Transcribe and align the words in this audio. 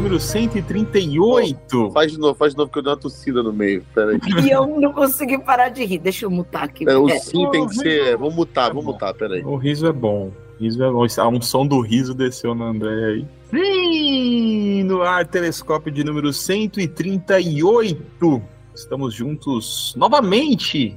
número 0.00 0.18
138. 0.18 1.90
Faz 1.92 2.12
de 2.12 2.18
novo, 2.18 2.34
faz 2.34 2.52
de 2.54 2.58
novo 2.58 2.72
que 2.72 2.78
eu 2.78 2.82
dei 2.82 2.90
uma 2.90 2.96
tossida 2.98 3.42
no 3.42 3.52
meio. 3.52 3.84
Pera 3.94 4.12
aí. 4.12 4.18
E 4.46 4.50
eu 4.50 4.66
não 4.80 4.92
consegui 4.94 5.38
parar 5.38 5.68
de 5.68 5.84
rir. 5.84 5.98
Deixa 5.98 6.24
eu 6.24 6.30
mutar 6.30 6.64
aqui. 6.64 6.88
É, 6.88 6.96
o 6.96 7.06
É. 7.08 7.18
sim 7.18 7.46
tem 7.50 7.66
que 7.68 7.74
ser. 7.74 8.16
Vamos 8.16 8.34
mutar, 8.34 8.68
vamos 8.68 8.84
mutar, 8.86 9.12
pera 9.12 9.34
aí. 9.34 9.44
O 9.44 9.56
riso 9.56 9.86
é 9.86 9.92
bom. 9.92 10.32
O 10.58 10.62
riso 10.62 10.82
é 10.82 10.90
bom. 10.90 11.04
Ah, 11.18 11.28
Um 11.28 11.42
som 11.42 11.66
do 11.66 11.80
riso 11.80 12.14
desceu 12.14 12.54
na 12.54 12.64
André 12.66 13.04
aí. 13.04 13.26
Sim, 13.50 14.84
no 14.84 15.02
ar, 15.02 15.26
telescópio 15.26 15.92
de 15.92 16.02
número 16.02 16.32
138. 16.32 18.42
Estamos 18.74 19.12
juntos 19.12 19.92
novamente 19.98 20.96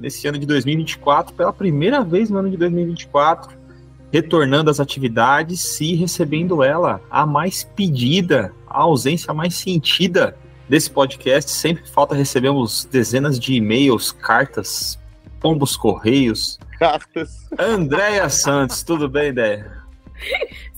nesse 0.00 0.26
ano 0.26 0.38
de 0.38 0.46
2024, 0.46 1.34
pela 1.34 1.52
primeira 1.52 2.02
vez 2.02 2.30
no 2.30 2.38
ano 2.38 2.50
de 2.50 2.56
2024, 2.56 3.59
retornando 4.12 4.70
às 4.70 4.80
atividades 4.80 5.80
e 5.80 5.94
recebendo 5.94 6.62
ela, 6.62 7.00
a 7.10 7.24
mais 7.24 7.64
pedida, 7.64 8.52
a 8.66 8.80
ausência 8.80 9.32
mais 9.32 9.54
sentida 9.54 10.36
desse 10.68 10.90
podcast. 10.90 11.50
Sempre 11.50 11.88
falta 11.88 12.14
recebemos 12.14 12.84
dezenas 12.84 13.38
de 13.38 13.54
e-mails, 13.54 14.12
cartas, 14.12 14.98
pombos 15.40 15.76
correios. 15.76 16.58
Cartas. 16.78 17.48
Andréia 17.58 18.28
Santos, 18.30 18.82
tudo 18.82 19.08
bem, 19.08 19.32
Déia? 19.32 19.80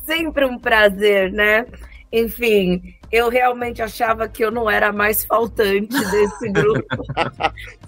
Sempre 0.05 0.44
um 0.44 0.58
prazer, 0.58 1.33
né? 1.33 1.66
Enfim, 2.12 2.94
eu 3.12 3.28
realmente 3.28 3.82
achava 3.82 4.27
que 4.27 4.42
eu 4.42 4.50
não 4.50 4.68
era 4.70 4.88
a 4.88 4.92
mais 4.92 5.22
faltante 5.24 5.88
desse 6.10 6.48
grupo. 6.50 6.86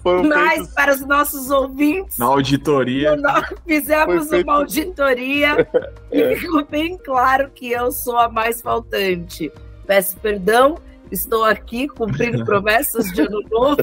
Foram 0.03 0.23
Mas 0.25 0.53
feitos- 0.53 0.73
para 0.73 0.93
os 0.93 1.01
nossos 1.01 1.49
ouvintes, 1.49 2.17
Na 2.17 2.27
auditoria. 2.27 3.15
nós 3.15 3.45
fizemos 3.67 4.29
feito- 4.29 4.45
uma 4.47 4.57
auditoria 4.57 5.67
e 6.11 6.35
ficou 6.35 6.63
bem 6.65 6.97
claro 6.97 7.49
que 7.53 7.71
eu 7.71 7.91
sou 7.91 8.17
a 8.17 8.29
mais 8.29 8.61
faltante. 8.61 9.51
Peço 9.87 10.15
perdão, 10.17 10.77
estou 11.11 11.43
aqui 11.43 11.87
cumprindo 11.87 12.43
promessas 12.45 13.05
de 13.11 13.21
ano 13.21 13.41
novo 13.49 13.77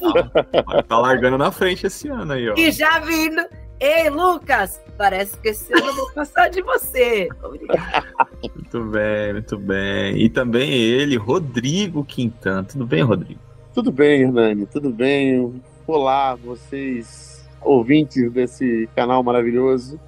Tá 0.88 0.98
largando 0.98 1.36
na 1.38 1.50
frente 1.50 1.86
esse 1.86 2.08
ano 2.08 2.32
aí, 2.32 2.48
ó. 2.48 2.54
e 2.56 2.70
já 2.70 2.98
vindo. 3.00 3.42
Ei, 3.84 4.08
Lucas, 4.08 4.80
parece 4.96 5.36
que 5.38 5.48
esse 5.48 5.74
ano 5.74 5.88
eu 5.88 5.96
vou 5.96 6.12
passar 6.12 6.48
de 6.48 6.62
você. 6.62 7.28
Obrigada. 7.42 8.06
Muito 8.54 8.84
bem, 8.84 9.32
muito 9.32 9.58
bem. 9.58 10.18
E 10.18 10.28
também 10.28 10.72
ele, 10.72 11.16
Rodrigo 11.16 12.04
Quintan. 12.04 12.62
Tudo 12.62 12.86
bem, 12.86 13.02
Rodrigo? 13.02 13.40
Tudo 13.74 13.90
bem, 13.90 14.22
Hernani, 14.22 14.66
tudo 14.66 14.90
bem? 14.90 15.60
Olá, 15.84 16.36
vocês 16.36 17.44
ouvintes 17.60 18.30
desse 18.30 18.88
canal 18.94 19.20
maravilhoso. 19.24 19.98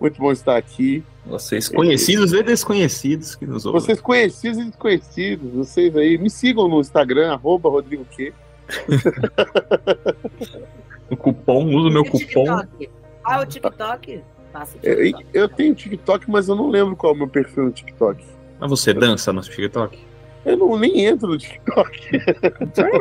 Muito 0.00 0.20
bom 0.20 0.30
estar 0.30 0.56
aqui. 0.56 1.02
Vocês 1.26 1.68
conhecidos 1.68 2.32
e 2.32 2.40
desconhecidos 2.40 3.34
que 3.34 3.46
nos 3.46 3.66
ouvem. 3.66 3.80
Vocês 3.80 4.00
conhecidos 4.00 4.58
e 4.58 4.64
desconhecidos, 4.66 5.52
vocês 5.52 5.96
aí, 5.96 6.16
me 6.18 6.30
sigam 6.30 6.68
no 6.68 6.80
Instagram, 6.80 7.32
arroba 7.32 7.68
Rodrigo 7.68 8.04
Q. 8.04 8.32
O 11.10 11.16
cupom, 11.16 11.66
usa 11.66 11.88
o 11.88 11.92
meu 11.92 12.02
o 12.02 12.06
cupom. 12.06 12.18
TikTok? 12.18 12.90
Ah, 13.24 13.40
o 13.40 13.46
TikTok? 13.46 14.22
Faço 14.52 14.76
o 14.76 14.80
Eu, 14.86 14.96
TikTok. 14.96 15.26
eu 15.32 15.48
tenho 15.48 15.74
TikTok, 15.74 16.30
mas 16.30 16.48
eu 16.48 16.54
não 16.54 16.68
lembro 16.68 16.94
qual 16.94 17.12
é 17.12 17.16
o 17.16 17.18
meu 17.18 17.28
perfil 17.28 17.64
no 17.64 17.72
TikTok. 17.72 18.24
Mas 18.60 18.70
você 18.70 18.92
dança 18.94 19.32
no 19.32 19.40
TikTok? 19.40 19.98
Eu 20.44 20.58
não 20.58 20.76
nem 20.78 21.06
entro 21.06 21.28
no 21.28 21.38
TikTok. 21.38 22.10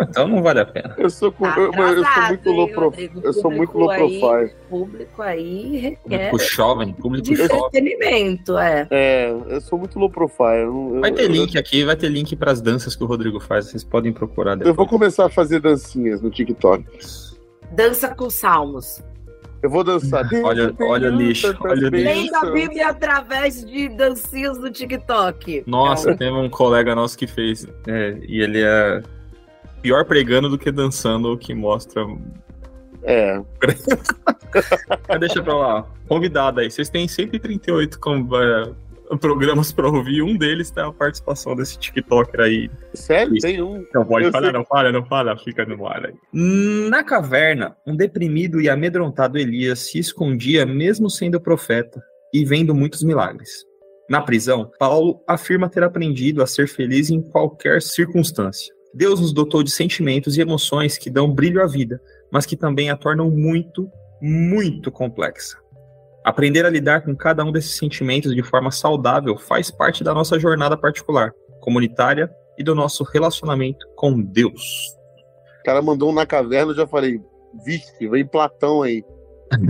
Então 0.10 0.28
não 0.30 0.42
vale 0.42 0.62
a 0.62 0.66
pena. 0.66 0.96
Eu 0.98 1.10
sou, 1.10 1.30
com, 1.30 1.44
Tá 1.44 1.60
eu, 1.60 1.74
eu 1.74 2.04
sou 2.06 2.24
muito 2.30 2.52
low 2.52 2.68
pro, 2.70 2.80
Rodrigo? 2.86 3.20
eu 3.22 3.34
sou 3.34 3.52
muito 3.52 3.72
Público 3.74 3.80
low 3.80 3.90
aí. 3.90 4.20
profile. 4.20 4.52
Público 4.70 5.22
aí 5.22 5.78
requer 5.78 6.30
Público 6.32 6.52
jovem, 6.54 6.94
público 6.94 7.26
de 7.28 7.36
jovem. 7.36 7.58
entretenimento, 7.58 8.58
é. 8.58 8.88
É, 8.90 9.30
eu 9.50 9.60
sou 9.60 9.78
muito 9.78 10.00
low 10.00 10.10
profile. 10.10 10.62
eu 10.64 10.92
eu- 10.96 11.02
Vai 11.02 11.12
ter 11.12 11.24
eu- 11.26 11.32
link 11.32 11.58
aqui, 11.58 11.84
vai 11.84 11.98
ter 11.98 12.08
link 12.08 12.34
para 12.38 12.50
as 12.52 12.62
danças 12.62 12.96
que 12.96 13.04
o 13.04 13.08
Rodrigo 13.08 13.42
faz. 13.42 13.66
Vocês 13.68 13.84
podem 13.84 14.14
procurar 14.14 14.52
Eu 14.54 14.58
depois. 14.60 14.76
vou 14.78 14.88
começar 14.88 15.26
a 15.26 15.30
fazer 15.30 15.60
dancinhas 15.60 16.22
no 16.22 16.30
TikTok. 16.32 16.86
Dança 17.72 18.08
com 18.16 18.30
salmos. 18.30 19.04
Eu 19.64 19.70
vou 19.70 19.84
dançar. 19.84 20.28
Olha- 20.44 20.74
olha 20.82 21.12
o 21.12 21.16
lixo, 21.16 21.56
olha 21.62 21.88
o 21.88 21.90
lixo. 21.90 22.06
Lendo 22.06 22.36
a 22.36 22.52
Bíblia 22.52 22.90
através 22.90 23.66
de 23.66 23.88
dancinhas 23.90 24.58
no 24.60 24.70
TikTok. 24.70 25.64
Nossa, 25.66 26.12
É 26.12 26.16
tem 26.16 26.32
um 26.32 26.50
colega 26.50 26.94
nosso 26.94 27.18
que 27.18 27.26
fez. 27.26 27.66
é, 27.88 28.18
e 28.28 28.42
ele 28.42 28.62
é 28.62 29.02
pior 29.82 30.04
pregando 30.06 30.50
do 30.50 30.58
que 30.58 30.72
dançando, 30.72 31.32
o 31.32 31.38
que 31.38 31.54
mostra. 31.54 32.06
É, 33.04 33.42
Mas 35.10 35.20
deixa 35.20 35.42
pra 35.42 35.56
lá. 35.56 35.86
Convidado 36.08 36.60
aí. 36.60 36.70
Vocês 36.70 36.90
têm 36.90 37.08
138 37.08 38.00
com, 38.00 38.28
é, 38.36 38.72
programas 39.20 39.72
pra 39.72 39.88
ouvir. 39.88 40.22
Um 40.22 40.38
deles 40.38 40.72
tem 40.72 40.84
a 40.84 40.92
participação 40.92 41.56
desse 41.56 41.78
TikToker 41.78 42.42
aí. 42.42 42.70
sério? 42.94 43.36
Isso. 43.36 43.46
Tem 43.46 43.62
um. 43.62 43.86
Não 43.94 44.06
pode 44.06 44.32
falar, 44.32 44.52
não 44.52 44.66
fala, 44.66 44.92
não 44.92 45.06
fala, 45.06 45.38
fica 45.38 45.66
no 45.66 45.88
ar 45.88 46.06
aí. 46.06 46.14
Na 46.34 47.04
caverna, 47.04 47.76
um 47.86 47.96
deprimido 47.96 48.62
e 48.62 48.70
amedrontado 48.70 49.38
Elias 49.38 49.80
se 49.92 50.00
escondia 50.00 50.66
mesmo 50.66 51.10
sendo 51.10 51.40
profeta 51.40 52.02
e 52.34 52.44
vendo 52.44 52.74
muitos 52.74 53.04
milagres. 53.04 53.66
Na 54.10 54.22
prisão, 54.22 54.70
Paulo 54.78 55.22
afirma 55.28 55.70
ter 55.70 55.84
aprendido 55.84 56.42
a 56.42 56.48
ser 56.48 56.68
feliz 56.68 57.10
em 57.10 57.22
qualquer 57.22 57.82
circunstância. 57.82 58.74
Deus 58.94 59.20
nos 59.20 59.34
dotou 59.34 59.64
de 59.64 59.72
sentimentos 59.72 60.38
e 60.38 60.42
emoções 60.42 60.98
que 60.98 61.10
dão 61.10 61.34
brilho 61.34 61.64
à 61.64 61.66
vida, 61.66 62.00
mas 62.32 62.46
que 62.46 62.56
também 62.56 62.90
a 62.90 62.98
tornam 62.98 63.32
muito, 63.32 63.90
muito 64.22 64.92
complexa. 64.92 65.63
Aprender 66.24 66.66
a 66.66 66.70
lidar 66.70 67.02
com 67.02 67.16
cada 67.16 67.44
um 67.44 67.52
desses 67.52 67.76
sentimentos 67.78 68.34
de 68.34 68.42
forma 68.44 68.72
saudável 68.72 69.38
faz 69.38 69.70
parte 69.70 70.04
da 70.04 70.14
nossa 70.14 70.40
jornada 70.40 70.78
particular, 70.78 71.34
comunitária 71.60 72.30
e 72.58 72.64
do 72.64 72.74
nosso 72.74 73.04
relacionamento 73.04 73.86
com 73.96 74.22
Deus. 74.22 74.96
O 75.60 75.64
cara 75.66 75.82
mandou 75.82 76.10
um 76.12 76.14
na 76.14 76.26
caverna, 76.26 76.72
eu 76.72 76.76
já 76.76 76.88
falei, 76.88 77.20
vixe, 77.66 78.08
vem 78.08 78.26
Platão 78.26 78.82
aí. 78.84 79.04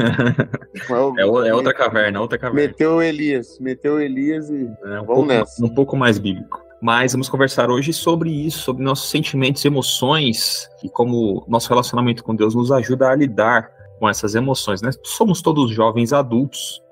É, 1.17 1.25
o- 1.25 1.43
é 1.45 1.53
outra 1.53 1.73
caverna, 1.73 2.19
outra 2.21 2.37
caverna. 2.37 2.67
Meteu 2.67 2.95
o 2.95 3.01
Elias, 3.01 3.59
meteu 3.59 3.95
o 3.95 3.99
Elias 3.99 4.49
e. 4.49 4.63
É 4.85 5.01
um, 5.01 5.05
Vamos 5.05 5.05
pouco, 5.05 5.25
nessa. 5.25 5.65
um 5.65 5.69
pouco 5.69 5.95
mais 5.97 6.17
bíblico. 6.17 6.61
Mas 6.81 7.13
vamos 7.13 7.29
conversar 7.29 7.69
hoje 7.69 7.93
sobre 7.93 8.29
isso, 8.29 8.59
sobre 8.59 8.83
nossos 8.83 9.09
sentimentos 9.09 9.63
e 9.63 9.67
emoções 9.67 10.69
e 10.83 10.89
como 10.89 11.45
nosso 11.47 11.69
relacionamento 11.69 12.23
com 12.23 12.35
Deus 12.35 12.53
nos 12.55 12.71
ajuda 12.71 13.09
a 13.09 13.15
lidar 13.15 13.69
com 14.03 14.09
essas 14.09 14.35
emoções. 14.35 14.81
Né? 14.81 14.89
Somos 15.01 15.41
todos 15.41 15.71
jovens 15.71 16.11
adultos. 16.11 16.83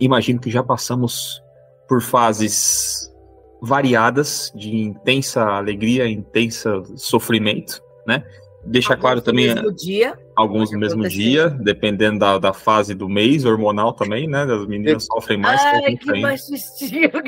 Imagino 0.00 0.40
que 0.40 0.50
já 0.50 0.62
passamos 0.62 1.42
por 1.86 2.00
fases 2.00 3.12
variadas 3.60 4.50
de 4.54 4.74
intensa 4.74 5.44
alegria, 5.44 6.08
intensa 6.08 6.82
sofrimento, 6.96 7.82
né? 8.06 8.24
Deixa 8.64 8.94
Alguns 8.94 9.00
claro 9.02 9.16
no 9.18 9.22
também 9.22 9.54
mesmo 9.54 9.70
dia. 9.72 10.18
alguns 10.34 10.72
no 10.72 10.78
mesmo 10.78 11.00
acontecer. 11.02 11.22
dia, 11.22 11.50
dependendo 11.50 12.20
da, 12.20 12.38
da 12.38 12.52
fase 12.54 12.94
do 12.94 13.06
mês, 13.06 13.44
hormonal 13.44 13.92
também, 13.92 14.26
né? 14.26 14.42
As 14.44 14.66
meninas 14.66 15.04
sofrem 15.04 15.38
mais 15.38 15.60
Ai, 15.62 15.94
que 15.94 16.20
machistinho. 16.20 17.10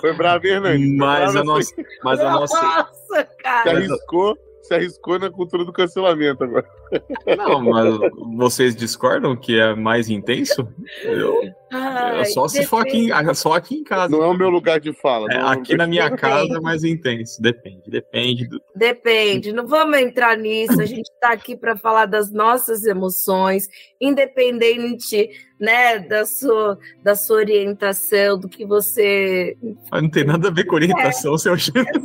Foi 0.00 0.12
bravo 0.12 0.18
bravo, 0.18 0.46
Hernani. 0.46 0.86
Foi 0.86 0.96
Mas 0.98 1.22
a 1.34 1.40
essa, 1.40 1.44
nossa, 1.44 1.74
mas 2.04 2.20
a 2.20 2.30
nossa, 2.30 2.62
Nossa, 2.62 2.92
Se 3.16 3.24
cara. 3.42 3.70
arriscou, 3.78 4.36
se 4.64 4.74
arriscou 4.74 5.18
na 5.18 5.30
cultura 5.30 5.64
do 5.64 5.72
cancelamento 5.72 6.42
agora. 6.42 6.66
não, 7.36 7.60
mas 7.60 7.94
vocês 8.36 8.74
discordam 8.74 9.36
que 9.36 9.58
é 9.58 9.74
mais 9.74 10.08
intenso? 10.08 10.66
Eu, 11.02 11.42
Ai, 11.70 12.24
só 12.26 12.48
se 12.48 12.64
for 12.64 12.82
aqui, 12.82 13.10
em- 13.10 13.34
só 13.34 13.52
aqui 13.52 13.76
em 13.76 13.84
casa. 13.84 14.08
Não 14.08 14.22
é 14.22 14.26
o 14.26 14.34
meu 14.34 14.48
lugar 14.48 14.80
de 14.80 14.92
fala. 14.92 15.26
É, 15.30 15.36
é 15.36 15.40
aqui 15.40 15.76
na 15.76 15.86
minha 15.86 16.04
Depende. 16.04 16.20
casa 16.20 16.56
é 16.56 16.60
mais 16.60 16.84
intenso. 16.84 17.42
Depende, 17.42 17.90
depende. 17.90 18.48
Do... 18.48 18.60
Depende, 18.74 19.52
não 19.52 19.66
vamos 19.66 19.98
entrar 19.98 20.36
nisso. 20.36 20.80
A 20.80 20.86
gente 20.86 21.10
está 21.10 21.32
aqui 21.32 21.56
para 21.56 21.76
falar 21.76 22.06
das 22.06 22.32
nossas 22.32 22.84
emoções, 22.84 23.68
independente 24.00 25.28
né, 25.60 25.98
da, 25.98 26.24
sua, 26.24 26.78
da 27.02 27.14
sua 27.14 27.36
orientação, 27.36 28.38
do 28.38 28.48
que 28.48 28.64
você. 28.64 29.56
Não 29.92 30.08
tem 30.08 30.24
nada 30.24 30.48
a 30.48 30.50
ver 30.50 30.64
com 30.64 30.76
orientação, 30.76 31.36
seu 31.36 31.56
gênero. 31.56 32.00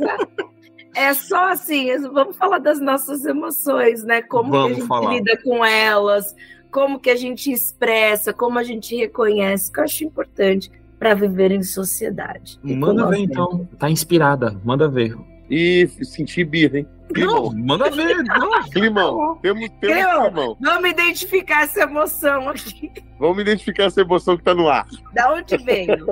É 0.94 1.14
só 1.14 1.50
assim, 1.50 1.96
vamos 2.08 2.36
falar 2.36 2.58
das 2.58 2.80
nossas 2.80 3.24
emoções, 3.24 4.02
né? 4.04 4.22
Como 4.22 4.50
Vamos 4.50 4.66
que 4.68 4.72
a 4.72 4.80
gente 4.80 4.88
falar. 4.88 5.12
lida 5.14 5.38
com 5.42 5.64
elas, 5.64 6.34
como 6.70 6.98
que 6.98 7.10
a 7.10 7.16
gente 7.16 7.50
expressa, 7.52 8.32
como 8.32 8.58
a 8.58 8.62
gente 8.62 8.96
reconhece, 8.96 9.72
que 9.72 9.78
eu 9.78 9.84
acho 9.84 10.04
importante 10.04 10.70
para 10.98 11.14
viver 11.14 11.50
em 11.50 11.62
sociedade. 11.62 12.58
Manda 12.62 13.06
ver 13.08 13.18
então. 13.18 13.68
Tá 13.78 13.90
inspirada, 13.90 14.60
manda 14.64 14.88
ver. 14.88 15.16
E 15.48 15.88
senti 16.02 16.44
birra, 16.44 16.78
hein? 16.78 16.86
Não, 17.16 17.50
Climão. 17.50 17.52
manda 17.66 17.90
ver. 17.90 18.22
Não. 18.24 18.62
Climão. 18.70 19.38
Temos, 19.42 19.68
temos 19.80 19.96
Climão. 19.96 20.22
climão. 20.30 20.56
Vamos 20.60 20.90
identificar 20.90 21.62
essa 21.62 21.80
emoção 21.82 22.48
aqui. 22.48 22.92
Vamos 23.18 23.40
identificar 23.40 23.84
essa 23.84 24.00
emoção 24.00 24.36
que 24.36 24.44
tá 24.44 24.54
no 24.54 24.68
ar. 24.68 24.86
Da 25.12 25.32
onde 25.32 25.56
veio? 25.58 26.06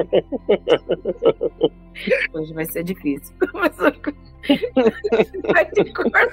Hoje 2.32 2.52
vai 2.52 2.64
ser 2.66 2.84
difícil. 2.84 3.34
Vai 5.52 5.64
ter 5.66 5.84
que 5.84 5.92
cortar. 5.92 6.28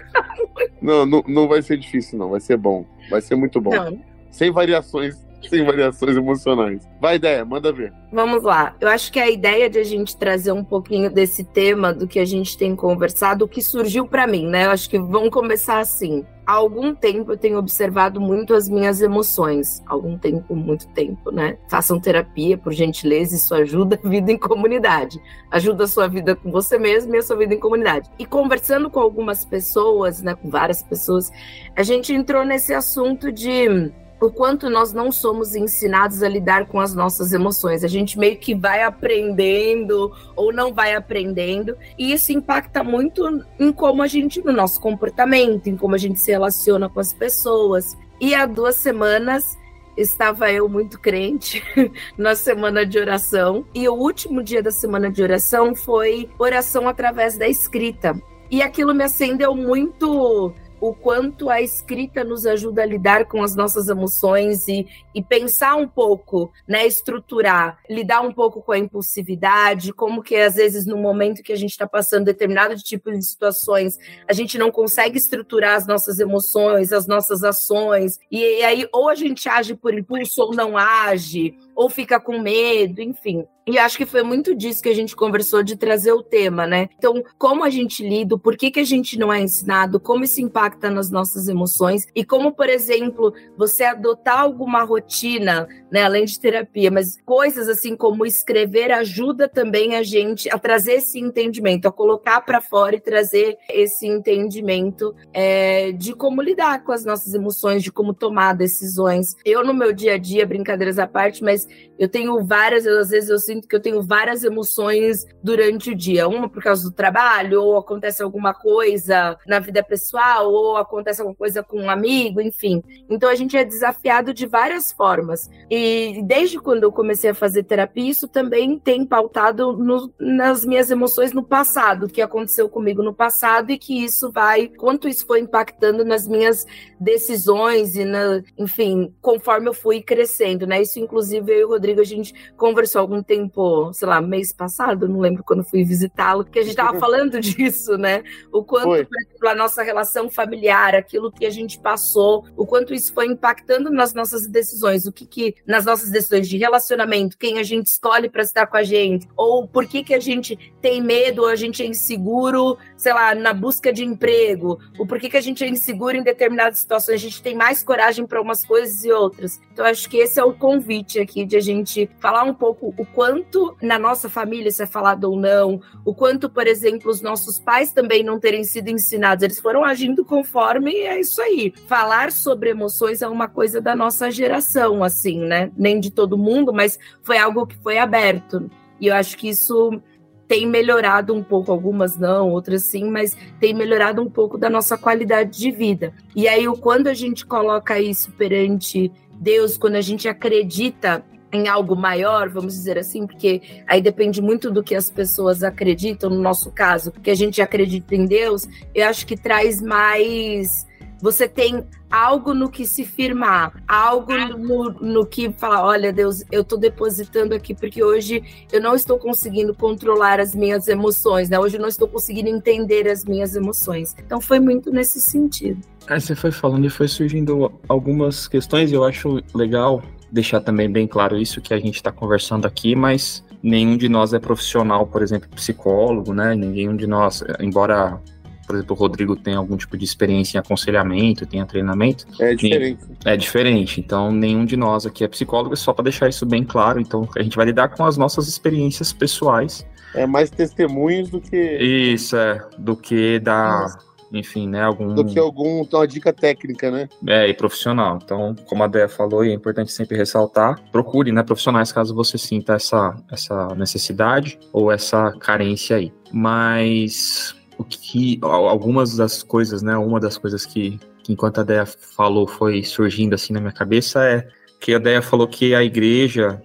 Não, 0.82 1.06
não, 1.06 1.24
não 1.28 1.48
vai 1.48 1.62
ser 1.62 1.78
difícil, 1.78 2.18
não. 2.20 2.30
Vai 2.30 2.40
ser 2.40 2.56
bom. 2.56 2.86
Vai 3.10 3.20
ser 3.20 3.36
muito 3.36 3.60
bom. 3.60 3.72
Não, 3.72 4.00
Sem 4.32 4.52
variações 4.52 5.16
sem 5.50 5.64
variações 5.64 6.16
emocionais. 6.16 6.88
Vai, 7.00 7.16
ideia, 7.16 7.46
manda 7.46 7.72
ver. 7.72 7.94
Vamos 8.12 8.44
lá. 8.44 8.76
Eu 8.80 8.88
acho 8.88 9.12
que 9.12 9.20
a 9.20 9.30
ideia 9.30 9.70
de 9.70 9.78
a 9.78 9.84
gente 9.84 10.16
trazer 10.16 10.52
um 10.52 10.64
pouquinho 10.64 11.10
desse 11.10 11.44
tema 11.44 11.94
do 11.94 12.08
que 12.08 12.20
a 12.20 12.26
gente 12.26 12.58
tem 12.58 12.76
conversado, 12.76 13.46
o 13.46 13.48
que 13.48 13.62
surgiu 13.62 14.08
para 14.08 14.26
mim, 14.26 14.48
né? 14.48 14.66
Eu 14.66 14.72
acho 14.72 14.90
que 14.90 14.98
vamos 14.98 15.30
começar 15.30 15.80
assim. 15.80 16.26
Há 16.46 16.54
algum 16.54 16.94
tempo 16.94 17.32
eu 17.32 17.38
tenho 17.38 17.58
observado 17.58 18.22
muito 18.22 18.54
as 18.54 18.70
minhas 18.70 19.02
emoções. 19.02 19.82
Algum 19.88 20.18
tempo, 20.18 20.56
muito 20.56 20.88
tempo, 20.90 21.32
né? 21.32 21.58
Façam 21.70 22.00
terapia, 22.00 22.58
por 22.58 22.72
gentileza, 22.72 23.36
isso 23.36 23.54
ajuda 23.54 24.00
a 24.02 24.08
vida 24.08 24.32
em 24.32 24.38
comunidade. 24.38 25.20
Ajuda 25.52 25.86
a 25.86 25.88
sua 25.88 26.08
vida 26.08 26.36
com 26.36 26.52
você 26.52 26.78
mesmo 26.78 27.14
e 27.16 27.18
a 27.18 27.24
sua 27.24 27.36
vida 27.36 27.54
em 27.54 27.60
comunidade. 27.60 28.10
E 28.20 28.26
conversando 28.26 28.90
com 28.90 29.00
algumas 29.00 29.44
pessoas, 29.44 30.22
né, 30.22 30.36
com 30.36 30.50
várias 30.50 30.84
pessoas, 30.84 31.32
a 31.76 31.82
gente 31.82 32.14
entrou 32.14 32.46
nesse 32.46 32.74
assunto 32.74 33.32
de 33.32 33.92
o 34.22 34.30
quanto 34.30 34.70
nós 34.70 34.94
não 34.94 35.12
somos 35.12 35.56
ensinados 35.56 36.24
a 36.24 36.30
lidar 36.30 36.68
com 36.68 36.80
as 36.80 36.94
nossas 36.94 37.34
emoções. 37.34 37.84
A 37.84 37.88
gente 37.88 38.18
meio 38.18 38.38
que 38.38 38.56
vai 38.56 38.84
aprendendo 38.84 40.12
ou 40.36 40.54
não 40.54 40.74
vai 40.74 40.96
aprendendo, 40.96 41.76
e 41.98 42.14
isso 42.14 42.32
impacta 42.32 42.84
muito 42.84 43.44
em 43.60 43.72
como 43.72 44.02
a 44.02 44.08
gente, 44.08 44.42
no 44.44 44.52
nosso 44.52 44.80
comportamento, 44.80 45.68
em 45.68 45.76
como 45.76 45.96
a 45.96 45.98
gente 45.98 46.20
se 46.20 46.32
relaciona 46.32 46.90
com 46.90 47.00
as 47.00 47.14
pessoas. 47.14 47.98
E 48.20 48.34
há 48.34 48.46
duas 48.46 48.76
semanas 48.76 49.58
estava 49.98 50.52
eu 50.52 50.68
muito 50.68 51.00
crente 51.00 51.64
na 52.18 52.36
semana 52.36 52.86
de 52.86 53.00
oração, 53.00 53.66
e 53.74 53.88
o 53.88 53.94
último 53.94 54.44
dia 54.44 54.62
da 54.62 54.72
semana 54.72 55.10
de 55.10 55.22
oração 55.22 55.76
foi 55.76 56.30
oração 56.38 56.88
através 56.88 57.38
da 57.38 57.48
escrita. 57.48 58.20
E 58.50 58.62
aquilo 58.62 58.94
me 58.94 59.04
acendeu 59.04 59.56
muito 59.56 60.54
o 60.80 60.94
quanto 60.94 61.50
a 61.50 61.62
escrita 61.62 62.24
nos 62.24 62.46
ajuda 62.46 62.84
a 62.84 62.86
lidar 62.86 63.26
com 63.26 63.42
as 63.42 63.56
nossas 63.56 63.88
emoções 63.88 64.68
e, 64.68 64.88
e 65.14 65.24
pensar 65.24 65.76
um 65.76 65.88
pouco, 65.88 66.52
né, 66.68 66.86
estruturar, 66.86 67.80
lidar 67.90 68.22
um 68.22 68.32
pouco 68.32 68.62
com 68.62 68.72
a 68.72 68.78
impulsividade, 68.78 69.94
como 69.94 70.22
que 70.22 70.36
às 70.36 70.56
vezes 70.56 70.86
no 70.86 70.98
momento 70.98 71.44
que 71.44 71.54
a 71.54 71.58
gente 71.58 71.72
está 71.72 71.88
passando 71.88 72.26
determinado 72.26 72.76
tipo 72.76 73.12
de 73.12 73.24
situações, 73.24 73.98
a 74.28 74.34
gente 74.34 74.58
não 74.58 74.72
consegue 74.72 75.18
estruturar 75.18 75.76
as 75.76 75.88
nossas 75.88 76.20
emoções, 76.20 76.92
as 76.92 77.08
nossas 77.08 77.44
ações, 77.44 78.20
e, 78.30 78.40
e 78.60 78.64
aí 78.64 78.88
ou 78.92 79.10
a 79.10 79.16
gente 79.16 79.48
age 79.48 79.76
por 79.76 79.94
impulso 79.94 80.42
ou 80.42 80.54
não 80.54 80.78
age, 80.78 81.58
ou 81.76 81.90
fica 81.90 82.20
com 82.20 82.40
medo, 82.40 83.02
enfim. 83.02 83.46
E 83.68 83.80
acho 83.80 83.98
que 83.98 84.06
foi 84.06 84.22
muito 84.22 84.54
disso 84.54 84.84
que 84.84 84.90
a 84.90 84.94
gente 84.94 85.16
conversou 85.16 85.64
de 85.64 85.76
trazer 85.76 86.12
o 86.12 86.22
tema, 86.22 86.68
né? 86.68 86.88
Então, 87.00 87.24
como 87.36 87.64
a 87.64 87.70
gente 87.72 88.08
lida, 88.08 88.38
por 88.38 88.56
que, 88.56 88.70
que 88.70 88.80
a 88.80 88.84
gente 88.84 89.18
não 89.18 89.34
é 89.34 89.42
ensinado, 89.42 90.00
como 90.00 90.24
isso 90.24 90.40
impacta 90.40 90.88
nas 90.88 91.10
nossas 91.10 91.48
emoções 91.48 92.06
e 92.14 92.24
como, 92.24 92.52
por 92.52 92.70
exemplo, 92.70 93.34
você 93.58 93.84
adotar 93.84 94.40
alguma 94.40 94.84
rotina, 94.84 95.68
né, 95.92 96.04
além 96.04 96.26
de 96.26 96.40
terapia, 96.40 96.92
mas 96.92 97.20
coisas 97.26 97.68
assim 97.68 97.96
como 97.96 98.24
escrever 98.24 98.92
ajuda 98.92 99.50
também 99.50 99.96
a 99.96 100.04
gente 100.04 100.48
a 100.54 100.60
trazer 100.60 100.98
esse 100.98 101.20
entendimento, 101.20 101.88
a 101.88 101.92
colocar 101.92 102.42
para 102.42 102.62
fora 102.62 102.96
e 102.96 103.02
trazer 103.02 103.58
esse 103.68 104.06
entendimento 104.06 105.16
é, 105.34 105.92
de 105.92 106.14
como 106.14 106.40
lidar 106.40 106.84
com 106.84 106.92
as 106.92 107.04
nossas 107.04 107.34
emoções, 107.34 107.82
de 107.82 107.92
como 107.92 108.14
tomar 108.14 108.54
decisões. 108.54 109.36
Eu, 109.44 109.66
no 109.66 109.74
meu 109.74 109.92
dia 109.92 110.14
a 110.14 110.18
dia, 110.20 110.46
brincadeiras 110.46 111.00
à 111.00 111.08
parte, 111.08 111.44
mas 111.44 111.65
eu 111.98 112.10
tenho 112.10 112.46
várias, 112.46 112.86
às 112.86 113.10
vezes 113.10 113.30
eu 113.30 113.40
sinto 113.40 113.68
que 113.68 113.76
eu 113.76 113.80
tenho 113.80 114.02
várias 114.02 114.44
emoções 114.44 115.26
durante 115.42 115.92
o 115.92 115.96
dia. 115.96 116.28
Uma 116.28 116.50
por 116.50 116.62
causa 116.62 116.84
do 116.84 116.96
trabalho, 116.96 117.62
ou 117.62 117.78
acontece 117.78 118.22
alguma 118.22 118.54
coisa 118.54 119.38
na 119.48 119.60
vida 119.60 119.84
pessoal, 119.84 120.52
ou 120.52 120.78
acontece 120.78 121.22
alguma 121.22 121.36
coisa 121.36 121.64
com 121.64 121.82
um 121.82 121.90
amigo, 121.90 122.42
enfim. 122.42 122.84
Então 123.10 123.30
a 123.30 123.36
gente 123.36 123.56
é 123.56 123.64
desafiado 123.64 124.34
de 124.34 124.46
várias 124.46 124.92
formas. 124.92 125.50
E 125.70 126.22
desde 126.26 126.60
quando 126.60 126.84
eu 126.84 126.92
comecei 126.92 127.30
a 127.30 127.36
fazer 127.36 127.64
terapia, 127.64 128.10
isso 128.10 128.28
também 128.28 128.78
tem 128.78 129.06
pautado 129.06 129.74
no, 129.74 130.14
nas 130.20 130.66
minhas 130.66 130.92
emoções 130.92 131.32
no 131.32 131.44
passado, 131.44 132.06
o 132.06 132.10
que 132.10 132.22
aconteceu 132.22 132.68
comigo 132.68 133.02
no 133.02 133.14
passado 133.14 133.72
e 133.72 133.78
que 133.78 134.04
isso 134.04 134.32
vai, 134.32 134.68
quanto 134.68 135.08
isso 135.08 135.26
foi 135.26 135.40
impactando 135.40 136.04
nas 136.04 136.28
minhas 136.28 136.66
decisões 137.00 137.96
e, 137.96 138.04
na, 138.04 138.42
enfim, 138.58 139.14
conforme 139.22 139.70
eu 139.70 139.74
fui 139.74 140.02
crescendo, 140.02 140.68
né? 140.68 140.82
Isso, 140.82 141.00
inclusive, 141.00 141.55
eu 141.56 141.62
e 141.62 141.66
o 141.66 141.70
Rodrigo, 141.70 142.02
a 142.02 142.06
gente 142.06 142.34
conversou 142.56 143.02
algum 143.02 143.24
tempo, 143.24 143.92
sei 143.94 144.08
lá, 144.08 144.22
mês 144.22 144.54
passado, 144.54 145.08
não 145.08 145.20
lembro 145.20 145.44
quando 145.44 145.64
fui 145.64 145.84
visitá-lo, 145.84 146.46
que 146.46 146.60
a 146.60 146.62
gente 146.62 146.72
estava 146.72 146.98
falando 147.00 147.40
disso, 147.40 147.98
né? 147.98 148.24
O 148.52 148.64
quanto, 148.64 148.86
foi. 148.86 149.06
por 149.06 149.18
exemplo, 149.18 149.50
a 149.50 149.56
nossa 149.56 149.84
relação 149.84 150.30
familiar, 150.30 150.96
aquilo 150.96 151.32
que 151.32 151.46
a 151.46 151.50
gente 151.50 151.80
passou, 151.80 152.46
o 152.56 152.66
quanto 152.66 152.94
isso 152.94 153.14
foi 153.14 153.28
impactando 153.28 153.90
nas 153.90 154.14
nossas 154.14 154.48
decisões, 154.48 155.06
o 155.06 155.12
que 155.12 155.26
que, 155.26 155.56
nas 155.66 155.86
nossas 155.86 156.10
decisões 156.10 156.48
de 156.48 156.58
relacionamento, 156.58 157.38
quem 157.38 157.60
a 157.60 157.64
gente 157.64 157.88
escolhe 157.88 158.30
para 158.30 158.44
estar 158.44 158.68
com 158.68 158.78
a 158.78 158.84
gente, 158.84 159.28
ou 159.36 159.68
por 159.68 159.88
que 159.88 160.04
que 160.04 160.14
a 160.14 160.20
gente 160.20 160.58
tem 160.82 161.02
medo, 161.02 161.44
ou 161.44 161.48
a 161.48 161.56
gente 161.56 161.82
é 161.82 161.86
inseguro, 161.86 162.78
sei 162.98 163.14
lá, 163.14 163.34
na 163.34 163.54
busca 163.54 163.92
de 163.92 164.04
emprego, 164.04 164.80
ou 164.98 165.06
por 165.06 165.20
que 165.20 165.30
que 165.30 165.38
a 165.38 165.42
gente 165.42 165.64
é 165.64 165.68
inseguro 165.68 166.18
em 166.18 166.24
determinadas 166.24 166.80
situações, 166.80 167.16
a 167.16 167.24
gente 167.24 167.42
tem 167.42 167.56
mais 167.56 167.84
coragem 167.84 168.26
para 168.26 168.42
umas 168.42 168.66
coisas 168.66 169.04
e 169.04 169.12
outras. 169.12 169.60
Então, 169.72 169.86
acho 169.86 170.10
que 170.10 170.18
esse 170.18 170.40
é 170.40 170.44
o 170.44 170.54
convite 170.54 171.20
aqui 171.20 171.45
de 171.46 171.56
a 171.56 171.62
gente 171.62 172.10
falar 172.20 172.44
um 172.44 172.54
pouco 172.54 172.94
o 172.98 173.06
quanto 173.06 173.76
na 173.82 174.00
nossa 174.00 174.30
família 174.30 174.72
se 174.72 174.84
é 174.84 174.86
falado 174.86 175.26
ou 175.26 175.40
não, 175.40 175.82
o 176.04 176.14
quanto, 176.14 176.50
por 176.50 176.68
exemplo, 176.68 177.10
os 177.10 177.22
nossos 177.22 177.60
pais 177.60 177.92
também 177.92 178.24
não 178.24 178.40
terem 178.40 178.64
sido 178.64 178.90
ensinados, 178.90 179.44
eles 179.44 179.60
foram 179.60 179.84
agindo 179.84 180.26
conforme 180.26 180.94
é 180.96 181.20
isso 181.20 181.42
aí. 181.42 181.74
Falar 181.88 182.32
sobre 182.32 182.70
emoções 182.70 183.22
é 183.22 183.28
uma 183.28 183.48
coisa 183.48 183.80
da 183.80 183.96
nossa 183.96 184.32
geração, 184.32 185.04
assim, 185.04 185.40
né? 185.40 185.72
Nem 185.78 186.00
de 186.00 186.12
todo 186.12 186.38
mundo, 186.38 186.74
mas 186.74 187.00
foi 187.22 187.38
algo 187.38 187.68
que 187.68 187.78
foi 187.78 187.98
aberto. 187.98 188.70
E 189.00 189.08
eu 189.08 189.16
acho 189.16 189.38
que 189.38 189.50
isso 189.50 190.02
tem 190.48 190.68
melhorado 190.68 191.34
um 191.34 191.44
pouco, 191.44 191.72
algumas 191.72 192.18
não, 192.18 192.52
outras 192.52 192.84
sim, 192.84 193.10
mas 193.10 193.36
tem 193.60 193.74
melhorado 193.74 194.22
um 194.22 194.30
pouco 194.30 194.58
da 194.58 194.70
nossa 194.70 194.98
qualidade 194.98 195.58
de 195.58 195.72
vida. 195.72 196.14
E 196.36 196.48
aí, 196.48 196.66
quando 196.78 197.08
a 197.08 197.14
gente 197.14 197.46
coloca 197.46 198.00
isso 198.00 198.32
perante 198.32 199.12
Deus, 199.34 199.78
quando 199.78 199.96
a 199.96 200.02
gente 200.02 200.28
acredita 200.28 201.24
em 201.52 201.68
algo 201.68 201.96
maior, 201.96 202.50
vamos 202.50 202.74
dizer 202.74 202.98
assim, 202.98 203.26
porque 203.26 203.62
aí 203.88 204.02
depende 204.02 204.42
muito 204.42 204.72
do 204.72 204.84
que 204.84 204.96
as 204.96 205.10
pessoas 205.10 205.64
acreditam, 205.64 206.30
no 206.30 206.42
nosso 206.42 206.72
caso, 206.72 207.12
que 207.12 207.32
a 207.32 207.36
gente 207.36 207.62
acredita 207.62 208.16
em 208.16 208.26
Deus, 208.26 208.68
eu 208.94 209.08
acho 209.08 209.26
que 209.26 209.38
traz 209.38 209.82
mais. 209.82 210.86
Você 211.22 211.48
tem 211.48 211.84
algo 212.12 212.54
no 212.54 212.70
que 212.70 212.86
se 212.86 213.04
firmar, 213.04 213.82
algo 213.88 214.34
no, 214.58 214.92
no 215.02 215.26
que 215.26 215.52
falar: 215.52 215.86
olha, 215.86 216.12
Deus, 216.12 216.44
eu 216.52 216.62
estou 216.62 216.78
depositando 216.78 217.56
aqui 217.56 217.74
porque 217.74 218.04
hoje 218.04 218.44
eu 218.72 218.82
não 218.82 218.96
estou 218.96 219.18
conseguindo 219.18 219.74
controlar 219.74 220.40
as 220.40 220.54
minhas 220.54 220.88
emoções, 220.88 221.50
né? 221.50 221.58
Hoje 221.58 221.78
eu 221.78 221.82
não 221.82 221.88
estou 221.88 222.08
conseguindo 222.08 222.50
entender 222.50 223.08
as 223.08 223.24
minhas 223.24 223.56
emoções. 223.56 224.16
Então 224.26 224.42
foi 224.42 224.60
muito 224.60 224.92
nesse 224.92 225.22
sentido. 225.22 225.80
Aí 226.08 226.22
você 226.22 226.36
foi 226.36 226.52
falando 226.52 226.86
e 226.86 226.90
foi 226.90 227.08
surgindo 227.08 227.72
algumas 227.88 228.48
questões, 228.48 228.92
e 228.92 228.94
eu 228.94 229.04
acho 229.04 229.42
legal 229.54 230.04
deixar 230.32 230.62
também 230.62 230.90
bem 230.90 231.08
claro 231.08 231.38
isso 231.38 231.62
que 231.62 231.74
a 231.74 231.80
gente 231.80 231.96
está 231.96 232.12
conversando 232.12 232.66
aqui, 232.66 232.96
mas 232.96 233.44
nenhum 233.62 233.98
de 233.98 234.10
nós 234.10 234.34
é 234.34 234.40
profissional, 234.40 235.08
por 235.08 235.22
exemplo, 235.22 235.50
psicólogo, 235.50 236.34
né? 236.34 236.56
Nenhum 236.56 236.96
de 236.96 237.08
nós, 237.08 237.44
embora, 237.60 238.22
por 238.68 238.76
exemplo, 238.76 238.96
o 238.96 239.00
Rodrigo 239.00 239.36
tenha 239.36 239.58
algum 239.58 239.78
tipo 239.78 239.98
de 239.98 240.04
experiência 240.04 240.58
em 240.58 240.60
aconselhamento, 240.60 241.46
tenha 241.46 241.66
treinamento. 241.66 242.26
É 242.40 242.54
diferente. 242.54 243.04
É 243.24 243.38
diferente. 243.38 244.00
Então, 244.00 244.32
nenhum 244.32 244.66
de 244.66 244.78
nós 244.78 245.06
aqui 245.06 245.24
é 245.24 245.28
psicólogo, 245.28 245.76
só 245.76 245.94
para 245.94 246.04
deixar 246.04 246.30
isso 246.30 246.46
bem 246.46 246.64
claro. 246.64 247.00
Então, 247.00 247.28
a 247.36 247.42
gente 247.42 247.56
vai 247.56 247.66
lidar 247.66 247.90
com 247.90 248.06
as 248.06 248.18
nossas 248.18 248.48
experiências 248.48 249.12
pessoais. 249.12 249.86
É 250.14 250.26
mais 250.26 250.50
testemunhos 250.50 251.30
do 251.30 251.42
que. 251.42 251.58
Isso, 251.58 252.38
é. 252.38 252.62
Do 252.78 252.96
que 252.96 253.40
da. 253.40 253.82
Nossa 253.82 254.15
enfim, 254.32 254.68
né? 254.68 254.82
Algum... 254.84 255.14
Do 255.14 255.26
que 255.26 255.40
algum, 255.40 255.82
então, 255.82 256.00
uma 256.00 256.08
dica 256.08 256.34
técnica, 256.34 256.92
né? 256.92 257.08
É, 257.28 257.48
e 257.48 257.54
profissional. 257.54 258.20
Então, 258.24 258.56
como 258.66 258.84
a 258.84 258.88
Dea 258.88 259.08
falou, 259.08 259.46
e 259.46 259.50
é 259.50 259.54
importante 259.54 259.92
sempre 259.92 260.18
ressaltar, 260.18 260.82
procure, 260.92 261.32
né, 261.32 261.44
profissionais 261.44 261.92
caso 261.92 262.14
você 262.14 262.38
sinta 262.38 262.74
essa, 262.74 263.16
essa 263.32 263.68
necessidade 263.76 264.60
ou 264.74 264.92
essa 264.92 265.32
carência 265.40 265.98
aí. 265.98 266.12
Mas 266.32 267.56
o 267.78 267.84
que 267.84 268.40
algumas 268.42 269.16
das 269.16 269.44
coisas, 269.44 269.82
né, 269.82 269.98
uma 269.98 270.20
das 270.20 270.38
coisas 270.38 270.66
que, 270.66 271.00
que 271.24 271.34
enquanto 271.34 271.60
a 271.60 271.64
Dea 271.64 271.86
falou 271.86 272.48
foi 272.48 272.84
surgindo 272.84 273.36
assim 273.36 273.54
na 273.54 273.60
minha 273.60 273.74
cabeça 273.74 274.24
é 274.24 274.48
que 274.80 274.94
a 274.94 275.00
Dea 275.00 275.22
falou 275.22 275.48
que 275.48 275.74
a 275.74 275.84
igreja 275.84 276.62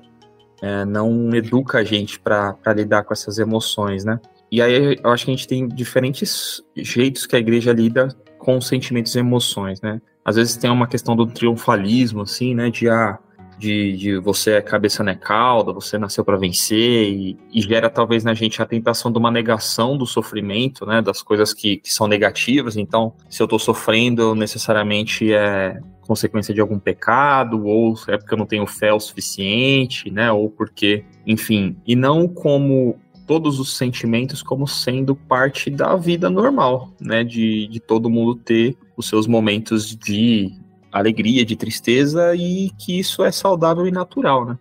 é, 0.61 0.85
não 0.85 1.35
educa 1.35 1.79
a 1.79 1.85
gente 1.85 2.21
para 2.21 2.57
lidar 2.75 3.05
com 3.05 3.13
essas 3.13 3.39
emoções, 3.39 4.05
né? 4.05 4.21
E 4.51 4.61
aí 4.61 4.99
eu 5.03 5.11
acho 5.11 5.25
que 5.25 5.31
a 5.31 5.35
gente 5.35 5.47
tem 5.47 5.69
diferentes 5.69 6.63
jeitos 6.77 7.27
que 7.27 7.37
a 7.37 7.39
igreja 7.39 7.73
lida 7.73 8.09
com 8.39 8.61
sentimentos 8.61 9.15
e 9.15 9.19
emoções, 9.19 9.81
né? 9.81 10.01
Às 10.25 10.37
vezes 10.37 10.57
tem 10.57 10.71
uma 10.71 10.87
questão 10.87 11.15
do 11.15 11.27
triunfalismo, 11.27 12.23
assim, 12.23 12.55
né? 12.55 12.71
De, 12.71 12.89
ah, 12.89 13.19
de, 13.59 13.97
de 13.97 14.19
você 14.19 14.53
é 14.53 14.63
cabeça 14.63 15.05
não 15.05 15.13
é 15.13 15.15
cauda, 15.15 15.73
você 15.73 15.99
nasceu 15.99 16.25
para 16.25 16.37
vencer, 16.37 17.13
e, 17.13 17.39
e, 17.53 17.61
gera 17.61 17.91
talvez 17.91 18.25
na 18.25 18.33
gente 18.33 18.61
a 18.61 18.67
tentação 18.67 19.13
de 19.13 19.19
uma 19.19 19.31
negação 19.31 19.97
do 19.97 20.07
sofrimento, 20.07 20.87
né? 20.87 21.01
Das 21.03 21.23
coisas 21.23 21.53
que, 21.53 21.77
que 21.77 21.93
são 21.93 22.09
negativas. 22.09 22.77
Então, 22.77 23.13
se 23.29 23.43
eu 23.43 23.45
estou 23.45 23.59
sofrendo, 23.59 24.35
necessariamente 24.35 25.33
é 25.33 25.79
consequência 26.01 26.53
de 26.53 26.61
algum 26.61 26.79
pecado, 26.79 27.65
ou 27.65 27.95
é 28.09 28.17
porque 28.17 28.35
eu 28.35 28.39
não 28.39 28.47
tenho 28.47 28.67
fé 28.67 28.93
o 28.93 28.99
suficiente, 28.99 30.11
né? 30.11 30.33
Ou 30.33 30.51
porque, 30.51 31.05
enfim, 31.27 31.77
e 31.87 31.95
não 31.95 32.27
como 32.27 32.99
todos 33.31 33.61
os 33.61 33.77
sentimentos 33.77 34.43
como 34.43 34.67
sendo 34.67 35.15
parte 35.15 35.71
da 35.71 35.95
vida 35.95 36.29
normal, 36.29 36.93
né? 37.01 37.23
De, 37.23 37.69
de 37.69 37.79
todo 37.79 38.11
mundo 38.11 38.35
ter 38.35 38.77
os 38.97 39.07
seus 39.07 39.29
momentos 39.29 39.95
de 39.95 40.53
alegria, 40.91 41.45
de 41.45 41.55
tristeza 41.55 42.35
e 42.35 42.71
que 42.71 42.99
isso 42.99 43.23
é 43.23 43.31
saudável 43.31 43.87
e 43.87 43.93
natural, 43.93 44.45
né? 44.45 44.59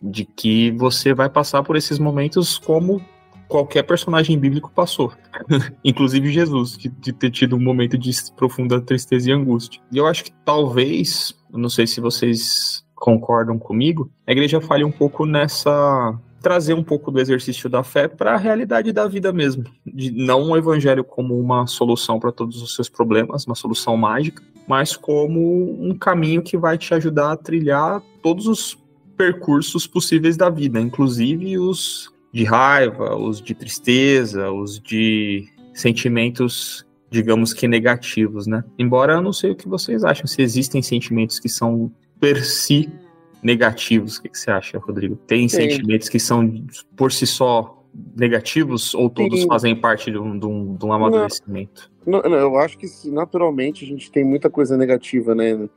De 0.00 0.24
que 0.24 0.70
você 0.70 1.12
vai 1.12 1.28
passar 1.28 1.64
por 1.64 1.74
esses 1.74 1.98
momentos 1.98 2.56
como 2.56 3.04
qualquer 3.48 3.82
personagem 3.82 4.38
bíblico 4.38 4.70
passou. 4.70 5.12
Inclusive 5.84 6.30
Jesus, 6.30 6.76
que 6.76 6.88
de 6.88 7.12
ter 7.12 7.32
tido 7.32 7.56
um 7.56 7.60
momento 7.60 7.98
de 7.98 8.12
profunda 8.36 8.80
tristeza 8.80 9.28
e 9.28 9.32
angústia. 9.32 9.82
E 9.90 9.98
eu 9.98 10.06
acho 10.06 10.22
que 10.22 10.32
talvez, 10.44 11.34
não 11.52 11.68
sei 11.68 11.84
se 11.84 12.00
vocês 12.00 12.86
concordam 12.94 13.58
comigo, 13.58 14.08
a 14.24 14.30
igreja 14.30 14.60
fale 14.60 14.84
um 14.84 14.92
pouco 14.92 15.26
nessa 15.26 16.16
trazer 16.44 16.74
um 16.74 16.84
pouco 16.84 17.10
do 17.10 17.18
exercício 17.18 17.70
da 17.70 17.82
fé 17.82 18.06
para 18.06 18.34
a 18.34 18.36
realidade 18.36 18.92
da 18.92 19.08
vida 19.08 19.32
mesmo, 19.32 19.64
de 19.86 20.10
não 20.10 20.50
o 20.50 20.56
evangelho 20.58 21.02
como 21.02 21.40
uma 21.40 21.66
solução 21.66 22.20
para 22.20 22.30
todos 22.30 22.60
os 22.60 22.74
seus 22.74 22.86
problemas, 22.86 23.46
uma 23.46 23.54
solução 23.54 23.96
mágica, 23.96 24.42
mas 24.68 24.94
como 24.94 25.82
um 25.82 25.96
caminho 25.96 26.42
que 26.42 26.58
vai 26.58 26.76
te 26.76 26.92
ajudar 26.92 27.32
a 27.32 27.36
trilhar 27.36 28.02
todos 28.22 28.46
os 28.46 28.78
percursos 29.16 29.86
possíveis 29.86 30.36
da 30.36 30.50
vida, 30.50 30.78
inclusive 30.78 31.58
os 31.58 32.12
de 32.30 32.44
raiva, 32.44 33.16
os 33.16 33.40
de 33.40 33.54
tristeza, 33.54 34.52
os 34.52 34.78
de 34.78 35.48
sentimentos, 35.72 36.84
digamos 37.10 37.54
que 37.54 37.66
negativos, 37.66 38.46
né? 38.46 38.62
Embora 38.78 39.14
eu 39.14 39.22
não 39.22 39.32
sei 39.32 39.52
o 39.52 39.56
que 39.56 39.66
vocês 39.66 40.04
acham, 40.04 40.26
se 40.26 40.42
existem 40.42 40.82
sentimentos 40.82 41.40
que 41.40 41.48
são 41.48 41.90
per 42.20 42.44
si 42.44 42.92
negativos. 43.44 44.16
O 44.16 44.22
que, 44.22 44.30
você 44.32 44.50
acha, 44.50 44.78
Rodrigo? 44.78 45.16
Tem 45.26 45.46
Sim. 45.48 45.56
sentimentos 45.56 46.08
que 46.08 46.18
são 46.18 46.64
por 46.96 47.12
si 47.12 47.26
só 47.26 47.84
negativos 48.16 48.94
ou 48.94 49.08
todos 49.08 49.42
Sim. 49.42 49.46
fazem 49.46 49.76
parte 49.76 50.10
de 50.10 50.18
um, 50.18 50.36
de 50.36 50.46
um, 50.46 50.74
de 50.74 50.84
um 50.84 50.92
amadurecimento? 50.92 51.90
Não, 52.06 52.22
não, 52.22 52.36
eu 52.36 52.56
acho 52.56 52.78
que 52.78 52.86
naturalmente 53.06 53.84
a 53.84 53.88
gente 53.88 54.10
tem 54.10 54.24
muita 54.24 54.48
coisa 54.50 54.76
negativa, 54.76 55.34
né? 55.34 55.68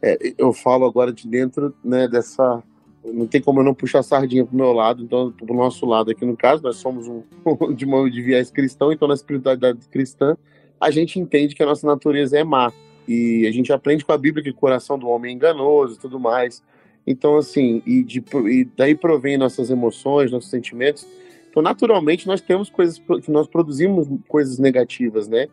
É, 0.00 0.16
eu 0.38 0.52
falo 0.52 0.86
agora 0.86 1.12
de 1.12 1.28
dentro 1.28 1.74
né, 1.84 2.06
dessa. 2.06 2.62
Não 3.04 3.26
tem 3.26 3.40
como 3.40 3.60
eu 3.60 3.64
não 3.64 3.74
puxar 3.74 4.00
a 4.00 4.02
sardinha 4.02 4.44
pro 4.44 4.56
meu 4.56 4.72
lado, 4.72 5.02
então 5.02 5.32
pro 5.32 5.54
nosso 5.54 5.86
lado 5.86 6.10
aqui 6.10 6.24
no 6.24 6.36
caso, 6.36 6.62
nós 6.62 6.76
somos 6.76 7.06
um 7.06 7.22
de 7.74 7.84
uma 7.84 8.08
de 8.10 8.20
viés 8.20 8.50
cristão, 8.50 8.92
então 8.92 9.06
na 9.06 9.14
espiritualidade 9.14 9.88
cristã 9.88 10.36
a 10.80 10.90
gente 10.90 11.18
entende 11.18 11.54
que 11.54 11.62
a 11.62 11.66
nossa 11.66 11.86
natureza 11.86 12.38
é 12.38 12.44
má. 12.44 12.72
E 13.08 13.46
a 13.46 13.52
gente 13.52 13.72
aprende 13.72 14.04
com 14.04 14.12
a 14.12 14.18
Bíblia 14.18 14.42
que 14.42 14.50
o 14.50 14.54
coração 14.54 14.98
do 14.98 15.08
homem 15.08 15.30
é 15.30 15.34
enganoso 15.34 15.94
e 15.94 15.98
tudo 15.98 16.18
mais. 16.18 16.62
Então, 17.06 17.36
assim, 17.36 17.82
e, 17.86 18.02
de, 18.02 18.22
e 18.50 18.64
daí 18.76 18.94
provém 18.94 19.38
nossas 19.38 19.70
emoções, 19.70 20.32
nossos 20.32 20.50
sentimentos. 20.50 21.06
Então, 21.48 21.62
naturalmente, 21.62 22.26
nós 22.26 22.40
temos 22.40 22.68
coisas 22.68 22.98
que 22.98 23.30
nós 23.30 23.46
produzimos 23.46 24.08
coisas 24.28 24.58
negativas, 24.58 25.28
né? 25.28 25.46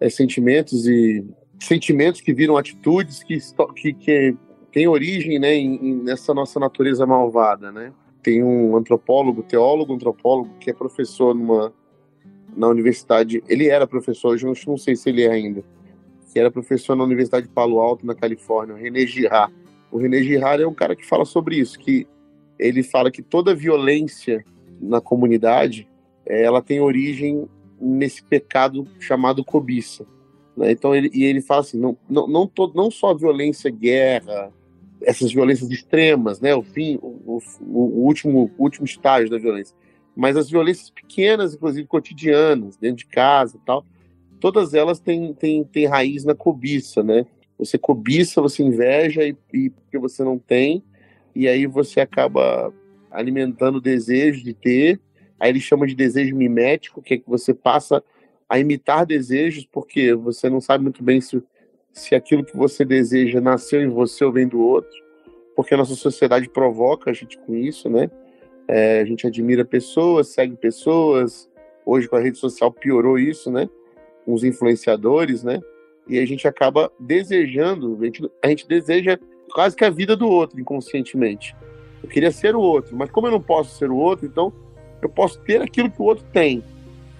É, 0.00 0.08
sentimentos 0.08 0.86
e 0.88 1.24
sentimentos 1.60 2.20
que 2.20 2.32
viram 2.32 2.56
atitudes 2.56 3.22
que, 3.22 3.38
que, 3.94 4.36
que 4.72 4.88
origem, 4.88 5.38
né, 5.38 5.54
em, 5.54 6.02
nessa 6.02 6.34
nossa 6.34 6.58
natureza 6.58 7.06
malvada, 7.06 7.70
né? 7.70 7.92
Tem 8.22 8.42
um 8.42 8.76
antropólogo, 8.76 9.42
teólogo, 9.42 9.94
antropólogo 9.94 10.50
que 10.58 10.70
é 10.70 10.72
professor 10.72 11.34
numa 11.34 11.72
na 12.56 12.68
universidade. 12.68 13.42
Ele 13.48 13.68
era 13.68 13.86
professor, 13.86 14.34
hoje 14.34 14.46
eu 14.46 14.54
não 14.66 14.76
sei 14.76 14.96
se 14.96 15.08
ele 15.10 15.22
é 15.22 15.30
ainda. 15.30 15.62
Que 16.32 16.38
era 16.38 16.50
professor 16.50 16.96
na 16.96 17.04
Universidade 17.04 17.46
de 17.46 17.52
Palo 17.52 17.78
Alto, 17.78 18.06
na 18.06 18.14
Califórnia, 18.14 18.74
René 18.74 19.06
Girard 19.06 19.54
o 19.94 19.98
René 19.98 20.20
Girard 20.24 20.60
é 20.60 20.66
um 20.66 20.74
cara 20.74 20.96
que 20.96 21.06
fala 21.06 21.24
sobre 21.24 21.56
isso, 21.56 21.78
que 21.78 22.04
ele 22.58 22.82
fala 22.82 23.12
que 23.12 23.22
toda 23.22 23.54
violência 23.54 24.44
na 24.80 25.00
comunidade 25.00 25.88
é, 26.26 26.42
ela 26.42 26.60
tem 26.60 26.80
origem 26.80 27.48
nesse 27.80 28.20
pecado 28.24 28.88
chamado 28.98 29.44
cobiça. 29.44 30.04
Né? 30.56 30.72
Então 30.72 30.96
ele, 30.96 31.12
e 31.14 31.22
ele 31.22 31.40
fala 31.40 31.60
assim, 31.60 31.78
não, 31.78 31.96
não, 32.10 32.26
não, 32.26 32.44
todo, 32.44 32.74
não 32.74 32.90
só 32.90 33.14
violência, 33.14 33.70
guerra, 33.70 34.52
essas 35.00 35.32
violências 35.32 35.70
extremas, 35.70 36.40
né? 36.40 36.56
O 36.56 36.62
fim, 36.62 36.98
o, 37.00 37.36
o, 37.36 37.40
o 37.60 38.04
último, 38.04 38.50
o 38.58 38.64
último 38.64 38.86
estágio 38.86 39.30
da 39.30 39.38
violência, 39.38 39.76
mas 40.16 40.36
as 40.36 40.50
violências 40.50 40.90
pequenas, 40.90 41.54
inclusive 41.54 41.86
cotidianas, 41.86 42.76
dentro 42.76 42.96
de 42.96 43.06
casa, 43.06 43.60
tal, 43.64 43.86
todas 44.40 44.74
elas 44.74 44.98
têm, 44.98 45.32
têm, 45.34 45.62
têm 45.62 45.86
raiz 45.86 46.24
na 46.24 46.34
cobiça, 46.34 47.00
né? 47.00 47.24
Você 47.58 47.78
cobiça, 47.78 48.42
você 48.42 48.62
inveja 48.62 49.24
e, 49.24 49.36
e 49.52 49.70
porque 49.70 49.98
você 49.98 50.22
não 50.24 50.38
tem, 50.38 50.82
e 51.34 51.48
aí 51.48 51.66
você 51.66 52.00
acaba 52.00 52.72
alimentando 53.10 53.76
o 53.76 53.80
desejo 53.80 54.42
de 54.42 54.52
ter. 54.52 55.00
Aí 55.38 55.50
ele 55.50 55.60
chama 55.60 55.86
de 55.86 55.94
desejo 55.94 56.34
mimético, 56.36 57.02
que 57.02 57.14
é 57.14 57.18
que 57.18 57.28
você 57.28 57.52
passa 57.52 58.02
a 58.48 58.58
imitar 58.58 59.06
desejos, 59.06 59.66
porque 59.70 60.14
você 60.14 60.48
não 60.50 60.60
sabe 60.60 60.84
muito 60.84 61.02
bem 61.02 61.20
se, 61.20 61.42
se 61.92 62.14
aquilo 62.14 62.44
que 62.44 62.56
você 62.56 62.84
deseja 62.84 63.40
nasceu 63.40 63.82
em 63.82 63.88
você 63.88 64.24
ou 64.24 64.32
vem 64.32 64.46
do 64.46 64.60
outro, 64.60 64.96
porque 65.56 65.74
a 65.74 65.76
nossa 65.76 65.94
sociedade 65.94 66.48
provoca 66.48 67.10
a 67.10 67.14
gente 67.14 67.38
com 67.38 67.54
isso, 67.54 67.88
né? 67.88 68.10
É, 68.66 69.00
a 69.00 69.04
gente 69.04 69.26
admira 69.26 69.64
pessoas, 69.64 70.28
segue 70.28 70.56
pessoas. 70.56 71.50
Hoje 71.84 72.08
com 72.08 72.16
a 72.16 72.20
rede 72.20 72.38
social 72.38 72.72
piorou 72.72 73.18
isso, 73.18 73.50
né? 73.50 73.68
Os 74.26 74.42
influenciadores, 74.42 75.44
né? 75.44 75.60
E 76.06 76.18
a 76.18 76.26
gente 76.26 76.46
acaba 76.46 76.92
desejando, 76.98 77.98
a 78.00 78.04
gente, 78.04 78.30
a 78.42 78.48
gente 78.48 78.68
deseja 78.68 79.18
quase 79.52 79.74
que 79.74 79.84
a 79.84 79.90
vida 79.90 80.16
do 80.16 80.28
outro 80.28 80.60
inconscientemente. 80.60 81.56
Eu 82.02 82.08
queria 82.08 82.30
ser 82.30 82.54
o 82.54 82.60
outro, 82.60 82.96
mas 82.96 83.10
como 83.10 83.26
eu 83.26 83.30
não 83.30 83.40
posso 83.40 83.78
ser 83.78 83.90
o 83.90 83.96
outro, 83.96 84.26
então 84.26 84.52
eu 85.00 85.08
posso 85.08 85.38
ter 85.40 85.62
aquilo 85.62 85.90
que 85.90 86.00
o 86.00 86.04
outro 86.04 86.24
tem. 86.32 86.62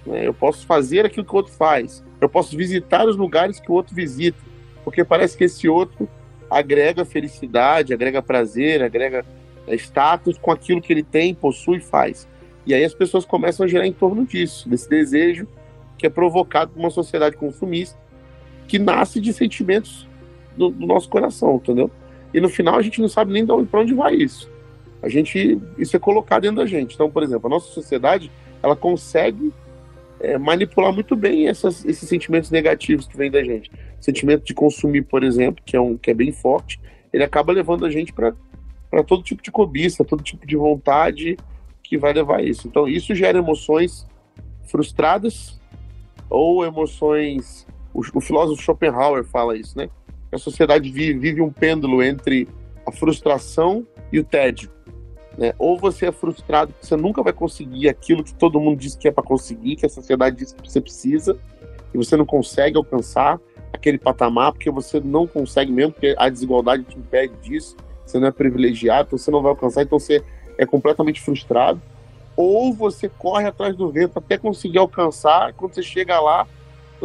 Né? 0.04 0.26
Eu 0.26 0.34
posso 0.34 0.66
fazer 0.66 1.06
aquilo 1.06 1.24
que 1.24 1.32
o 1.32 1.36
outro 1.36 1.52
faz. 1.52 2.04
Eu 2.20 2.28
posso 2.28 2.56
visitar 2.56 3.06
os 3.06 3.16
lugares 3.16 3.60
que 3.60 3.70
o 3.70 3.74
outro 3.74 3.94
visita. 3.94 4.38
Porque 4.84 5.02
parece 5.02 5.36
que 5.36 5.44
esse 5.44 5.68
outro 5.68 6.08
agrega 6.50 7.04
felicidade, 7.04 7.94
agrega 7.94 8.20
prazer, 8.20 8.82
agrega 8.82 9.24
é, 9.66 9.74
status 9.74 10.36
com 10.36 10.50
aquilo 10.50 10.82
que 10.82 10.92
ele 10.92 11.02
tem, 11.02 11.34
possui 11.34 11.78
e 11.78 11.80
faz. 11.80 12.28
E 12.66 12.74
aí 12.74 12.84
as 12.84 12.94
pessoas 12.94 13.24
começam 13.24 13.64
a 13.64 13.68
girar 13.68 13.86
em 13.86 13.92
torno 13.92 14.26
disso, 14.26 14.68
desse 14.68 14.88
desejo 14.88 15.46
que 15.96 16.06
é 16.06 16.10
provocado 16.10 16.72
por 16.72 16.80
uma 16.80 16.90
sociedade 16.90 17.36
consumista 17.36 17.98
que 18.66 18.78
nasce 18.78 19.20
de 19.20 19.32
sentimentos 19.32 20.08
do, 20.56 20.70
do, 20.70 20.86
nosso 20.86 21.08
coração, 21.08 21.56
entendeu? 21.56 21.90
E 22.32 22.40
no 22.40 22.48
final 22.48 22.76
a 22.76 22.82
gente 22.82 23.00
não 23.00 23.08
sabe 23.08 23.32
nem 23.32 23.46
para 23.46 23.80
onde 23.80 23.94
vai 23.94 24.14
isso. 24.14 24.50
A 25.02 25.08
gente 25.08 25.60
isso 25.78 25.96
é 25.96 25.98
colocado 25.98 26.42
dentro 26.42 26.56
da 26.56 26.66
gente. 26.66 26.94
Então, 26.94 27.10
por 27.10 27.22
exemplo, 27.22 27.46
a 27.46 27.50
nossa 27.50 27.72
sociedade 27.72 28.30
ela 28.62 28.74
consegue 28.74 29.52
é, 30.20 30.38
manipular 30.38 30.92
muito 30.92 31.14
bem 31.14 31.48
essas, 31.48 31.84
esses 31.84 32.08
sentimentos 32.08 32.50
negativos 32.50 33.06
que 33.06 33.16
vêm 33.16 33.30
da 33.30 33.42
gente. 33.44 33.70
Sentimento 34.00 34.44
de 34.44 34.54
consumir, 34.54 35.02
por 35.02 35.22
exemplo, 35.22 35.62
que 35.64 35.76
é 35.76 35.80
um 35.80 35.96
que 35.96 36.10
é 36.10 36.14
bem 36.14 36.32
forte, 36.32 36.80
ele 37.12 37.22
acaba 37.22 37.52
levando 37.52 37.84
a 37.84 37.90
gente 37.90 38.12
para 38.12 38.34
para 38.90 39.02
todo 39.02 39.24
tipo 39.24 39.42
de 39.42 39.50
cobiça, 39.50 40.04
todo 40.04 40.22
tipo 40.22 40.46
de 40.46 40.54
vontade 40.54 41.36
que 41.82 41.98
vai 41.98 42.12
levar 42.12 42.38
a 42.38 42.42
isso. 42.42 42.68
Então, 42.68 42.86
isso 42.86 43.12
gera 43.12 43.38
emoções 43.38 44.06
frustradas 44.62 45.60
ou 46.30 46.64
emoções 46.64 47.63
o, 47.94 48.00
o 48.14 48.20
filósofo 48.20 48.60
Schopenhauer 48.60 49.24
fala 49.24 49.56
isso, 49.56 49.78
né? 49.78 49.88
A 50.32 50.38
sociedade 50.38 50.90
vive, 50.90 51.18
vive 51.18 51.40
um 51.40 51.50
pêndulo 51.50 52.02
entre 52.02 52.48
a 52.84 52.90
frustração 52.90 53.86
e 54.12 54.18
o 54.18 54.24
tédio. 54.24 54.68
Né? 55.38 55.54
Ou 55.58 55.78
você 55.78 56.06
é 56.06 56.12
frustrado 56.12 56.72
porque 56.72 56.86
você 56.86 56.96
nunca 56.96 57.22
vai 57.22 57.32
conseguir 57.32 57.88
aquilo 57.88 58.22
que 58.22 58.34
todo 58.34 58.60
mundo 58.60 58.78
diz 58.78 58.96
que 58.96 59.08
é 59.08 59.12
para 59.12 59.22
conseguir, 59.22 59.76
que 59.76 59.86
a 59.86 59.88
sociedade 59.88 60.36
diz 60.36 60.52
que 60.52 60.68
você 60.68 60.80
precisa, 60.80 61.38
e 61.92 61.96
você 61.96 62.16
não 62.16 62.26
consegue 62.26 62.76
alcançar 62.76 63.40
aquele 63.72 63.98
patamar 63.98 64.52
porque 64.52 64.70
você 64.70 65.00
não 65.00 65.26
consegue 65.26 65.70
mesmo, 65.70 65.92
porque 65.92 66.14
a 66.18 66.28
desigualdade 66.28 66.82
te 66.84 66.98
impede 66.98 67.34
disso, 67.40 67.76
você 68.04 68.18
não 68.18 68.28
é 68.28 68.32
privilegiado, 68.32 69.08
então 69.08 69.18
você 69.18 69.30
não 69.30 69.40
vai 69.40 69.50
alcançar, 69.50 69.82
então 69.82 69.98
você 69.98 70.22
é 70.58 70.66
completamente 70.66 71.20
frustrado. 71.20 71.80
Ou 72.36 72.72
você 72.72 73.08
corre 73.08 73.46
atrás 73.46 73.76
do 73.76 73.90
vento 73.90 74.18
até 74.18 74.36
conseguir 74.36 74.78
alcançar, 74.78 75.52
quando 75.54 75.74
você 75.74 75.82
chega 75.82 76.20
lá, 76.20 76.46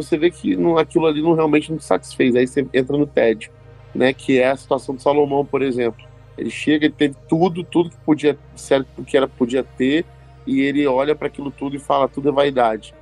você 0.02 0.16
vê 0.16 0.30
que 0.30 0.56
não, 0.56 0.78
aquilo 0.78 1.06
ali 1.06 1.22
não 1.22 1.34
realmente 1.34 1.72
não 1.72 1.78
satisfez. 1.78 2.34
Aí 2.34 2.46
você 2.46 2.66
entra 2.72 2.96
no 2.96 3.06
tédio, 3.06 3.50
né? 3.94 4.12
Que 4.12 4.38
é 4.38 4.50
a 4.50 4.56
situação 4.56 4.94
do 4.94 5.02
Salomão, 5.02 5.44
por 5.44 5.62
exemplo. 5.62 6.04
Ele 6.36 6.50
chega, 6.50 6.86
ele 6.86 6.94
teve 6.96 7.14
tudo, 7.28 7.62
tudo 7.62 7.90
que 7.90 7.96
podia 7.98 8.38
ser, 8.54 8.86
que 9.06 9.16
era 9.16 9.28
podia 9.28 9.62
ter, 9.62 10.04
e 10.46 10.60
ele 10.60 10.86
olha 10.86 11.14
para 11.14 11.26
aquilo 11.26 11.50
tudo 11.50 11.76
e 11.76 11.78
fala 11.78 12.08
tudo 12.08 12.28
é 12.28 12.32
vaidade. 12.32 12.94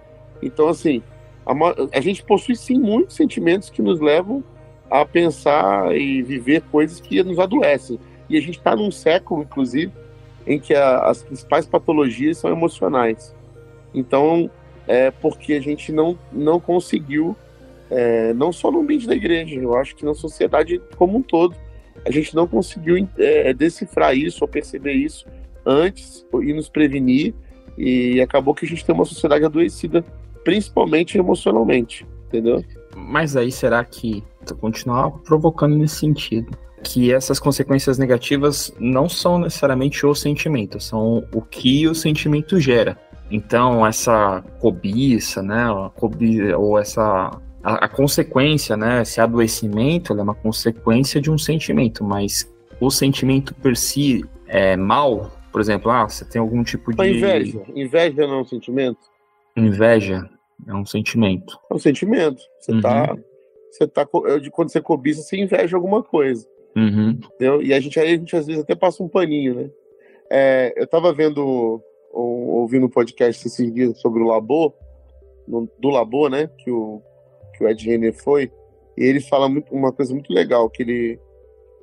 Então 0.42 0.68
assim, 0.68 1.02
a, 1.46 1.52
a 1.96 2.00
gente 2.00 2.22
possui 2.22 2.56
sim 2.56 2.78
muitos 2.78 3.16
sentimentos 3.16 3.70
que 3.70 3.80
nos 3.80 4.00
levam 4.00 4.42
a 4.90 5.04
pensar 5.04 5.94
e 5.96 6.22
viver 6.22 6.62
coisas 6.70 7.00
que 7.00 7.22
nos 7.22 7.38
adoecem. 7.38 7.98
E 8.28 8.36
a 8.36 8.40
gente 8.40 8.58
está 8.58 8.74
num 8.74 8.90
século, 8.90 9.42
inclusive, 9.42 9.92
em 10.46 10.58
que 10.58 10.74
a, 10.74 11.00
as 11.00 11.22
principais 11.22 11.66
patologias 11.66 12.38
são 12.38 12.50
emocionais. 12.50 13.34
Então, 13.94 14.50
é 14.88 15.12
porque 15.12 15.52
a 15.52 15.60
gente 15.60 15.92
não, 15.92 16.18
não 16.32 16.58
conseguiu 16.58 17.36
É, 17.90 18.34
não 18.34 18.52
só 18.52 18.70
no 18.70 18.80
ambiente 18.80 19.06
da 19.06 19.14
igreja, 19.14 19.54
eu 19.58 19.74
acho 19.74 19.96
que 19.96 20.04
na 20.04 20.12
sociedade 20.12 20.78
como 20.98 21.16
um 21.16 21.22
todo. 21.22 21.54
A 22.04 22.10
gente 22.10 22.34
não 22.34 22.46
conseguiu 22.46 23.08
é, 23.16 23.54
decifrar 23.54 24.14
isso 24.14 24.44
ou 24.44 24.48
perceber 24.48 24.92
isso 24.92 25.24
antes 25.64 26.26
e 26.42 26.52
nos 26.52 26.68
prevenir, 26.68 27.34
e 27.78 28.20
acabou 28.20 28.54
que 28.54 28.66
a 28.66 28.68
gente 28.68 28.84
tem 28.84 28.94
uma 28.94 29.04
sociedade 29.06 29.44
adoecida, 29.44 30.04
principalmente 30.44 31.16
emocionalmente, 31.16 32.06
entendeu? 32.26 32.62
Mas 32.94 33.36
aí 33.36 33.50
será 33.50 33.82
que 33.84 34.22
continuar 34.60 35.10
provocando 35.24 35.74
nesse 35.76 35.96
sentido? 35.96 36.50
Que 36.82 37.10
essas 37.12 37.40
consequências 37.40 37.98
negativas 37.98 38.70
não 38.78 39.08
são 39.08 39.38
necessariamente 39.38 40.04
o 40.04 40.14
sentimento, 40.14 40.78
são 40.78 41.24
o 41.32 41.40
que 41.40 41.88
o 41.88 41.94
sentimento 41.94 42.60
gera. 42.60 42.98
Então, 43.30 43.86
essa 43.86 44.42
cobiça, 44.58 45.42
né, 45.42 45.66
cobiça, 45.96 46.56
ou 46.56 46.78
essa 46.78 47.30
a, 47.62 47.84
a, 47.84 47.88
consequência, 47.88 48.76
né, 48.76 49.02
esse 49.02 49.20
adoecimento, 49.20 50.12
é 50.12 50.22
uma 50.22 50.34
consequência 50.34 51.20
de 51.20 51.30
um 51.30 51.36
sentimento, 51.36 52.02
mas 52.02 52.50
o 52.80 52.90
sentimento 52.90 53.54
per 53.54 53.76
si 53.76 54.24
é 54.46 54.76
mal, 54.76 55.30
por 55.52 55.60
exemplo, 55.60 55.90
ah, 55.90 56.08
você 56.08 56.24
tem 56.24 56.40
algum 56.40 56.62
tipo 56.62 56.94
de 56.94 57.10
inveja, 57.10 57.62
inveja 57.74 58.26
não 58.26 58.38
é 58.38 58.40
um 58.40 58.44
sentimento? 58.44 59.00
Inveja 59.56 60.28
é 60.66 60.74
um 60.74 60.86
sentimento. 60.86 61.58
É 61.70 61.74
um 61.74 61.78
sentimento. 61.78 62.42
Você 62.60 62.72
uhum. 62.72 62.80
tá 62.80 63.16
você 63.70 63.86
tá 63.86 64.06
quando 64.06 64.70
você 64.70 64.80
cobiça, 64.80 65.22
você 65.22 65.36
inveja 65.36 65.76
alguma 65.76 66.02
coisa. 66.02 66.46
Uhum. 66.76 67.10
Entendeu? 67.10 67.62
E 67.62 67.74
a 67.74 67.80
gente 67.80 67.98
aí 67.98 68.14
a 68.14 68.16
gente 68.16 68.34
às 68.36 68.46
vezes 68.46 68.62
até 68.62 68.74
passa 68.74 69.02
um 69.02 69.08
paninho, 69.08 69.54
né? 69.54 69.70
É, 70.30 70.74
eu 70.76 70.86
tava 70.86 71.12
vendo 71.12 71.82
ouvindo 72.12 72.86
um 72.86 72.90
podcast 72.90 73.46
esses 73.46 73.72
dias 73.72 74.00
sobre 74.00 74.22
o 74.22 74.26
Labo, 74.26 74.74
do 75.46 75.88
Labo, 75.88 76.28
né? 76.28 76.50
Que 76.58 76.70
o, 76.70 77.02
que 77.54 77.64
o 77.64 77.68
Ed 77.68 77.84
Renner 77.84 78.14
foi. 78.14 78.50
E 78.96 79.04
ele 79.04 79.20
fala 79.20 79.48
muito, 79.48 79.72
uma 79.74 79.92
coisa 79.92 80.12
muito 80.12 80.32
legal, 80.32 80.68
que 80.68 80.82
ele 80.82 81.20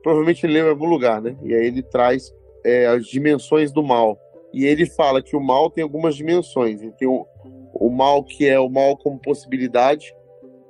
provavelmente 0.03 0.46
ele 0.46 0.60
em 0.60 0.70
algum 0.70 0.86
lugar, 0.86 1.22
né? 1.22 1.36
E 1.41 1.53
aí 1.53 1.65
ele 1.65 1.82
traz 1.82 2.34
é, 2.63 2.86
as 2.86 3.08
dimensões 3.08 3.72
do 3.72 3.82
mal. 3.82 4.20
E 4.53 4.65
ele 4.65 4.86
fala 4.86 5.22
que 5.22 5.36
o 5.36 5.41
mal 5.41 5.70
tem 5.70 5.84
algumas 5.84 6.15
dimensões. 6.15 6.82
Ele 6.82 6.91
tem 6.91 7.08
o, 7.08 7.25
o 7.74 7.89
mal 7.89 8.24
que 8.24 8.48
é 8.48 8.60
o 8.60 8.70
mal 8.70 8.96
como 8.98 9.20
possibilidade, 9.20 10.13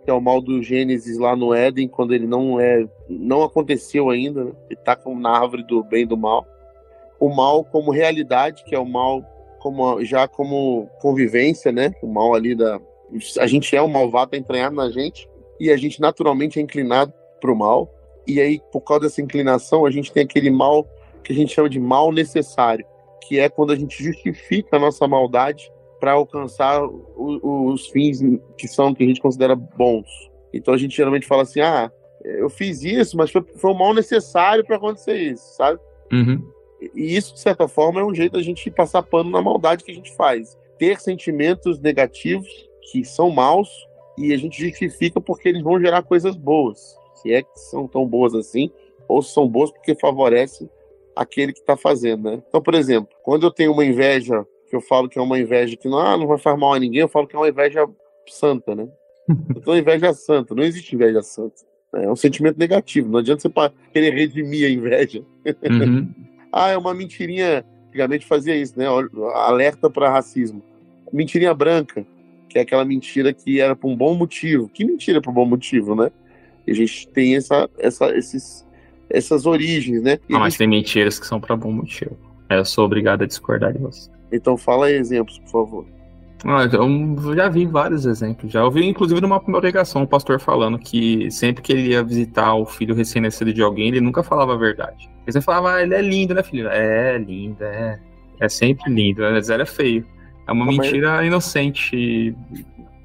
que 0.04 0.10
é 0.10 0.14
o 0.14 0.22
mal 0.22 0.42
do 0.42 0.64
Gênesis 0.64 1.18
lá 1.18 1.36
no 1.36 1.54
Éden, 1.54 1.88
quando 1.88 2.14
ele 2.14 2.26
não 2.26 2.60
é, 2.60 2.88
não 3.10 3.44
aconteceu 3.44 4.10
ainda, 4.10 4.46
né? 4.46 4.52
ele 4.70 4.80
está 4.80 4.98
na 5.06 5.30
árvore 5.30 5.64
do 5.64 5.84
bem 5.84 6.04
e 6.04 6.06
do 6.06 6.16
mal. 6.16 6.46
O 7.20 7.30
mal 7.30 7.64
como 7.64 7.92
realidade, 7.92 8.64
que 8.64 8.74
é 8.74 8.80
o 8.80 8.86
mal 8.86 9.24
como 9.66 10.06
já 10.06 10.28
como 10.28 10.88
convivência, 11.02 11.72
né? 11.72 11.92
O 12.00 12.08
mal 12.08 12.36
ali 12.36 12.54
da 12.54 12.80
a 13.40 13.48
gente 13.48 13.76
é 13.76 13.82
um 13.82 13.88
malvado 13.88 14.32
tá 14.32 14.38
entranhado 14.38 14.76
na 14.76 14.92
gente 14.92 15.28
e 15.60 15.72
a 15.72 15.78
gente 15.78 16.00
naturalmente 16.00 16.60
é 16.60 16.62
inclinado 16.62 17.12
para 17.42 17.52
o 17.52 17.56
mal. 17.56 17.92
E 18.28 18.40
aí 18.40 18.62
por 18.72 18.82
causa 18.82 19.06
dessa 19.06 19.24
inclinação, 19.24 19.84
a 19.84 19.90
gente 19.90 20.12
tem 20.12 20.22
aquele 20.22 20.52
mal 20.52 20.88
que 21.24 21.34
a 21.34 21.36
gente 21.36 21.52
chama 21.52 21.68
de 21.68 21.80
mal 21.80 22.12
necessário, 22.12 22.86
que 23.28 23.40
é 23.40 23.50
quando 23.50 23.74
a 23.74 23.76
gente 23.76 24.04
justifica 24.04 24.76
a 24.76 24.80
nossa 24.80 25.08
maldade 25.08 25.72
para 26.00 26.12
alcançar 26.12 26.84
o, 26.86 27.72
os 27.72 27.88
fins 27.88 28.20
que 28.56 28.68
são 28.68 28.94
que 28.94 29.04
a 29.04 29.08
gente 29.08 29.20
considera 29.20 29.56
bons. 29.56 30.08
Então 30.54 30.76
a 30.76 30.78
gente 30.78 30.96
geralmente 30.96 31.26
fala 31.26 31.42
assim: 31.42 31.62
ah, 31.62 31.92
eu 32.24 32.52
fiz 32.52 32.84
isso, 32.84 33.18
mas 33.18 33.32
foi, 33.32 33.44
foi 33.56 33.72
um 33.72 33.78
mal 33.78 33.96
necessário 33.96 34.64
para 34.64 34.76
acontecer 34.76 35.16
isso, 35.16 35.56
sabe? 35.56 35.80
Uhum. 36.14 36.55
E 36.94 37.16
isso, 37.16 37.34
de 37.34 37.40
certa 37.40 37.68
forma, 37.68 38.02
é 38.02 38.04
um 38.04 38.14
jeito 38.14 38.34
da 38.34 38.42
gente 38.42 38.70
passar 38.70 39.02
pano 39.04 39.30
na 39.30 39.42
maldade 39.42 39.84
que 39.84 39.92
a 39.92 39.96
gente 39.96 40.16
faz. 40.16 40.58
Ter 40.78 41.00
sentimentos 41.00 41.80
negativos 41.80 42.48
que 42.92 43.04
são 43.04 43.30
maus 43.30 43.70
e 44.18 44.34
a 44.34 44.38
gente 44.38 44.62
justifica 44.62 45.20
porque 45.20 45.50
eles 45.50 45.64
vão 45.64 45.80
gerar 45.80 46.04
coisas 46.04 46.36
boas. 46.36 46.98
Se 47.16 47.34
é 47.34 47.42
que 47.42 47.60
são 47.60 47.88
tão 47.88 48.06
boas 48.06 48.34
assim, 48.34 48.70
ou 49.08 49.22
são 49.22 49.48
boas 49.48 49.72
porque 49.72 49.96
favorecem 49.96 50.70
aquele 51.16 51.54
que 51.54 51.60
está 51.60 51.78
fazendo, 51.78 52.30
né? 52.30 52.44
Então, 52.48 52.62
por 52.62 52.74
exemplo, 52.74 53.10
quando 53.24 53.46
eu 53.46 53.52
tenho 53.52 53.72
uma 53.72 53.86
inveja, 53.86 54.46
que 54.70 54.76
eu 54.76 54.82
falo 54.82 55.08
que 55.08 55.18
é 55.18 55.22
uma 55.22 55.40
inveja 55.40 55.78
que 55.78 55.88
não, 55.88 56.00
ah, 56.00 56.18
não 56.18 56.28
vai 56.28 56.38
fazer 56.38 56.58
mal 56.58 56.74
a 56.74 56.80
ninguém, 56.80 57.02
eu 57.02 57.08
falo 57.08 57.28
que 57.28 57.36
é 57.36 57.40
uma 57.40 57.50
inveja 57.50 57.88
santa, 58.28 58.76
né? 58.76 58.88
Então, 59.58 59.76
inveja 59.76 60.14
santa, 60.14 60.54
não 60.54 60.64
existe 60.64 60.94
inveja 60.96 61.22
santa. 61.24 61.56
É 61.96 62.12
um 62.12 62.16
sentimento 62.16 62.60
negativo, 62.60 63.10
não 63.10 63.20
adianta 63.20 63.50
você 63.50 63.72
querer 63.92 64.14
redimir 64.14 64.68
a 64.68 64.70
inveja. 64.70 65.24
Uhum. 65.70 66.14
Ah, 66.56 66.70
é 66.70 66.78
uma 66.78 66.94
mentirinha. 66.94 67.66
Antigamente 67.90 68.26
fazia 68.26 68.56
isso, 68.56 68.80
né? 68.80 68.86
Alerta 69.34 69.90
para 69.90 70.10
racismo. 70.10 70.64
Mentirinha 71.12 71.54
branca, 71.54 72.06
que 72.48 72.58
é 72.58 72.62
aquela 72.62 72.86
mentira 72.86 73.34
que 73.34 73.60
era 73.60 73.76
por 73.76 73.90
um 73.90 73.96
bom 73.96 74.16
motivo. 74.16 74.70
Que 74.70 74.86
mentira 74.86 75.22
por 75.22 75.32
um 75.32 75.34
bom 75.34 75.46
motivo, 75.46 75.96
né? 75.96 76.10
E 76.66 76.72
a 76.72 76.74
gente 76.74 77.10
tem 77.10 77.36
essa, 77.36 77.70
essa, 77.78 78.18
esses, 78.18 78.66
essas 79.10 79.46
origens, 79.46 80.02
né? 80.02 80.18
Não, 80.30 80.40
mas 80.40 80.56
tem 80.56 80.66
mentiras 80.66 81.20
que 81.20 81.28
são 81.28 81.42
para 81.42 81.58
bom 81.58 81.74
motivo. 81.74 82.18
Eu 82.50 82.64
sou 82.64 82.86
obrigado 82.86 83.24
a 83.24 83.28
discordar 83.28 83.74
de 83.74 83.80
você. 83.80 84.10
Então 84.32 84.58
fala 84.58 84.88
aí 84.88 84.96
exemplos, 84.96 85.40
por 85.40 85.50
favor. 85.50 85.86
Ah, 86.48 86.70
eu 86.72 87.36
já 87.36 87.50
vi 87.50 87.66
vários 87.66 88.06
exemplos. 88.06 88.52
Já 88.52 88.64
ouvi, 88.64 88.86
inclusive, 88.86 89.20
numa 89.20 89.40
pregação, 89.40 90.04
um 90.04 90.06
pastor 90.06 90.40
falando 90.40 90.78
que 90.78 91.30
sempre 91.32 91.64
que 91.64 91.74
ele 91.74 91.90
ia 91.90 92.04
visitar 92.04 92.54
o 92.54 92.66
filho 92.66 92.94
recém-nascido 92.94 93.52
de 93.52 93.64
alguém, 93.64 93.88
ele 93.88 94.00
nunca 94.00 94.22
falava 94.22 94.54
a 94.54 94.58
verdade. 94.58 95.10
Ele 95.24 95.32
sempre 95.32 95.46
falava, 95.46 95.74
ah, 95.74 95.82
ele 95.82 95.96
é 95.96 96.02
lindo, 96.02 96.36
né, 96.36 96.44
filho? 96.44 96.68
É, 96.70 97.18
lindo, 97.18 97.64
é. 97.64 98.00
É 98.40 98.48
sempre 98.48 98.94
lindo, 98.94 99.24
mas 99.24 99.50
era 99.50 99.66
feio. 99.66 100.06
É 100.48 100.52
uma 100.52 100.66
mas... 100.66 100.78
mentira 100.78 101.26
inocente, 101.26 102.36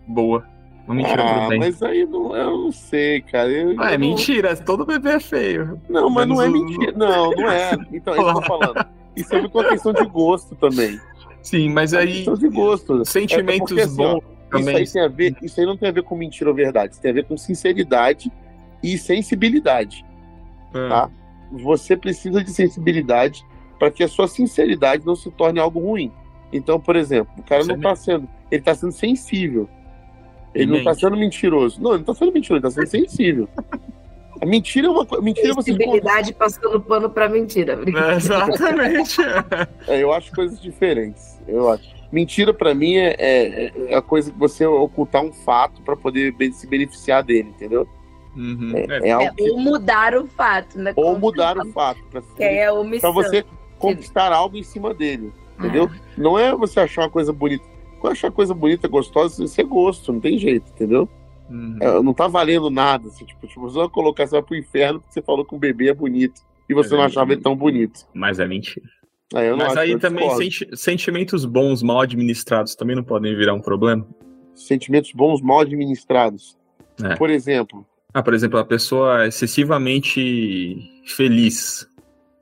boa. 0.07 0.45
Uma 0.87 0.97
mentira 0.97 1.23
ah, 1.23 1.49
Mas 1.57 1.83
aí 1.83 2.05
não, 2.05 2.37
eu 2.37 2.51
não 2.51 2.73
sei, 2.73 3.23
cara. 3.23 3.49
Eu, 3.49 3.75
ah, 3.79 3.93
é 3.93 3.99
não... 3.99 4.09
mentira, 4.09 4.55
todo 4.57 4.85
bebê 4.85 5.13
é 5.13 5.21
feio. 5.21 5.81
Não, 5.89 6.11
mas 6.11 6.29
não 6.29 6.43
é 6.43 6.49
mentira. 6.49 6.93
Não, 6.93 7.31
não 7.31 7.51
é. 7.51 7.73
Então, 7.93 8.13
é 8.13 8.19
isso 8.19 8.25
que 8.25 8.31
eu 8.31 8.35
tô 8.35 8.43
falando. 8.43 8.87
Isso 9.17 9.35
é 9.35 9.41
uma 9.41 9.69
questão 9.69 9.93
de 9.93 10.05
gosto 10.07 10.55
também. 10.57 11.01
Sim, 11.43 11.71
mas 11.71 11.95
aí. 11.95 12.25
de 12.25 12.49
gosto. 12.49 13.05
Sentimentos 13.05 13.73
é 13.73 13.75
porque, 13.75 13.81
assim, 13.81 13.97
bons. 13.97 14.25
Ó, 14.25 14.41
também. 14.51 14.83
Isso 14.83 14.99
aí, 14.99 15.03
tem 15.03 15.03
a 15.03 15.09
ver, 15.09 15.37
isso 15.43 15.61
aí 15.61 15.67
não 15.67 15.77
tem 15.77 15.89
a 15.89 15.93
ver 15.93 16.03
com 16.03 16.17
mentira 16.17 16.51
ou 16.51 16.57
verdade. 16.57 16.93
Isso 16.93 17.03
tem 17.03 17.11
a 17.11 17.15
ver 17.15 17.25
com 17.25 17.37
sinceridade 17.37 18.31
e 18.83 18.99
sensibilidade. 18.99 20.05
É. 20.75 20.89
Tá? 20.89 21.11
Você 21.53 21.97
precisa 21.97 22.43
de 22.43 22.51
sensibilidade 22.51 23.45
para 23.79 23.91
que 23.91 24.03
a 24.03 24.09
sua 24.09 24.29
sinceridade 24.29 25.07
não 25.07 25.17
se 25.17 25.31
torne 25.31 25.59
algo 25.59 25.81
ruim. 25.81 26.13
Então, 26.53 26.81
por 26.81 26.97
exemplo, 26.97 27.33
o 27.39 27.43
cara 27.43 27.63
Você 27.63 27.69
não 27.69 27.77
está 27.77 27.95
sendo. 27.95 28.29
Ele 28.51 28.61
está 28.61 28.75
sendo 28.75 28.93
sensível. 28.93 29.69
Ele 30.53 30.67
não 30.67 30.79
está 30.79 30.95
sendo 30.95 31.17
mentiroso. 31.17 31.81
Não, 31.81 31.91
ele 31.93 31.99
não 32.05 32.13
está 32.13 32.15
sendo 32.15 32.33
mentiroso, 32.33 32.67
ele 32.67 32.69
está 32.69 32.81
sendo 32.81 33.09
sensível. 33.09 33.49
A 34.41 34.47
mentira 34.47 34.87
é 34.87 34.91
uma 34.91 35.05
coisa. 35.05 35.23
Mentira 35.23 35.55
você. 35.55 35.73
Sensibilidade 35.73 36.33
passando 36.33 36.81
pano 36.81 37.11
para 37.11 37.29
mentira. 37.29 37.79
É, 37.85 38.17
exatamente. 38.17 39.17
é, 39.87 40.03
eu 40.03 40.13
acho 40.13 40.33
coisas 40.33 40.61
diferentes. 40.61 41.30
Eu 41.47 41.71
acho. 41.71 42.01
Mentira 42.13 42.53
para 42.53 42.75
mim 42.75 42.97
é, 42.97 43.15
é, 43.19 43.73
é, 43.89 43.95
a 43.95 44.03
coisa 44.03 44.33
que 44.33 44.39
você 44.39 44.67
ocultar 44.67 45.23
um 45.23 45.33
fato 45.33 45.81
para 45.83 45.97
poder 45.97 46.35
se 46.53 46.67
beneficiar 46.67 47.23
dele, 47.23 47.51
entendeu? 47.51 47.89
Uhum. 48.37 48.73
É, 48.75 49.09
é, 49.09 49.11
algo 49.13 49.35
que... 49.35 49.51
Ou 49.51 49.59
mudar 49.61 50.15
o 50.15 50.27
fato, 50.27 50.79
né? 50.79 50.93
Ou 50.97 51.19
mudar 51.19 51.57
o 51.59 51.73
fato. 51.73 52.03
Pra, 52.11 52.21
que 52.21 52.43
é 52.43 52.71
omissão. 52.71 53.13
Pra 53.13 53.23
você 53.23 53.45
conquistar 53.79 54.33
algo 54.33 54.57
em 54.57 54.63
cima 54.63 54.93
dele, 54.93 55.33
entendeu? 55.59 55.89
Ah. 55.93 56.01
Não 56.17 56.39
é 56.39 56.55
você 56.55 56.81
achar 56.81 57.03
uma 57.03 57.11
coisa 57.11 57.33
bonita. 57.33 57.65
Quando 58.01 58.13
achar 58.13 58.31
coisa 58.31 58.55
bonita, 58.55 58.89
gostosa, 58.89 59.45
isso 59.45 59.61
é 59.61 59.65
gosto, 59.65 60.13
não 60.13 60.21
tem 60.21 60.39
jeito, 60.39 60.71
entendeu? 60.73 61.09
Uhum. 61.49 61.77
É, 61.81 62.03
não 62.03 62.15
tá 62.15 62.27
valendo 62.27 62.71
nada. 62.71 63.09
Assim, 63.09 63.25
tipo, 63.25 63.47
tipo, 63.47 63.61
você 63.61 63.79
vai 63.79 63.89
colocar, 63.89 64.27
você 64.27 64.33
vai 64.33 64.43
pro 64.43 64.57
inferno 64.57 65.01
porque 65.01 65.13
você 65.13 65.23
falou 65.23 65.45
que 65.45 65.55
o 65.55 65.59
bebê 65.59 65.89
é 65.89 65.95
bonito. 65.95 66.41
E 66.69 66.75
você 66.75 66.95
não 66.95 67.03
achava 67.03 67.33
ele 67.33 67.43
tão 67.43 67.57
bonito. 67.57 68.07
Mas 68.15 68.39
é 68.39 68.47
mentira. 68.47 68.87
É, 69.35 69.53
Mas 69.55 69.77
aí 69.77 69.99
também 69.99 70.29
senti 70.37 70.69
sentimentos 70.75 71.45
bons 71.45 71.83
mal 71.83 72.01
administrados 72.01 72.75
também 72.75 72.97
não 72.97 73.05
podem 73.05 73.37
virar 73.37 73.55
um 73.55 73.61
problema? 73.61 74.07
Sentimentos 74.55 75.13
bons 75.13 75.41
mal 75.41 75.61
administrados. 75.61 76.57
É. 77.03 77.15
Por 77.15 77.31
exemplo. 77.31 77.87
Ah, 78.13 78.23
por 78.23 78.35
exemplo, 78.35 78.59
a 78.59 78.65
pessoa 78.65 79.29
excessivamente 79.29 80.77
feliz, 81.07 81.89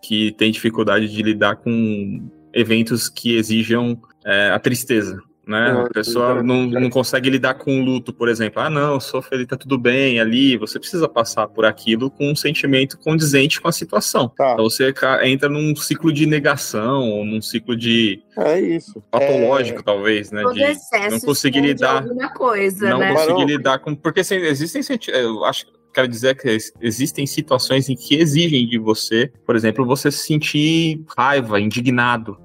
que 0.02 0.32
tem 0.32 0.50
dificuldade 0.50 1.08
de 1.08 1.22
lidar 1.22 1.56
com 1.56 2.26
eventos 2.54 3.08
que 3.08 3.36
exijam 3.36 4.00
é, 4.24 4.48
a 4.48 4.58
tristeza 4.58 5.22
né? 5.48 5.84
a 5.86 5.88
pessoa 5.88 6.42
não, 6.42 6.66
não 6.66 6.90
consegue 6.90 7.30
lidar 7.30 7.54
com 7.54 7.80
o 7.80 7.84
luto, 7.84 8.12
por 8.12 8.28
exemplo. 8.28 8.60
Ah, 8.60 8.68
não, 8.68 9.00
sou 9.00 9.22
feliz, 9.22 9.46
tá 9.46 9.56
tudo 9.56 9.78
bem 9.78 10.20
ali. 10.20 10.58
Você 10.58 10.78
precisa 10.78 11.08
passar 11.08 11.48
por 11.48 11.64
aquilo 11.64 12.10
com 12.10 12.30
um 12.30 12.36
sentimento 12.36 12.98
condizente 12.98 13.60
com 13.60 13.66
a 13.66 13.72
situação. 13.72 14.28
Tá. 14.28 14.52
Então 14.52 14.64
você 14.64 14.92
entra 15.24 15.48
num 15.48 15.74
ciclo 15.74 16.12
de 16.12 16.26
negação, 16.26 17.08
ou 17.08 17.24
num 17.24 17.40
ciclo 17.40 17.74
de. 17.74 18.22
É 18.36 18.60
isso. 18.60 19.02
Patológico, 19.10 19.80
é... 19.80 19.82
talvez, 19.82 20.30
né? 20.30 20.42
de 20.52 21.10
não 21.10 21.20
conseguir 21.20 21.60
lidar. 21.60 22.04
Coisa, 22.36 22.90
não 22.90 22.98
né? 22.98 23.14
conseguir 23.14 23.46
lidar 23.46 23.78
com. 23.78 23.94
Porque 23.94 24.20
assim, 24.20 24.36
existem. 24.36 24.82
Eu 25.08 25.44
acho 25.44 25.66
quero 25.94 26.06
dizer 26.06 26.36
que 26.36 26.56
existem 26.80 27.26
situações 27.26 27.88
em 27.88 27.96
que 27.96 28.14
exigem 28.14 28.68
de 28.68 28.78
você, 28.78 29.32
por 29.44 29.56
exemplo, 29.56 29.86
você 29.86 30.12
se 30.12 30.18
sentir 30.18 31.02
raiva, 31.16 31.58
indignado 31.58 32.38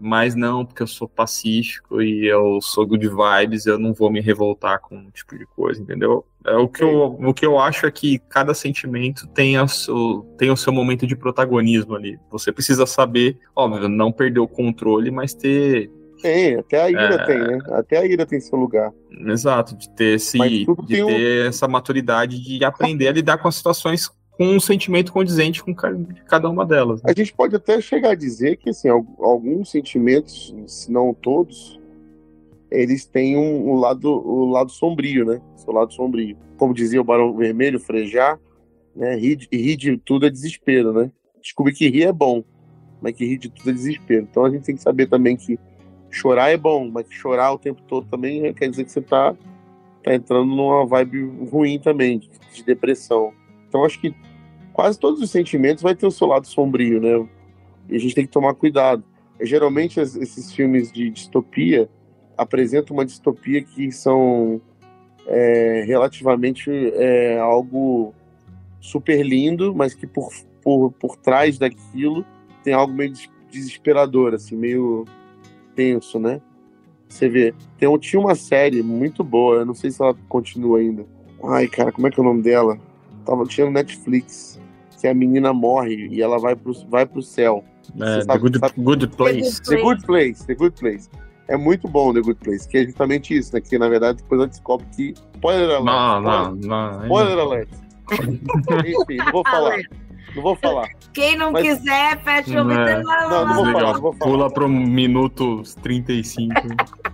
mas 0.00 0.34
não, 0.34 0.64
porque 0.64 0.82
eu 0.82 0.86
sou 0.86 1.08
pacífico 1.08 2.00
e 2.00 2.26
eu 2.26 2.60
sou 2.60 2.86
good 2.86 3.08
vibes, 3.08 3.66
eu 3.66 3.78
não 3.78 3.92
vou 3.92 4.10
me 4.10 4.20
revoltar 4.20 4.80
com 4.80 4.96
um 4.96 5.10
tipo 5.10 5.36
de 5.38 5.46
coisa, 5.46 5.80
entendeu? 5.80 6.24
É, 6.44 6.56
o, 6.56 6.66
que 6.66 6.82
eu, 6.82 7.18
o 7.20 7.34
que 7.34 7.44
eu 7.44 7.58
acho 7.58 7.86
é 7.86 7.90
que 7.90 8.18
cada 8.18 8.54
sentimento 8.54 9.26
tem, 9.28 9.56
a 9.56 9.68
seu, 9.68 10.26
tem 10.38 10.50
o 10.50 10.56
seu 10.56 10.72
momento 10.72 11.06
de 11.06 11.14
protagonismo 11.14 11.94
ali. 11.94 12.18
Você 12.30 12.50
precisa 12.50 12.86
saber, 12.86 13.38
óbvio, 13.54 13.88
não 13.88 14.10
perder 14.10 14.40
o 14.40 14.48
controle, 14.48 15.10
mas 15.10 15.34
ter 15.34 15.90
tem, 16.22 16.56
até 16.56 16.82
a 16.82 16.90
ira 16.90 17.14
é... 17.14 17.26
tem, 17.26 17.38
né? 17.38 17.58
Até 17.70 17.98
a 17.98 18.04
ira 18.04 18.26
tem 18.26 18.40
seu 18.40 18.58
lugar. 18.58 18.92
Exato, 19.26 19.74
de 19.76 19.88
ter, 19.90 20.16
esse, 20.16 20.38
de 20.38 20.66
ter 20.86 21.04
um... 21.04 21.46
essa 21.46 21.66
maturidade 21.66 22.40
de 22.42 22.64
aprender 22.64 23.08
a 23.08 23.12
lidar 23.12 23.38
com 23.38 23.48
as 23.48 23.56
situações 23.56 24.10
com 24.40 24.56
um 24.56 24.58
sentimento 24.58 25.12
condizente 25.12 25.62
com 25.62 25.74
cada 25.74 26.48
uma 26.48 26.64
delas. 26.64 27.02
Né? 27.02 27.10
A 27.10 27.12
gente 27.14 27.30
pode 27.30 27.54
até 27.54 27.78
chegar 27.78 28.12
a 28.12 28.14
dizer 28.14 28.56
que 28.56 28.70
assim, 28.70 28.88
alguns 28.88 29.70
sentimentos, 29.70 30.54
se 30.66 30.90
não 30.90 31.12
todos, 31.12 31.78
eles 32.70 33.04
têm 33.04 33.36
um, 33.36 33.70
um 33.70 33.74
lado, 33.74 34.10
o 34.10 34.46
um 34.46 34.50
lado 34.50 34.70
sombrio, 34.70 35.26
né? 35.26 35.42
Seu 35.56 35.74
lado 35.74 35.92
sombrio. 35.92 36.38
Como 36.56 36.72
dizia 36.72 37.02
o 37.02 37.04
Barão 37.04 37.36
Vermelho, 37.36 37.78
frejar, 37.78 38.40
né? 38.96 39.14
Rir, 39.14 39.46
rir 39.52 39.76
de 39.76 39.98
tudo 39.98 40.24
é 40.24 40.30
desespero, 40.30 40.90
né? 40.90 41.12
Descobrir 41.42 41.74
que 41.74 41.90
rir 41.90 42.04
é 42.04 42.12
bom, 42.12 42.42
mas 43.02 43.14
que 43.14 43.26
rir 43.26 43.36
de 43.36 43.50
tudo 43.50 43.68
é 43.68 43.74
desespero. 43.74 44.26
Então 44.30 44.46
a 44.46 44.50
gente 44.50 44.64
tem 44.64 44.74
que 44.74 44.80
saber 44.80 45.06
também 45.06 45.36
que 45.36 45.58
chorar 46.10 46.48
é 46.48 46.56
bom, 46.56 46.90
mas 46.90 47.06
chorar 47.10 47.52
o 47.52 47.58
tempo 47.58 47.82
todo 47.82 48.06
também 48.06 48.54
quer 48.54 48.70
dizer 48.70 48.84
que 48.84 48.90
você 48.90 49.02
tá, 49.02 49.36
tá 50.02 50.14
entrando 50.14 50.46
numa 50.46 50.86
vibe 50.86 51.30
ruim 51.52 51.78
também, 51.78 52.18
de, 52.18 52.30
de 52.54 52.64
depressão. 52.64 53.34
Então 53.68 53.84
acho 53.84 54.00
que 54.00 54.14
quase 54.72 54.98
todos 54.98 55.20
os 55.20 55.30
sentimentos 55.30 55.82
vai 55.82 55.94
ter 55.94 56.06
o 56.06 56.10
seu 56.10 56.26
lado 56.26 56.46
sombrio, 56.46 57.00
né? 57.00 57.28
E 57.88 57.96
a 57.96 57.98
gente 57.98 58.14
tem 58.14 58.24
que 58.24 58.32
tomar 58.32 58.54
cuidado. 58.54 59.04
Geralmente 59.40 59.98
esses 60.00 60.52
filmes 60.52 60.92
de 60.92 61.10
distopia 61.10 61.88
apresentam 62.36 62.96
uma 62.96 63.04
distopia 63.04 63.62
que 63.62 63.90
são 63.90 64.60
é, 65.26 65.84
relativamente 65.86 66.70
é, 66.94 67.38
algo 67.38 68.14
super 68.80 69.22
lindo, 69.22 69.74
mas 69.74 69.94
que 69.94 70.06
por, 70.06 70.30
por, 70.62 70.92
por 70.92 71.16
trás 71.16 71.58
daquilo 71.58 72.24
tem 72.62 72.72
algo 72.72 72.92
meio 72.92 73.12
desesperador, 73.50 74.34
assim, 74.34 74.56
meio 74.56 75.04
tenso, 75.74 76.18
né? 76.18 76.40
Você 77.08 77.28
vê. 77.28 77.54
Tem, 77.76 77.98
tinha 77.98 78.20
uma 78.20 78.34
série 78.34 78.82
muito 78.82 79.24
boa, 79.24 79.56
eu 79.56 79.66
não 79.66 79.74
sei 79.74 79.90
se 79.90 80.00
ela 80.00 80.14
continua 80.28 80.78
ainda. 80.78 81.04
Ai, 81.42 81.66
cara, 81.66 81.90
como 81.90 82.06
é 82.06 82.10
que 82.10 82.20
é 82.20 82.22
o 82.22 82.26
nome 82.26 82.42
dela? 82.42 82.78
Tava, 83.24 83.44
tinha 83.44 83.66
no 83.66 83.72
Netflix. 83.72 84.59
Que 85.00 85.08
a 85.08 85.14
menina 85.14 85.52
morre 85.52 86.08
e 86.10 86.20
ela 86.20 86.38
vai 86.38 86.54
pro, 86.54 86.72
vai 86.88 87.06
pro 87.06 87.22
céu. 87.22 87.64
É, 88.00 88.20
sabe, 88.20 88.26
the 88.26 88.38
good, 88.38 88.58
sabe? 88.58 88.74
good 88.82 89.06
Place. 89.08 89.62
The 89.62 89.76
Good 89.80 90.06
Place, 90.06 90.46
The 90.46 90.54
Good 90.54 90.78
Place. 90.78 91.08
É 91.48 91.56
muito 91.56 91.88
bom 91.88 92.12
The 92.12 92.20
Good 92.20 92.40
Place, 92.44 92.68
que 92.68 92.78
é 92.78 92.84
justamente 92.84 93.36
isso, 93.36 93.54
né? 93.54 93.60
Que 93.60 93.78
na 93.78 93.88
verdade 93.88 94.22
depois 94.22 94.40
ela 94.40 94.48
descobre 94.48 94.86
que. 94.94 95.14
Spoiler 95.34 95.70
alert. 95.70 95.84
Não, 95.84 96.20
não, 96.20 96.54
não. 96.54 97.02
Spoiler 97.02 97.38
alert. 97.38 97.68
Enfim, 98.86 99.16
não 99.16 99.32
vou 99.32 99.44
falar. 99.44 99.78
Não 100.34 100.42
vou 100.42 100.56
falar. 100.56 100.88
Quem 101.12 101.36
não 101.36 101.50
mas... 101.50 101.62
quiser, 101.62 102.22
fecha 102.22 102.62
o 102.62 102.68
vídeo. 102.68 102.80
É. 102.80 103.02
Não, 103.02 103.46
não 103.46 103.54
vou 103.54 103.64
falar, 103.72 103.92
não 103.92 104.00
vou 104.00 104.12
falar. 104.12 104.30
Pula 104.30 104.50
pro 104.50 104.68
minuto 104.68 105.62
35. 105.82 106.54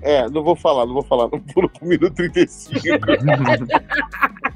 é, 0.03 0.29
não 0.29 0.43
vou 0.43 0.57
falar, 0.57 0.87
não 0.87 0.95
vou 0.95 1.03
falar. 1.03 1.29
Não 1.33 1.41
pula 1.41 1.69
pro 1.69 1.87
minuto 1.87 2.15
35. 2.15 2.81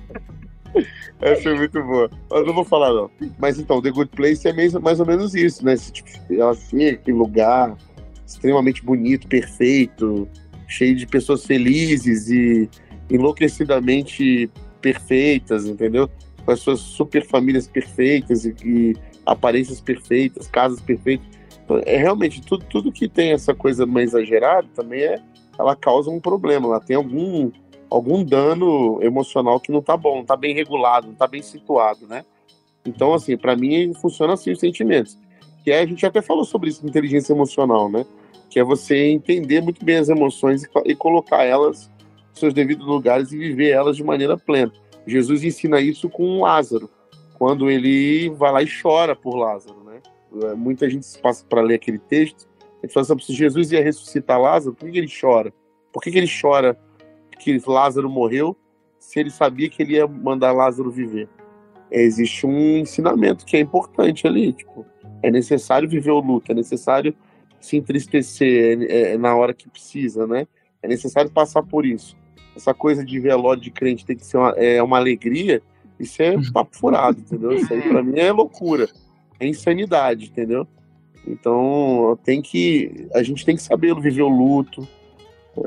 Essa 1.21 1.51
é 1.51 1.55
muito 1.55 1.83
boa. 1.83 2.11
Mas 2.31 2.47
não 2.47 2.55
vou 2.55 2.65
falar, 2.65 2.93
não. 2.93 3.11
Mas 3.39 3.59
então, 3.59 3.83
The 3.83 3.91
Good 3.91 4.11
Place 4.15 4.49
é 4.49 4.53
mais 4.53 5.01
ou 5.01 5.07
menos 5.07 5.35
isso, 5.35 5.65
né? 5.65 5.75
Esse, 5.75 5.93
tipo, 5.93 6.09
ela 6.31 6.53
aquele 6.53 7.17
lugar 7.17 7.77
extremamente 8.27 8.85
bonito, 8.85 9.27
perfeito, 9.29 10.29
cheio 10.69 10.95
de 10.95 11.07
pessoas 11.07 11.45
felizes 11.45 12.29
e 12.29 12.71
enlouquecidamente 13.11 14.49
perfeitas, 14.81 15.67
entendeu? 15.67 16.09
com 16.45 16.53
as 16.53 16.61
suas 16.61 16.81
super 16.81 17.25
famílias 17.25 17.69
perfeitas 17.69 18.45
e, 18.45 18.55
e 18.65 18.97
aparências 19.25 19.81
perfeitas, 19.81 20.49
casas 20.49 20.81
perfeitas. 20.81 21.27
Então, 21.65 21.81
é 21.87 21.97
realmente 21.97 22.41
tudo, 22.43 22.65
tudo 22.69 22.93
que 22.93 23.09
tem 23.09 23.33
essa 23.33 23.55
coisa 23.55 23.87
mais 23.87 24.11
exagerada 24.11 24.67
também 24.75 25.03
é 25.03 25.23
ela 25.59 25.77
causa 25.77 26.11
um 26.11 26.19
problema, 26.19 26.67
ela 26.67 26.81
tem 26.81 26.97
algum 26.97 27.51
algum 27.91 28.25
dano 28.25 29.03
emocional 29.03 29.59
que 29.59 29.73
não 29.73 29.83
tá 29.83 29.97
bom, 29.97 30.17
não 30.19 30.25
tá 30.25 30.37
bem 30.37 30.55
regulado, 30.55 31.09
não 31.09 31.15
tá 31.15 31.27
bem 31.27 31.43
situado, 31.43 32.07
né? 32.07 32.25
Então, 32.87 33.13
assim, 33.13 33.37
para 33.37 33.57
mim 33.57 33.93
funciona 33.95 34.35
assim 34.35 34.53
os 34.53 34.61
sentimentos. 34.61 35.19
Que 35.65 35.73
é, 35.73 35.81
a 35.81 35.87
gente 35.87 36.07
até 36.07 36.23
falou 36.23 36.45
sobre 36.45 36.71
isso, 36.71 36.87
inteligência 36.87 37.33
emocional, 37.33 37.91
né? 37.91 38.07
Que 38.49 38.61
é 38.61 38.65
você 38.65 39.09
entender 39.09 39.61
muito 39.61 39.85
bem 39.85 39.97
as 39.97 40.09
emoções 40.09 40.63
e, 40.63 40.69
e 40.87 40.95
colocar 40.95 41.45
elas 41.45 41.91
nos 42.31 42.39
seus 42.39 42.55
devidos 42.55 42.87
lugares 42.87 43.33
e 43.33 43.39
viver 43.39 43.71
elas 43.71 43.97
de 43.97 44.05
maneira 44.05 44.39
plena. 44.39 44.73
Jesus 45.07 45.43
ensina 45.43 45.81
isso 45.81 46.09
com 46.09 46.41
Lázaro, 46.41 46.89
quando 47.39 47.71
ele 47.71 48.31
vai 48.31 48.53
lá 48.53 48.63
e 48.63 48.69
chora 48.83 49.17
por 49.17 49.35
Lázaro, 49.35 49.83
né? 49.85 50.01
É, 50.45 50.55
muita 50.55 50.89
gente 50.89 51.07
passa 51.19 51.45
para 51.45 51.61
ler 51.61 51.75
aquele 51.75 51.99
texto, 51.99 52.49
a 52.83 52.87
gente 52.87 52.95
fala 52.95 53.05
assim, 53.05 53.19
se 53.19 53.35
Jesus 53.35 53.73
ia 53.73 53.83
ressuscitar 53.83 54.41
Lázaro, 54.41 54.75
por 54.75 54.91
que, 54.91 54.97
ele 54.97 55.11
chora? 55.21 55.53
Por 55.93 56.03
que 56.03 56.11
ele 56.11 56.31
chora 56.41 56.79
que 57.41 57.61
Lázaro 57.67 58.09
morreu 58.09 58.57
se 58.99 59.19
ele 59.19 59.31
sabia 59.31 59.69
que 59.69 59.83
ele 59.83 59.95
ia 59.95 60.07
mandar 60.07 60.53
Lázaro 60.53 60.91
viver? 60.91 61.29
É, 61.91 62.03
existe 62.03 62.47
um 62.47 62.79
ensinamento 62.79 63.45
que 63.45 63.57
é 63.57 63.61
importante 63.61 64.27
ali, 64.27 64.53
tipo, 64.53 64.87
é 65.23 65.31
necessário 65.31 65.89
viver 65.89 66.13
o 66.13 66.21
luto, 66.21 66.53
é 66.53 66.55
necessário 66.55 67.15
se 67.61 67.77
entristecer 67.77 68.83
é, 68.83 69.13
é, 69.13 69.19
na 69.19 69.35
hora 69.35 69.53
que 69.53 69.69
precisa, 69.69 70.27
né? 70.27 70.47
É 70.83 70.89
necessário 70.89 71.31
passar 71.31 71.63
por 71.63 71.85
isso 71.85 72.17
essa 72.57 72.75
coisa 72.75 73.05
de 73.05 73.19
velório 73.19 73.63
de 73.63 73.71
crente 73.71 74.05
tem 74.05 74.17
que 74.17 74.27
ser 74.27 74.37
uma, 74.37 74.51
é, 74.51 74.83
uma 74.83 74.99
alegria, 74.99 75.63
isso 75.99 76.23
é 76.23 76.37
uhum. 76.37 76.53
papo 76.53 76.77
furado, 76.77 77.21
entendeu? 77.21 77.53
Isso 77.53 77.73
aí 77.73 77.83
pra 77.83 78.03
mim 78.03 78.19
é 78.19 78.33
loucura, 78.33 78.89
é 79.39 79.47
insanidade, 79.47 80.27
entendeu? 80.27 80.67
Então 81.27 82.19
tem 82.25 82.41
que. 82.41 83.09
A 83.15 83.23
gente 83.23 83.45
tem 83.45 83.55
que 83.55 83.63
saber 83.63 83.95
viver 84.01 84.23
o 84.23 84.29
luto. 84.29 84.87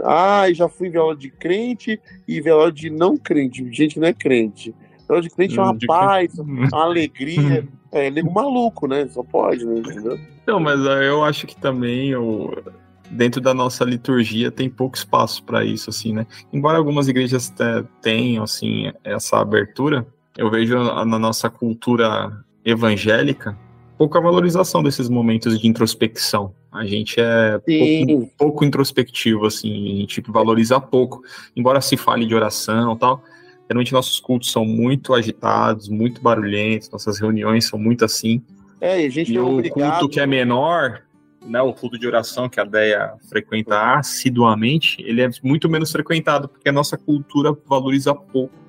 Ah, 0.04 0.46
já 0.54 0.68
fui 0.70 0.90
velório 0.90 1.18
de 1.18 1.30
crente 1.30 2.00
e 2.28 2.42
velório 2.42 2.74
de 2.74 2.90
não 2.90 3.18
crente, 3.18 3.68
gente 3.72 3.96
que 3.96 4.00
não 4.00 4.08
é 4.08 4.14
crente. 4.14 4.74
Velório 5.08 5.30
de 5.30 5.36
crente 5.36 5.60
é 5.60 5.62
uma 5.62 5.78
paz, 5.86 6.38
uma 6.40 6.84
alegria. 6.84 7.68
É, 7.92 8.10
nego 8.10 8.32
maluco, 8.32 8.88
né? 8.88 9.08
Só 9.10 9.24
pode, 9.24 9.66
né? 9.66 9.80
Entendeu? 9.80 10.20
Não, 10.48 10.60
mas 10.60 10.80
eu 10.80 11.24
acho 11.24 11.46
que 11.46 11.56
também 11.56 12.10
eu, 12.10 12.64
dentro 13.12 13.40
da 13.40 13.54
nossa 13.54 13.86
liturgia 13.86 14.52
tem 14.52 14.70
pouco 14.70 14.98
espaço 14.98 15.44
para 15.44 15.64
isso, 15.64 15.90
assim, 15.90 16.14
né? 16.14 16.26
Embora 16.52 16.78
algumas 16.78 17.08
igrejas 17.08 17.54
tenham, 18.02 18.44
assim, 18.44 18.92
essa 19.04 19.38
abertura, 19.38 20.08
eu 20.38 20.50
vejo 20.50 20.76
na 20.76 21.20
nossa 21.20 21.50
cultura 21.50 22.44
evangélica 22.66 23.58
pouca 23.98 24.20
valorização 24.20 24.82
desses 24.82 25.08
momentos 25.08 25.60
de 25.60 25.68
introspecção. 25.68 26.54
A 26.74 26.86
gente 26.86 27.20
é 27.20 27.60
pouco, 27.60 28.34
pouco, 28.38 28.66
introspectivo, 28.66 29.46
assim, 29.46 29.98
a 29.98 30.00
gente 30.02 30.22
valoriza 30.28 30.80
pouco. 30.82 31.22
Embora 31.56 31.80
se 31.80 31.96
fale 31.96 32.26
de 32.26 32.34
oração 32.34 32.94
e 32.94 32.98
tal, 32.98 33.24
geralmente 33.70 33.94
nossos 33.94 34.20
cultos 34.20 34.52
são 34.52 34.66
muito 34.66 35.14
agitados, 35.14 35.88
muito 35.88 36.22
barulhentos, 36.22 36.90
nossas 36.90 37.20
reuniões 37.20 37.68
são 37.68 37.78
muito 37.78 38.04
assim. 38.04 38.42
É, 38.82 39.02
e 39.02 39.06
a 39.06 39.10
gente 39.10 39.32
e 39.32 39.38
é 39.38 39.42
o 39.42 39.54
obrigado... 39.54 40.00
culto 40.00 40.10
que 40.10 40.20
é 40.20 40.26
menor 40.26 41.04
né, 41.46 41.62
o 41.62 41.74
culto 41.74 41.98
de 42.00 42.08
oração 42.08 42.50
que 42.50 42.60
a 42.60 42.64
Deia 42.64 43.14
frequenta 43.30 43.96
assiduamente, 43.96 45.02
ele 45.02 45.22
é 45.22 45.30
muito 45.44 45.70
menos 45.70 45.92
frequentado, 45.92 46.48
porque 46.48 46.70
a 46.70 46.72
nossa 46.72 46.98
cultura 46.98 47.56
valoriza 47.68 48.16
pouco 48.16 48.63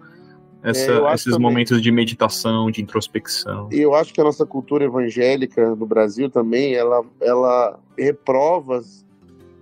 essa, 0.64 0.92
é, 0.92 1.14
esses 1.14 1.26
também. 1.26 1.40
momentos 1.40 1.82
de 1.82 1.92
meditação, 1.92 2.70
de 2.70 2.80
introspecção. 2.80 3.68
E 3.70 3.80
eu 3.80 3.94
acho 3.94 4.14
que 4.14 4.20
a 4.20 4.24
nossa 4.24 4.46
cultura 4.46 4.84
evangélica 4.84 5.76
no 5.76 5.84
Brasil 5.84 6.30
também, 6.30 6.74
ela, 6.74 7.04
ela 7.20 7.78
reprova 7.98 8.82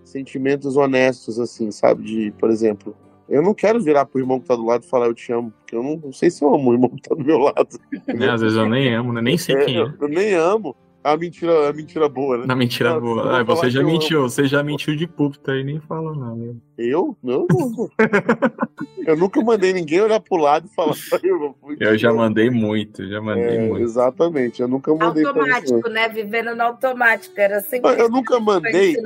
sentimentos 0.04 0.76
honestos, 0.76 1.40
assim, 1.40 1.72
sabe? 1.72 2.04
De, 2.04 2.30
por 2.38 2.50
exemplo, 2.50 2.94
eu 3.28 3.42
não 3.42 3.52
quero 3.52 3.80
virar 3.80 4.06
pro 4.06 4.20
irmão 4.20 4.38
que 4.38 4.46
tá 4.46 4.54
do 4.54 4.64
lado 4.64 4.84
e 4.84 4.88
falar 4.88 5.06
eu 5.06 5.14
te 5.14 5.32
amo, 5.32 5.52
porque 5.58 5.74
eu 5.74 5.82
não, 5.82 5.96
não 5.96 6.12
sei 6.12 6.30
se 6.30 6.44
eu 6.44 6.54
amo 6.54 6.70
o 6.70 6.74
irmão 6.74 6.90
que 6.90 7.02
tá 7.08 7.14
do 7.14 7.24
meu 7.24 7.38
lado. 7.38 7.68
É, 8.06 8.28
às 8.28 8.40
vezes 8.40 8.56
eu 8.56 8.68
nem 8.68 8.94
amo, 8.94 9.12
né? 9.12 9.20
Nem 9.20 9.36
sei 9.36 9.56
é, 9.56 9.64
quem 9.64 9.76
é. 9.76 9.80
Eu, 9.80 9.92
eu 10.00 10.08
nem 10.08 10.34
amo 10.34 10.76
a 11.04 11.16
mentira, 11.16 11.68
a 11.68 11.72
mentira 11.72 12.08
boa, 12.08 12.38
né? 12.38 12.46
Na 12.46 12.54
mentira 12.54 12.98
boa. 13.00 13.40
Ah, 13.40 13.42
você 13.42 13.68
já 13.68 13.82
mentiu, 13.82 14.22
você 14.22 14.46
já 14.46 14.62
mentiu 14.62 14.94
de 14.94 15.06
púlpito 15.06 15.50
aí, 15.50 15.64
nem 15.64 15.80
fala 15.80 16.14
nada. 16.14 16.56
Eu? 16.78 17.16
Não, 17.22 17.46
não. 17.50 17.90
eu 19.04 19.16
nunca 19.16 19.40
mandei 19.42 19.72
ninguém 19.72 20.00
olhar 20.00 20.20
pro 20.20 20.36
lado 20.36 20.68
e 20.70 20.74
falar. 20.74 20.94
Eu, 21.22 21.56
eu 21.80 21.98
já 21.98 22.12
mandei 22.12 22.50
muito, 22.50 23.06
já 23.08 23.20
mandei 23.20 23.56
é, 23.56 23.68
muito. 23.68 23.82
Exatamente, 23.82 24.62
eu 24.62 24.68
nunca 24.68 24.94
mandei. 24.94 25.24
Automático, 25.24 25.88
né? 25.88 26.08
Vivendo 26.08 26.54
no 26.54 26.62
automático, 26.62 27.34
era 27.36 27.60
sempre. 27.60 28.00
Eu 28.00 28.08
nunca 28.08 28.38
mandei. 28.38 28.96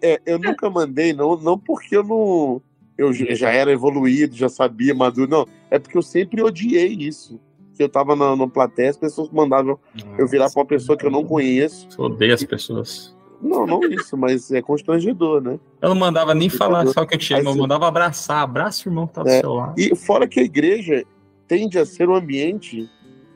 É, 0.00 0.20
eu 0.24 0.38
nunca 0.38 0.70
mandei, 0.70 1.12
não, 1.12 1.36
não 1.36 1.58
porque 1.58 1.96
eu 1.96 2.04
não. 2.04 2.62
Eu 2.96 3.12
já 3.12 3.50
era 3.50 3.70
evoluído, 3.70 4.34
já 4.34 4.48
sabia, 4.48 4.94
maduro, 4.94 5.30
não. 5.30 5.46
É 5.70 5.78
porque 5.78 5.98
eu 5.98 6.02
sempre 6.02 6.42
odiei 6.42 6.94
isso 6.94 7.38
que 7.76 7.82
eu 7.82 7.88
tava 7.88 8.16
na, 8.16 8.34
na 8.34 8.48
plateia, 8.48 8.90
as 8.90 8.96
pessoas 8.96 9.30
mandavam 9.30 9.78
Nossa. 9.94 10.20
eu 10.20 10.26
virar 10.26 10.50
pra 10.50 10.60
uma 10.60 10.66
pessoa 10.66 10.96
que 10.96 11.04
eu 11.04 11.10
não 11.10 11.24
conheço. 11.24 11.86
Você 11.90 12.00
odeia 12.00 12.34
as 12.34 12.42
pessoas. 12.42 13.14
Não, 13.40 13.66
não 13.66 13.84
isso, 13.84 14.16
mas 14.16 14.50
é 14.50 14.62
constrangedor, 14.62 15.42
né? 15.42 15.58
Eu 15.82 15.90
não 15.90 15.96
mandava 15.96 16.34
nem 16.34 16.48
falar 16.48 16.86
só 16.86 17.04
que 17.04 17.14
eu 17.14 17.18
te 17.18 17.34
amo, 17.34 17.50
eu 17.50 17.56
mandava 17.56 17.86
abraçar. 17.86 18.42
Abraça 18.42 18.88
o 18.88 18.90
irmão 18.90 19.06
que 19.06 19.12
tá 19.12 19.22
do 19.22 19.28
é, 19.28 19.40
seu 19.40 19.52
lado. 19.52 19.78
E 19.78 19.94
fora 19.94 20.26
que 20.26 20.40
a 20.40 20.42
igreja 20.42 21.04
tende 21.46 21.78
a 21.78 21.84
ser 21.84 22.08
um 22.08 22.14
ambiente 22.14 22.88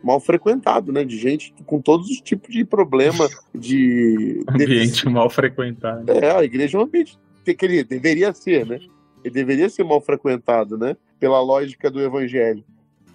mal 0.02 0.18
frequentado, 0.18 0.90
né? 0.92 1.04
De 1.04 1.18
gente 1.18 1.54
com 1.66 1.80
todos 1.80 2.08
os 2.08 2.20
tipos 2.20 2.52
de 2.52 2.64
problema 2.64 3.28
de. 3.54 4.42
Ambiente 4.48 5.08
mal 5.08 5.28
frequentado. 5.28 6.10
É, 6.10 6.34
a 6.34 6.42
igreja 6.42 6.78
é 6.78 6.80
um 6.80 6.84
ambiente 6.84 7.18
que 7.44 7.84
deveria 7.84 8.32
ser, 8.32 8.66
né? 8.66 8.80
Ele 9.22 9.34
deveria 9.34 9.68
ser 9.68 9.84
mal 9.84 10.00
frequentado, 10.00 10.78
né? 10.78 10.96
Pela 11.18 11.40
lógica 11.42 11.90
do 11.90 12.00
evangelho. 12.00 12.64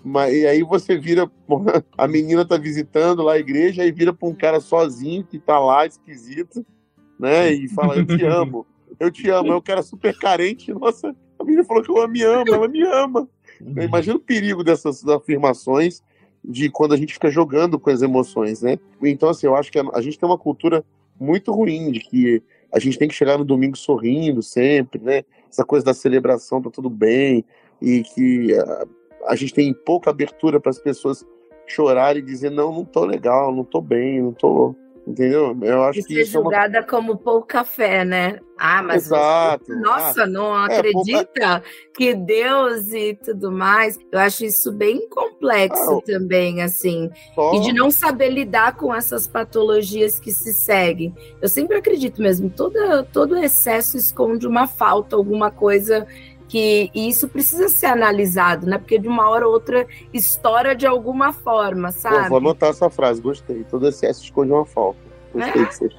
Mas, 0.08 0.36
e 0.36 0.46
aí 0.46 0.62
você 0.62 0.96
vira, 1.00 1.30
a 1.98 2.08
menina 2.08 2.46
tá 2.46 2.58
visitando 2.58 3.24
lá 3.24 3.34
a 3.34 3.40
igreja, 3.40 3.82
aí 3.82 3.92
vira 3.92 4.14
pra 4.14 4.30
um 4.30 4.36
cara 4.36 4.60
sozinho 4.60 5.24
que 5.24 5.40
tá 5.40 5.58
lá, 5.58 5.84
esquisito, 5.84 6.64
né? 7.20 7.52
E 7.52 7.68
fala, 7.68 7.96
eu 7.96 8.06
te 8.06 8.24
amo, 8.24 8.68
eu 9.00 9.10
te 9.10 9.28
amo. 9.32 9.52
É 9.52 9.56
um 9.56 9.62
cara 9.62 9.82
super 9.82 10.16
carente, 10.16 10.72
nossa, 10.72 11.16
a 11.40 11.44
menina 11.44 11.64
falou 11.64 11.82
que 11.82 11.90
eu 11.90 12.08
me 12.08 12.22
amo, 12.22 12.54
ela 12.54 12.68
me 12.68 12.84
ama. 12.84 13.28
Uhum. 13.60 13.82
Imagina 13.82 14.16
o 14.16 14.20
perigo 14.20 14.64
dessas 14.64 15.04
afirmações 15.08 16.04
de 16.44 16.70
quando 16.70 16.94
a 16.94 16.98
gente 16.98 17.16
fica 17.16 17.32
jogando 17.32 17.80
com 17.80 17.90
as 17.90 18.04
emoções, 18.04 18.62
né? 18.62 18.78
Então, 19.02 19.30
assim, 19.30 19.48
eu 19.48 19.56
acho 19.56 19.72
que 19.72 19.80
a, 19.80 19.86
a 19.92 20.02
gente 20.02 20.20
tem 20.20 20.30
uma 20.30 20.38
cultura 20.38 20.86
muito 21.20 21.52
ruim 21.52 21.92
de 21.92 22.00
que 22.02 22.44
a 22.72 22.78
gente 22.78 23.00
tem 23.00 23.08
que 23.08 23.16
chegar 23.16 23.40
no 23.40 23.46
domingo 23.46 23.76
sorrindo 23.76 24.44
sempre, 24.44 25.02
né? 25.02 25.24
Essa 25.50 25.66
coisa 25.66 25.84
da 25.84 25.96
celebração 25.96 26.62
tá 26.62 26.70
tudo 26.70 26.92
bem 26.92 27.44
e 27.82 28.04
que 28.04 28.54
a, 29.28 29.36
gente 29.36 29.54
tem 29.54 29.74
pouca 29.74 30.10
abertura 30.10 30.60
para 30.60 30.70
as 30.70 30.80
pessoas 30.80 31.26
chorarem 31.68 32.22
e 32.22 32.26
dizer 32.26 32.52
não, 32.52 32.72
não 32.72 32.86
tô 32.86 33.06
legal, 33.06 33.54
não 33.54 33.64
tô 33.64 33.82
bem, 33.82 34.22
não 34.22 34.34
tô 34.34 34.76
Entendeu? 35.08 35.56
Eu 35.62 35.84
acho 35.84 36.00
e 36.00 36.04
que 36.04 36.16
ser 36.16 36.22
isso 36.22 36.32
julgada 36.32 36.78
é 36.78 36.82
uma... 36.82 36.88
como 36.88 37.16
pouco 37.16 37.46
café, 37.46 38.04
né? 38.04 38.40
Ah, 38.58 38.82
mas 38.82 39.06
Exato. 39.06 39.66
Você... 39.66 39.76
nossa, 39.76 40.24
ah, 40.24 40.28
não 40.28 40.56
acredita 40.56 41.44
é, 41.44 41.62
que 41.94 42.16
Deus 42.16 42.92
e 42.92 43.14
tudo 43.14 43.52
mais. 43.52 44.00
Eu 44.12 44.18
acho 44.18 44.46
isso 44.46 44.72
bem 44.72 45.08
complexo 45.08 46.00
ah, 46.00 46.02
também, 46.04 46.64
assim. 46.64 47.12
Só... 47.36 47.54
E 47.54 47.60
de 47.60 47.72
não 47.72 47.92
saber 47.92 48.30
lidar 48.30 48.78
com 48.78 48.96
essas 48.96 49.28
patologias 49.28 50.20
que 50.20 50.32
se 50.32 50.52
seguem. 50.54 51.14
Eu 51.40 51.50
sempre 51.50 51.78
acredito 51.78 52.20
mesmo, 52.20 52.50
toda, 52.50 53.04
todo 53.04 53.38
excesso 53.38 53.98
esconde 53.98 54.48
uma 54.48 54.66
falta, 54.66 55.16
alguma 55.16 55.52
coisa 55.52 56.08
que 56.56 56.90
e 56.96 57.10
isso 57.10 57.28
precisa 57.28 57.68
ser 57.68 57.88
analisado, 57.88 58.66
né? 58.66 58.78
Porque 58.78 58.98
de 58.98 59.10
uma 59.10 59.30
hora 59.30 59.46
ou 59.46 59.52
outra 59.52 59.86
estoura 60.14 60.74
de 60.74 60.88
alguma 60.88 61.34
forma, 61.34 61.92
sabe? 61.92 62.16
Eu 62.16 62.30
vou 62.30 62.38
anotar 62.38 62.70
essa 62.70 62.90
frase, 62.90 63.22
gostei. 63.22 63.66
Todo 63.70 63.86
excesso 63.86 64.24
esconde 64.24 64.54
uma 64.54 64.66
falta. 64.66 65.00
Gostei 65.34 65.62
é? 65.62 65.66
de 65.66 65.76
ser. 65.76 65.96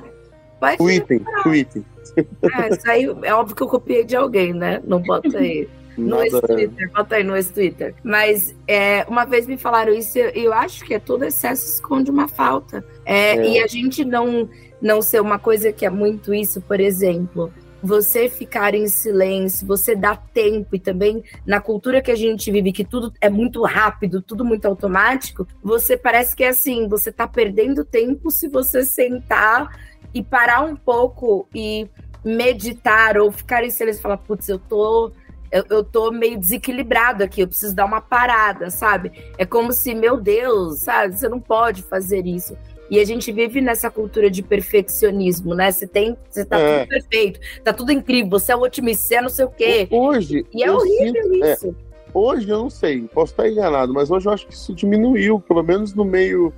Tweetem, 0.79 1.23
tweetem. 1.43 1.85
É, 2.17 2.69
isso 2.71 2.91
aí 2.91 3.05
é 3.23 3.35
óbvio 3.35 3.55
que 3.55 3.63
eu 3.63 3.69
copiei 3.69 4.03
de 4.03 4.17
alguém, 4.17 4.55
né? 4.55 4.81
Não 4.87 4.99
bota 5.03 5.37
aí. 5.37 5.69
No 5.99 6.19
Twitter, 6.19 6.93
bota 6.93 7.17
aí 7.17 7.25
no 7.25 7.43
Twitter. 7.43 7.95
Mas 8.05 8.55
é, 8.69 9.07
uma 9.09 9.25
vez 9.25 9.47
me 9.47 9.57
falaram 9.57 9.95
isso, 9.95 10.19
eu, 10.19 10.29
eu 10.29 10.53
acho 10.53 10.85
que 10.85 10.93
é 10.93 10.99
todo 10.99 11.25
excesso 11.25 11.67
esconde 11.67 12.11
uma 12.11 12.29
falta. 12.29 12.85
É, 13.03 13.31
é. 13.31 13.49
E 13.49 13.63
a 13.63 13.67
gente 13.67 14.05
não, 14.05 14.47
não 14.79 15.01
ser 15.01 15.23
uma 15.23 15.39
coisa 15.39 15.73
que 15.73 15.87
é 15.87 15.91
muito 15.91 16.35
isso, 16.35 16.61
por 16.61 16.81
exemplo, 16.81 17.51
você 17.87 18.29
ficar 18.29 18.75
em 18.75 18.89
silêncio, 18.89 19.67
você 19.67 19.95
dá 19.95 20.17
tempo 20.17 20.75
e 20.75 20.81
também 20.81 21.23
na 21.47 21.61
cultura 21.61 22.03
que 22.03 22.11
a 22.11 22.17
gente 22.17 22.51
vive, 22.51 22.73
que 22.73 22.85
tudo 22.85 23.13
é 23.21 23.31
muito 23.31 23.63
rápido, 23.63 24.21
tudo 24.21 24.45
muito 24.45 24.67
automático, 24.67 25.47
você 25.63 25.97
parece 25.97 26.35
que 26.35 26.45
é 26.45 26.49
assim, 26.49 26.89
você 26.89 27.13
tá 27.13 27.27
perdendo 27.27 27.85
tempo 27.85 28.31
se 28.31 28.49
você 28.49 28.85
sentar 28.85 29.79
e 30.13 30.23
parar 30.23 30.63
um 30.63 30.75
pouco 30.75 31.49
e 31.55 31.89
meditar 32.25 33.17
ou 33.17 33.31
ficar 33.31 33.65
em 33.65 33.71
silêncio 33.71 34.01
e 34.01 34.03
falar, 34.03 34.19
putz, 34.19 34.49
eu 34.49 34.59
tô 34.59 35.13
eu, 35.51 35.65
eu 35.71 35.85
tô 35.85 36.11
meio 36.11 36.39
desequilibrado 36.39 37.23
aqui, 37.23 37.41
eu 37.41 37.47
preciso 37.47 37.75
dar 37.75 37.85
uma 37.85 38.01
parada, 38.01 38.69
sabe? 38.69 39.13
É 39.39 39.47
como 39.47 39.73
se, 39.73 39.95
meu 39.95 40.21
Deus, 40.21 40.81
sabe, 40.81 41.17
você 41.17 41.29
não 41.29 41.41
pode 41.41 41.83
fazer 41.83 42.27
isso. 42.27 42.57
E 42.91 43.01
a 43.01 43.05
gente 43.05 43.33
vive 43.33 43.61
nessa 43.61 43.91
cultura 43.91 44.31
de 44.31 44.43
perfeccionismo, 44.43 45.55
né? 45.55 45.71
Você 45.71 45.87
tem, 45.87 46.17
você 46.29 46.45
tá 46.45 46.59
é. 46.59 46.79
tudo 46.79 46.89
perfeito, 46.89 47.41
tá 47.65 47.73
tudo 47.73 47.93
incrível, 47.93 48.31
você 48.31 48.53
é 48.53 48.57
um 48.57 48.63
otimista, 48.63 49.07
você 49.07 49.15
é 49.17 49.23
não 49.23 49.29
sei 49.29 49.45
o 49.45 49.51
quê. 49.51 49.89
Hoje. 49.91 50.47
E 50.55 50.63
é 50.63 50.71
horrível 50.71 51.23
sinto, 51.25 51.45
é, 51.45 51.53
isso. 51.53 51.69
É, 51.69 51.75
hoje 52.15 52.49
eu 52.49 52.59
não 52.59 52.71
sei, 52.71 53.03
posso 53.03 53.33
estar 53.33 53.49
enganado, 53.49 53.93
mas 53.93 54.11
hoje 54.11 54.29
eu 54.29 54.33
acho 54.33 54.47
que 54.47 54.55
isso 54.55 54.75
diminuiu, 54.75 55.41
pelo 55.41 55.63
menos 55.63 55.95
no 55.95 56.05
meio 56.05 56.53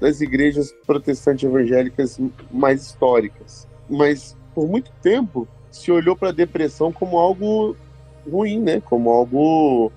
das 0.00 0.20
igrejas 0.20 0.74
protestantes 0.86 1.44
evangélicas 1.44 2.20
mais 2.50 2.82
históricas. 2.82 3.66
Mas 3.88 4.36
por 4.54 4.66
muito 4.66 4.90
tempo 5.02 5.46
se 5.70 5.90
olhou 5.92 6.16
para 6.16 6.30
a 6.30 6.32
depressão 6.32 6.92
como 6.92 7.18
algo 7.18 7.76
ruim, 8.30 8.60
né? 8.60 8.80
Como 8.80 9.10
algo 9.10 9.92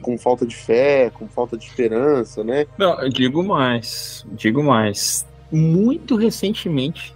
com 0.00 0.16
falta 0.18 0.46
de 0.46 0.54
fé, 0.54 1.10
com 1.10 1.26
falta 1.26 1.56
de 1.56 1.64
esperança, 1.64 2.44
né? 2.44 2.66
Não, 2.78 3.00
eu 3.00 3.08
digo 3.08 3.42
mais, 3.42 4.24
digo 4.32 4.62
mais. 4.62 5.26
Muito 5.50 6.16
recentemente, 6.16 7.14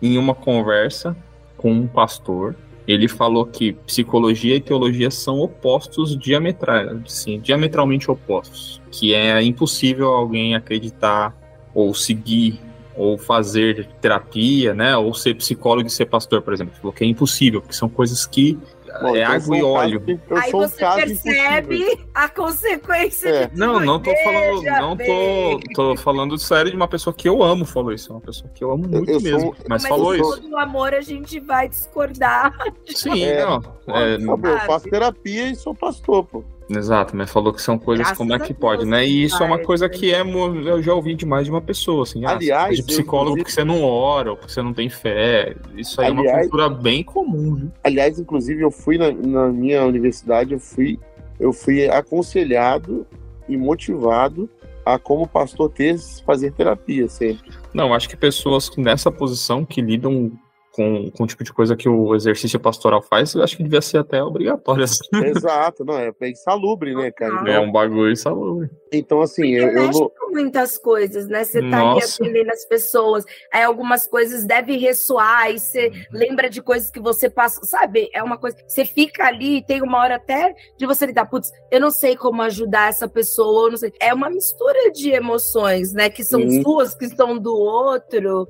em 0.00 0.18
uma 0.18 0.34
conversa 0.34 1.16
com 1.56 1.72
um 1.72 1.86
pastor, 1.86 2.54
ele 2.86 3.08
falou 3.08 3.44
que 3.44 3.72
psicologia 3.72 4.54
e 4.54 4.60
teologia 4.60 5.10
são 5.10 5.40
opostos 5.40 6.16
diametrais, 6.16 7.00
sim, 7.06 7.40
diametralmente 7.40 8.10
opostos, 8.10 8.80
que 8.90 9.12
é 9.12 9.42
impossível 9.42 10.12
alguém 10.12 10.54
acreditar 10.54 11.34
ou 11.74 11.92
seguir 11.92 12.60
ou 12.94 13.18
fazer 13.18 13.88
terapia, 14.00 14.72
né, 14.72 14.96
ou 14.96 15.12
ser 15.12 15.34
psicólogo 15.34 15.86
e 15.86 15.90
ser 15.90 16.06
pastor, 16.06 16.40
por 16.40 16.54
exemplo. 16.54 16.74
Falou 16.76 16.92
que 16.92 17.04
é 17.04 17.06
impossível, 17.06 17.60
porque 17.60 17.74
são 17.74 17.88
coisas 17.88 18.24
que 18.24 18.58
Bom, 19.00 19.16
é 19.16 19.22
então 19.22 19.32
água 19.34 19.56
e 19.56 19.62
óleo. 19.62 20.20
Aí 20.30 20.52
você 20.52 20.84
percebe 20.84 21.76
impossível. 21.76 22.08
a 22.14 22.28
consequência 22.28 23.28
é. 23.28 23.46
de 23.46 23.58
Não, 23.58 23.80
não 23.80 24.00
tô 24.00 24.14
falando, 24.22 24.62
não 24.62 24.96
tô, 24.96 25.60
tô 25.74 25.96
falando 25.96 26.38
sério 26.38 26.70
de 26.70 26.76
uma 26.76 26.88
pessoa 26.88 27.12
que 27.14 27.28
eu 27.28 27.42
amo, 27.42 27.64
falou 27.64 27.92
isso. 27.92 28.12
É 28.12 28.14
uma 28.14 28.20
pessoa 28.20 28.50
que 28.54 28.62
eu 28.62 28.72
amo 28.72 28.88
muito 28.88 29.10
eu 29.10 29.20
mesmo. 29.20 29.40
Sou... 29.40 29.56
Mas, 29.68 29.82
mas 29.82 29.86
falou 29.86 30.14
isso. 30.14 30.48
No 30.48 30.58
amor 30.58 30.94
a 30.94 31.00
gente 31.00 31.40
vai 31.40 31.68
discordar. 31.68 32.56
Sim, 32.86 33.22
é, 33.24 33.44
não. 33.44 33.62
É, 33.88 34.16
eu 34.16 34.60
faço 34.66 34.88
terapia 34.88 35.50
e 35.50 35.54
sou 35.54 35.74
pastor, 35.74 36.24
pô. 36.24 36.44
Exato, 36.68 37.16
mas 37.16 37.30
falou 37.30 37.52
que 37.52 37.62
são 37.62 37.78
coisas 37.78 38.06
Graças 38.06 38.18
como 38.18 38.34
é 38.34 38.38
que 38.38 38.52
pode, 38.52 38.84
né? 38.84 39.06
E 39.06 39.24
isso 39.24 39.40
é 39.42 39.46
uma 39.46 39.58
coisa 39.58 39.88
que 39.88 40.12
é, 40.12 40.20
eu 40.22 40.82
já 40.82 40.94
ouvi 40.94 41.14
demais 41.14 41.44
de 41.44 41.50
uma 41.50 41.60
pessoa, 41.60 42.02
assim. 42.02 42.24
Ah, 42.24 42.32
Aliás, 42.32 42.76
de 42.76 42.82
psicólogo 42.82 43.36
porque 43.36 43.50
você 43.50 43.62
não 43.62 43.84
ora, 43.84 44.30
ou 44.30 44.36
porque 44.36 44.52
você 44.52 44.62
não 44.62 44.74
tem 44.74 44.88
fé. 44.88 45.54
Isso 45.76 46.00
aí 46.00 46.08
aliás, 46.08 46.26
é 46.26 46.32
uma 46.32 46.40
cultura 46.40 46.68
bem 46.68 47.04
comum, 47.04 47.54
viu? 47.54 47.70
Aliás, 47.84 48.18
inclusive, 48.18 48.62
eu 48.62 48.70
fui 48.70 48.98
na, 48.98 49.12
na 49.12 49.48
minha 49.48 49.84
universidade, 49.84 50.52
eu 50.52 50.58
fui, 50.58 50.98
eu 51.38 51.52
fui 51.52 51.88
aconselhado 51.88 53.06
e 53.48 53.56
motivado 53.56 54.50
a 54.84 54.98
como 54.98 55.26
pastor 55.26 55.70
ter 55.70 55.98
fazer 56.24 56.52
terapia 56.52 57.08
sempre. 57.08 57.50
Não, 57.72 57.92
acho 57.94 58.08
que 58.08 58.16
pessoas 58.16 58.70
nessa 58.76 59.10
posição 59.10 59.64
que 59.64 59.80
lidam 59.80 60.32
com, 60.76 61.10
com 61.10 61.24
o 61.24 61.26
tipo 61.26 61.42
de 61.42 61.52
coisa 61.52 61.74
que 61.74 61.88
o 61.88 62.14
exercício 62.14 62.60
pastoral 62.60 63.00
faz, 63.00 63.34
eu 63.34 63.42
acho 63.42 63.56
que 63.56 63.62
devia 63.62 63.80
ser 63.80 63.98
até 63.98 64.22
obrigatório. 64.22 64.84
Assim. 64.84 65.02
Exato, 65.24 65.84
não, 65.84 65.98
é 65.98 66.12
insalubre, 66.28 66.94
né, 66.94 67.10
cara? 67.10 67.34
Então, 67.40 67.46
é 67.48 67.58
um 67.58 67.72
bagulho 67.72 68.12
insalubre. 68.12 68.70
Então, 68.92 69.22
assim, 69.22 69.52
eu, 69.52 69.68
eu 69.68 69.90
vou... 69.90 70.12
muitas 70.30 70.76
coisas, 70.76 71.26
né? 71.26 71.44
Você 71.44 71.60
tá 71.70 71.90
ali 71.90 72.02
atendendo 72.02 72.50
as 72.50 72.66
pessoas, 72.66 73.24
aí 73.50 73.62
algumas 73.62 74.06
coisas 74.06 74.44
devem 74.44 74.78
ressoar, 74.78 75.44
aí 75.44 75.58
você 75.58 75.88
uhum. 75.88 75.94
lembra 76.12 76.50
de 76.50 76.60
coisas 76.60 76.90
que 76.90 77.00
você 77.00 77.30
passa, 77.30 77.64
sabe? 77.64 78.10
É 78.12 78.22
uma 78.22 78.36
coisa, 78.36 78.56
você 78.68 78.84
fica 78.84 79.24
ali 79.24 79.58
e 79.58 79.64
tem 79.64 79.82
uma 79.82 79.98
hora 79.98 80.16
até 80.16 80.54
de 80.76 80.84
você 80.84 81.06
lidar, 81.06 81.26
putz, 81.26 81.50
eu 81.70 81.80
não 81.80 81.90
sei 81.90 82.16
como 82.16 82.42
ajudar 82.42 82.90
essa 82.90 83.08
pessoa, 83.08 83.68
eu 83.68 83.70
não 83.70 83.78
sei. 83.78 83.92
É 83.98 84.12
uma 84.12 84.28
mistura 84.28 84.92
de 84.92 85.10
emoções, 85.10 85.94
né? 85.94 86.10
Que 86.10 86.22
são 86.22 86.40
Sim. 86.40 86.62
suas, 86.62 86.94
que 86.94 87.06
estão 87.06 87.38
do 87.38 87.54
outro. 87.54 88.46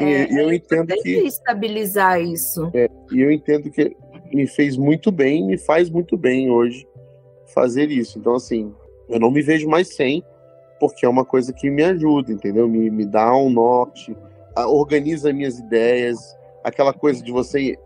É, 0.00 0.32
e 0.32 0.38
eu 0.38 0.50
é 0.50 0.54
entendo 0.54 0.94
que 1.02 1.10
estabilizar 1.26 2.20
isso. 2.20 2.70
É, 2.74 2.88
e 3.12 3.20
eu 3.20 3.30
entendo 3.30 3.70
que 3.70 3.96
me 4.32 4.46
fez 4.46 4.76
muito 4.76 5.10
bem, 5.10 5.46
me 5.46 5.58
faz 5.58 5.90
muito 5.90 6.16
bem 6.16 6.50
hoje 6.50 6.86
fazer 7.54 7.90
isso. 7.90 8.18
Então 8.18 8.34
assim, 8.34 8.72
eu 9.08 9.18
não 9.18 9.30
me 9.30 9.42
vejo 9.42 9.68
mais 9.68 9.94
sem, 9.94 10.24
porque 10.78 11.04
é 11.04 11.08
uma 11.08 11.24
coisa 11.24 11.52
que 11.52 11.68
me 11.70 11.82
ajuda, 11.82 12.32
entendeu? 12.32 12.66
Me, 12.68 12.90
me 12.90 13.04
dá 13.04 13.34
um 13.34 13.50
norte, 13.50 14.16
organiza 14.56 15.32
minhas 15.32 15.58
ideias, 15.58 16.18
aquela 16.64 16.92
coisa 16.92 17.22
de 17.22 17.30
você, 17.30 17.78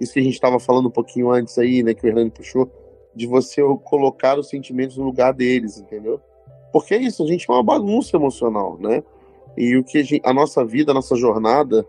isso 0.00 0.12
que 0.12 0.20
a 0.20 0.22
gente 0.22 0.34
estava 0.34 0.58
falando 0.58 0.88
um 0.88 0.92
pouquinho 0.92 1.30
antes 1.30 1.58
aí, 1.58 1.82
né, 1.82 1.94
que 1.94 2.04
o 2.04 2.08
Hernani 2.08 2.30
puxou, 2.30 2.70
de 3.14 3.26
você 3.26 3.62
colocar 3.84 4.38
os 4.38 4.48
sentimentos 4.48 4.96
no 4.96 5.04
lugar 5.04 5.32
deles, 5.32 5.78
entendeu? 5.78 6.20
Porque 6.72 6.94
é 6.94 6.98
isso, 6.98 7.22
a 7.22 7.26
gente 7.26 7.48
é 7.48 7.52
uma 7.52 7.62
bagunça 7.62 8.16
emocional, 8.16 8.78
né? 8.78 9.02
E 9.56 9.76
o 9.76 9.84
que 9.84 9.98
a, 9.98 10.02
gente, 10.02 10.22
a 10.24 10.32
nossa 10.32 10.64
vida, 10.64 10.92
a 10.92 10.94
nossa 10.94 11.16
jornada, 11.16 11.86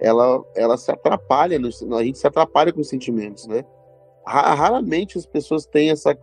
ela, 0.00 0.44
ela 0.54 0.76
se 0.76 0.90
atrapalha, 0.90 1.58
a 1.58 2.02
gente 2.02 2.18
se 2.18 2.26
atrapalha 2.26 2.72
com 2.72 2.80
os 2.80 2.88
sentimentos, 2.88 3.46
né? 3.46 3.64
Raramente 4.26 5.18
as 5.18 5.26
pessoas 5.26 5.66
têm 5.66 5.90
essa, 5.90 6.16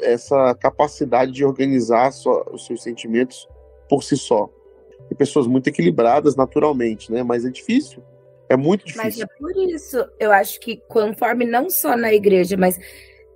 essa 0.00 0.54
capacidade 0.54 1.32
de 1.32 1.44
organizar 1.44 2.10
só, 2.12 2.44
os 2.52 2.66
seus 2.66 2.82
sentimentos 2.82 3.48
por 3.88 4.02
si 4.02 4.16
só. 4.16 4.50
Tem 5.08 5.16
pessoas 5.16 5.46
muito 5.46 5.68
equilibradas 5.68 6.36
naturalmente, 6.36 7.12
né? 7.12 7.22
Mas 7.22 7.44
é 7.44 7.50
difícil. 7.50 8.02
É 8.48 8.56
muito 8.56 8.84
difícil. 8.84 9.04
Mas 9.04 9.20
é 9.20 9.26
por 9.26 9.56
isso, 9.56 10.08
eu 10.18 10.32
acho 10.32 10.58
que 10.60 10.82
conforme 10.88 11.44
não 11.44 11.68
só 11.68 11.96
na 11.96 12.12
igreja, 12.12 12.56
mas 12.56 12.78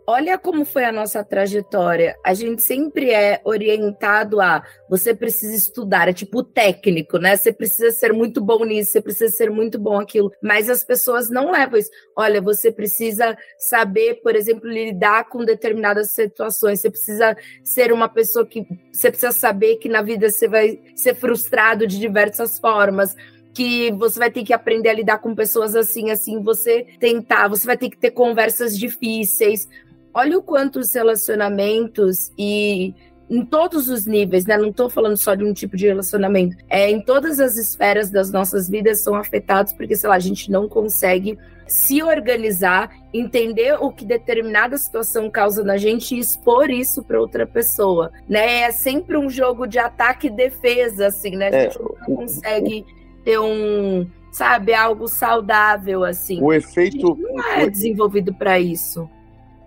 olha 0.07 0.39
como 0.39 0.65
foi 0.65 0.85
a 0.85 0.93
nossa 0.93 1.25
trajetória. 1.25 2.17
A 2.25 2.35
gente 2.35 2.63
sempre 2.63 3.11
é 3.11 3.41
orientado 3.45 4.41
a 4.41 4.63
você 4.89 5.15
precisa 5.15 5.55
estudar, 5.55 6.09
é 6.09 6.13
tipo 6.13 6.43
técnico, 6.43 7.19
né? 7.19 7.37
Você 7.37 7.53
precisa 7.53 7.91
ser 7.91 8.13
muito 8.13 8.41
bom 8.41 8.65
nisso, 8.65 8.93
você 8.93 9.01
precisa 9.01 9.35
ser 9.35 9.51
muito 9.51 9.79
bom 9.79 9.99
aquilo. 9.99 10.31
Mas 10.43 10.69
as 10.69 10.85
pessoas 10.85 11.31
não 11.31 11.51
levam 11.51 11.79
isso. 11.79 11.91
Olha, 12.17 12.41
você 12.41 12.71
precisa 12.71 13.37
saber, 13.59 14.21
por 14.23 14.35
exemplo, 14.37 14.69
lidar 14.69 15.29
com 15.29 15.45
determinadas 15.45 16.13
situações. 16.13 16.81
Você 16.81 16.91
precisa 16.91 17.37
ser 17.65 17.93
uma 17.93 18.09
pessoa 18.09 18.47
que 18.47 18.67
você 18.93 19.11
precisa 19.11 19.33
saber 19.33 19.77
que 19.77 19.89
na 19.89 20.03
vida 20.03 20.29
você 20.29 20.49
vai 20.49 20.81
ser 20.97 21.15
frustrado 21.15 21.87
de 21.87 21.99
diversas 21.99 22.59
formas 22.59 23.15
que 23.55 23.93
você 23.93 24.19
vai 24.19 24.31
ter 24.31 24.45
que 24.45 24.53
aprender 24.53 24.89
a 24.89 24.95
lidar 24.95 25.19
com 25.19 25.35
pessoas 25.35 25.77
assim, 25.77 26.11
assim, 26.11 26.43
você 26.43 26.87
tentar, 26.99 27.49
você 27.49 27.67
vai 27.67 27.77
ter 27.77 27.91
que 27.91 27.99
ter 27.99 28.11
conversas 28.11 28.79
difíceis, 28.79 29.69
olha 30.15 30.39
o 30.39 30.43
quanto 30.43 30.79
os 30.79 30.93
relacionamentos 30.95 32.31
e 32.39 32.95
em 33.33 33.45
todos 33.47 33.89
os 33.89 34.05
níveis, 34.05 34.45
né? 34.45 34.59
Não 34.59 34.69
estou 34.69 34.91
falando 34.91 35.17
só 35.17 35.35
de 35.35 35.43
um 35.43 35.55
tipo 35.55 35.75
de 35.75 35.87
relacionamento. 35.87 36.55
É 36.69 36.91
em 36.91 37.01
todas 37.01 37.41
as 37.41 37.57
esferas 37.57 38.11
das 38.11 38.31
nossas 38.31 38.69
vidas 38.69 39.01
são 39.01 39.15
afetados 39.15 39.73
porque, 39.73 39.97
sei 39.97 40.11
lá, 40.11 40.17
a 40.17 40.21
gente 40.21 40.51
não 40.51 40.69
consegue 40.69 41.39
se 41.67 42.03
organizar, 42.03 42.91
entender 43.15 43.75
o 43.81 43.91
que 43.91 44.05
determinada 44.05 44.77
situação 44.77 45.31
causa 45.31 45.65
na 45.65 45.79
gente 45.79 46.15
e 46.15 46.19
expor 46.19 46.69
isso 46.71 47.03
para 47.03 47.19
outra 47.19 47.47
pessoa, 47.47 48.13
né? 48.29 48.63
É 48.63 48.71
sempre 48.71 49.17
um 49.17 49.31
jogo 49.31 49.67
de 49.67 49.79
ataque 49.79 50.27
e 50.27 50.31
defesa, 50.31 51.07
assim, 51.07 51.35
né? 51.35 51.49
A 51.49 51.63
gente 51.63 51.79
é, 51.79 51.83
não 51.83 52.17
consegue 52.17 52.85
ter 53.25 53.39
um, 53.39 54.07
sabe, 54.31 54.75
algo 54.75 55.09
saudável 55.09 56.05
assim. 56.05 56.43
O 56.43 56.53
efeito 56.53 57.17
não 57.19 57.43
é 57.55 57.71
desenvolvido 57.71 58.35
para 58.35 58.61
isso 58.61 59.09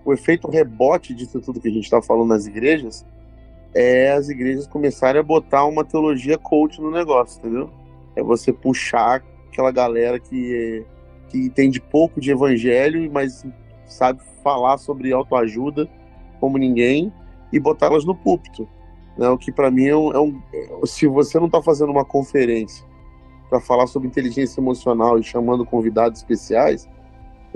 o 0.05 0.13
efeito 0.13 0.49
rebote 0.49 1.13
disso 1.13 1.41
tudo 1.41 1.59
que 1.59 1.67
a 1.67 1.71
gente 1.71 1.83
está 1.83 2.01
falando 2.01 2.29
nas 2.29 2.45
igrejas 2.45 3.05
é 3.73 4.11
as 4.11 4.29
igrejas 4.29 4.67
começarem 4.67 5.19
a 5.19 5.23
botar 5.23 5.65
uma 5.65 5.83
teologia 5.83 6.37
coach 6.37 6.79
no 6.79 6.89
negócio, 6.89 7.39
entendeu? 7.39 7.69
É 8.15 8.23
você 8.23 8.53
puxar 8.53 9.21
aquela 9.47 9.71
galera 9.71 10.17
que, 10.17 10.85
que 11.27 11.39
entende 11.39 11.81
pouco 11.81 12.21
de 12.21 12.31
evangelho, 12.31 13.11
mas 13.11 13.45
sabe 13.85 14.21
falar 14.41 14.77
sobre 14.77 15.11
autoajuda 15.11 15.89
como 16.39 16.57
ninguém 16.57 17.11
e 17.51 17.59
botá-las 17.59 18.05
no 18.05 18.15
púlpito. 18.15 18.67
Né? 19.17 19.27
O 19.27 19.37
que 19.37 19.51
para 19.51 19.69
mim 19.69 19.87
é 19.87 19.95
um, 19.95 20.13
é 20.13 20.19
um, 20.19 20.85
Se 20.85 21.07
você 21.07 21.37
não 21.37 21.47
está 21.47 21.61
fazendo 21.61 21.91
uma 21.91 22.05
conferência 22.05 22.85
para 23.49 23.59
falar 23.59 23.87
sobre 23.87 24.07
inteligência 24.07 24.61
emocional 24.61 25.19
e 25.19 25.23
chamando 25.23 25.65
convidados 25.65 26.19
especiais, 26.19 26.87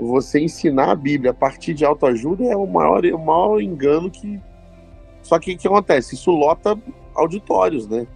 você 0.00 0.40
ensinar 0.40 0.90
a 0.90 0.94
Bíblia 0.94 1.30
a 1.30 1.34
partir 1.34 1.74
de 1.74 1.84
autoajuda 1.84 2.44
é 2.44 2.56
o 2.56 2.66
maior, 2.66 3.04
o 3.04 3.18
maior 3.18 3.60
engano 3.60 4.10
que. 4.10 4.40
Só 5.22 5.38
que 5.38 5.52
o 5.52 5.58
que 5.58 5.68
acontece? 5.68 6.14
Isso 6.14 6.30
lota 6.30 6.78
auditórios, 7.14 7.86
né? 7.86 8.06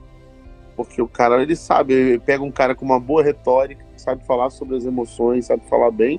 Porque 0.74 1.02
o 1.02 1.06
cara, 1.06 1.42
ele 1.42 1.54
sabe, 1.54 1.92
ele 1.92 2.18
pega 2.18 2.42
um 2.42 2.50
cara 2.50 2.74
com 2.74 2.86
uma 2.86 2.98
boa 2.98 3.22
retórica, 3.22 3.84
sabe 3.96 4.24
falar 4.24 4.48
sobre 4.48 4.76
as 4.76 4.86
emoções, 4.86 5.46
sabe 5.46 5.62
falar 5.68 5.90
bem. 5.90 6.18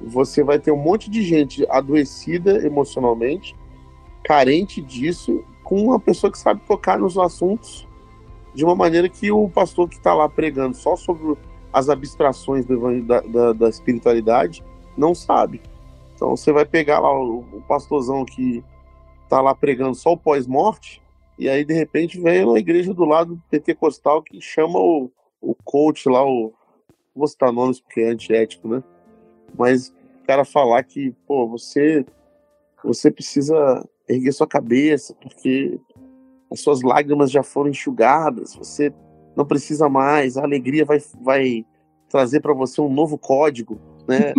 Você 0.00 0.44
vai 0.44 0.60
ter 0.60 0.70
um 0.70 0.76
monte 0.76 1.10
de 1.10 1.22
gente 1.22 1.66
adoecida 1.68 2.64
emocionalmente, 2.64 3.54
carente 4.22 4.80
disso, 4.80 5.44
com 5.64 5.82
uma 5.82 5.98
pessoa 5.98 6.30
que 6.30 6.38
sabe 6.38 6.60
tocar 6.66 6.98
nos 6.98 7.18
assuntos 7.18 7.86
de 8.54 8.64
uma 8.64 8.76
maneira 8.76 9.08
que 9.08 9.32
o 9.32 9.48
pastor 9.48 9.88
que 9.88 9.96
está 9.96 10.14
lá 10.14 10.28
pregando 10.28 10.76
só 10.76 10.94
sobre 10.94 11.36
as 11.72 11.88
abstrações 11.88 12.64
da, 12.64 13.20
da, 13.20 13.52
da 13.52 13.68
espiritualidade 13.68 14.62
não 14.96 15.14
sabe. 15.14 15.60
Então 16.14 16.36
você 16.36 16.52
vai 16.52 16.64
pegar 16.64 17.00
lá 17.00 17.12
o, 17.12 17.40
o 17.40 17.62
pastorzão 17.62 18.24
que 18.24 18.62
tá 19.28 19.40
lá 19.40 19.54
pregando 19.54 19.94
só 19.94 20.12
o 20.12 20.18
pós-morte, 20.18 21.02
e 21.38 21.48
aí 21.48 21.64
de 21.64 21.74
repente 21.74 22.20
vem 22.20 22.44
uma 22.44 22.58
igreja 22.58 22.94
do 22.94 23.04
lado 23.04 23.40
pentecostal 23.50 24.22
que 24.22 24.40
chama 24.40 24.78
o, 24.78 25.10
o 25.40 25.54
coach 25.64 26.08
lá, 26.08 26.24
o. 26.24 26.52
Vou 27.14 27.28
citar 27.28 27.52
nomes 27.52 27.80
porque 27.80 28.00
é 28.00 28.10
antiético, 28.10 28.66
né? 28.66 28.82
Mas 29.56 29.88
o 30.22 30.26
cara 30.26 30.44
falar 30.44 30.82
que, 30.82 31.12
pô, 31.28 31.46
você, 31.46 32.04
você 32.82 33.08
precisa 33.08 33.88
erguer 34.08 34.32
sua 34.32 34.48
cabeça, 34.48 35.14
porque 35.14 35.78
as 36.50 36.60
suas 36.60 36.82
lágrimas 36.82 37.30
já 37.30 37.42
foram 37.42 37.70
enxugadas, 37.70 38.54
você 38.56 38.92
não 39.36 39.44
precisa 39.44 39.88
mais, 39.88 40.36
a 40.36 40.42
alegria 40.42 40.84
vai, 40.84 40.98
vai 41.20 41.64
trazer 42.08 42.40
para 42.40 42.52
você 42.52 42.80
um 42.80 42.92
novo 42.92 43.16
código 43.16 43.80
né? 44.06 44.32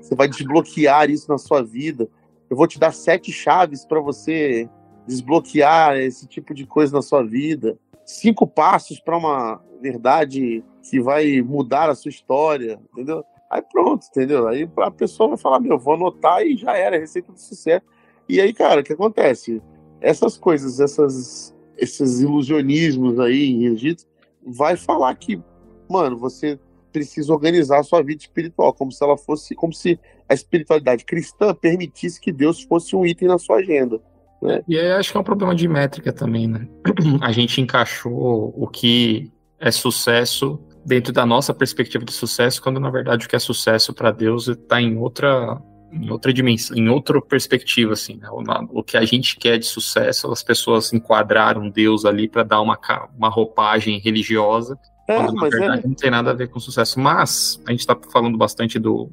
Você 0.00 0.14
vai 0.14 0.28
desbloquear 0.28 1.10
isso 1.10 1.30
na 1.30 1.38
sua 1.38 1.62
vida. 1.62 2.08
Eu 2.48 2.56
vou 2.56 2.66
te 2.66 2.78
dar 2.78 2.92
sete 2.92 3.30
chaves 3.30 3.84
para 3.84 4.00
você 4.00 4.68
desbloquear 5.06 5.96
esse 5.96 6.26
tipo 6.26 6.54
de 6.54 6.66
coisa 6.66 6.94
na 6.94 7.02
sua 7.02 7.22
vida. 7.22 7.78
Cinco 8.04 8.46
passos 8.46 9.00
para 9.00 9.16
uma 9.16 9.62
verdade 9.80 10.64
que 10.82 11.00
vai 11.00 11.42
mudar 11.42 11.90
a 11.90 11.94
sua 11.94 12.08
história, 12.08 12.80
entendeu? 12.92 13.24
Aí 13.50 13.62
pronto, 13.62 14.06
entendeu? 14.10 14.46
Aí 14.48 14.68
a 14.78 14.90
pessoa 14.90 15.30
vai 15.30 15.38
falar, 15.38 15.60
meu, 15.60 15.78
vou 15.78 15.94
anotar 15.94 16.42
e 16.42 16.56
já 16.56 16.76
era, 16.76 16.98
receita 16.98 17.32
do 17.32 17.38
sucesso. 17.38 17.84
E 18.28 18.40
aí, 18.40 18.52
cara, 18.52 18.80
o 18.80 18.84
que 18.84 18.92
acontece? 18.92 19.62
Essas 20.00 20.36
coisas, 20.36 20.80
essas, 20.80 21.54
esses 21.76 22.20
ilusionismos 22.20 23.18
aí 23.18 23.64
Egito, 23.66 24.04
vai 24.46 24.76
falar 24.76 25.14
que, 25.14 25.40
mano, 25.88 26.16
você 26.18 26.58
precisa 26.88 27.32
organizar 27.32 27.80
a 27.80 27.82
sua 27.82 28.02
vida 28.02 28.22
espiritual, 28.22 28.72
como 28.72 28.90
se 28.92 29.02
ela 29.02 29.16
fosse, 29.16 29.54
como 29.54 29.72
se 29.72 29.98
a 30.28 30.34
espiritualidade 30.34 31.04
cristã 31.04 31.54
permitisse 31.54 32.20
que 32.20 32.32
Deus 32.32 32.62
fosse 32.62 32.94
um 32.94 33.04
item 33.04 33.28
na 33.28 33.38
sua 33.38 33.56
agenda. 33.56 34.00
Né? 34.42 34.62
E 34.68 34.78
aí 34.78 34.92
acho 34.92 35.10
que 35.10 35.16
é 35.16 35.20
um 35.20 35.24
problema 35.24 35.54
de 35.54 35.66
métrica 35.66 36.12
também, 36.12 36.46
né? 36.46 36.68
A 37.20 37.32
gente 37.32 37.60
encaixou 37.60 38.54
o 38.56 38.66
que 38.68 39.32
é 39.58 39.70
sucesso 39.70 40.60
dentro 40.84 41.12
da 41.12 41.26
nossa 41.26 41.52
perspectiva 41.52 42.04
de 42.04 42.12
sucesso, 42.12 42.62
quando 42.62 42.80
na 42.80 42.90
verdade 42.90 43.26
o 43.26 43.28
que 43.28 43.36
é 43.36 43.38
sucesso 43.38 43.92
para 43.92 44.10
Deus 44.10 44.48
está 44.48 44.80
em 44.80 44.96
outra 44.96 45.60
em 45.90 46.10
outra 46.10 46.32
dimensão, 46.32 46.76
em 46.76 46.88
outra 46.88 47.20
perspectiva, 47.20 47.94
assim, 47.94 48.16
né? 48.16 48.28
o, 48.30 48.42
o, 48.80 48.84
que 48.84 48.96
a 48.96 49.04
gente 49.06 49.36
quer 49.38 49.58
de 49.58 49.64
sucesso, 49.64 50.30
as 50.30 50.42
pessoas 50.42 50.92
enquadraram 50.92 51.70
Deus 51.70 52.04
ali 52.04 52.28
para 52.28 52.42
dar 52.42 52.60
uma, 52.60 52.78
uma 53.16 53.30
roupagem 53.30 53.98
religiosa, 53.98 54.78
é, 55.08 55.16
quando 55.16 55.34
na 55.34 55.46
é 55.46 55.50
verdade 55.50 55.82
é... 55.84 55.88
não 55.88 55.94
tem 55.94 56.10
nada 56.10 56.30
a 56.30 56.34
ver 56.34 56.48
com 56.48 56.60
sucesso. 56.60 57.00
Mas 57.00 57.60
a 57.66 57.70
gente 57.70 57.80
está 57.80 57.98
falando 58.12 58.36
bastante 58.36 58.78
do, 58.78 59.10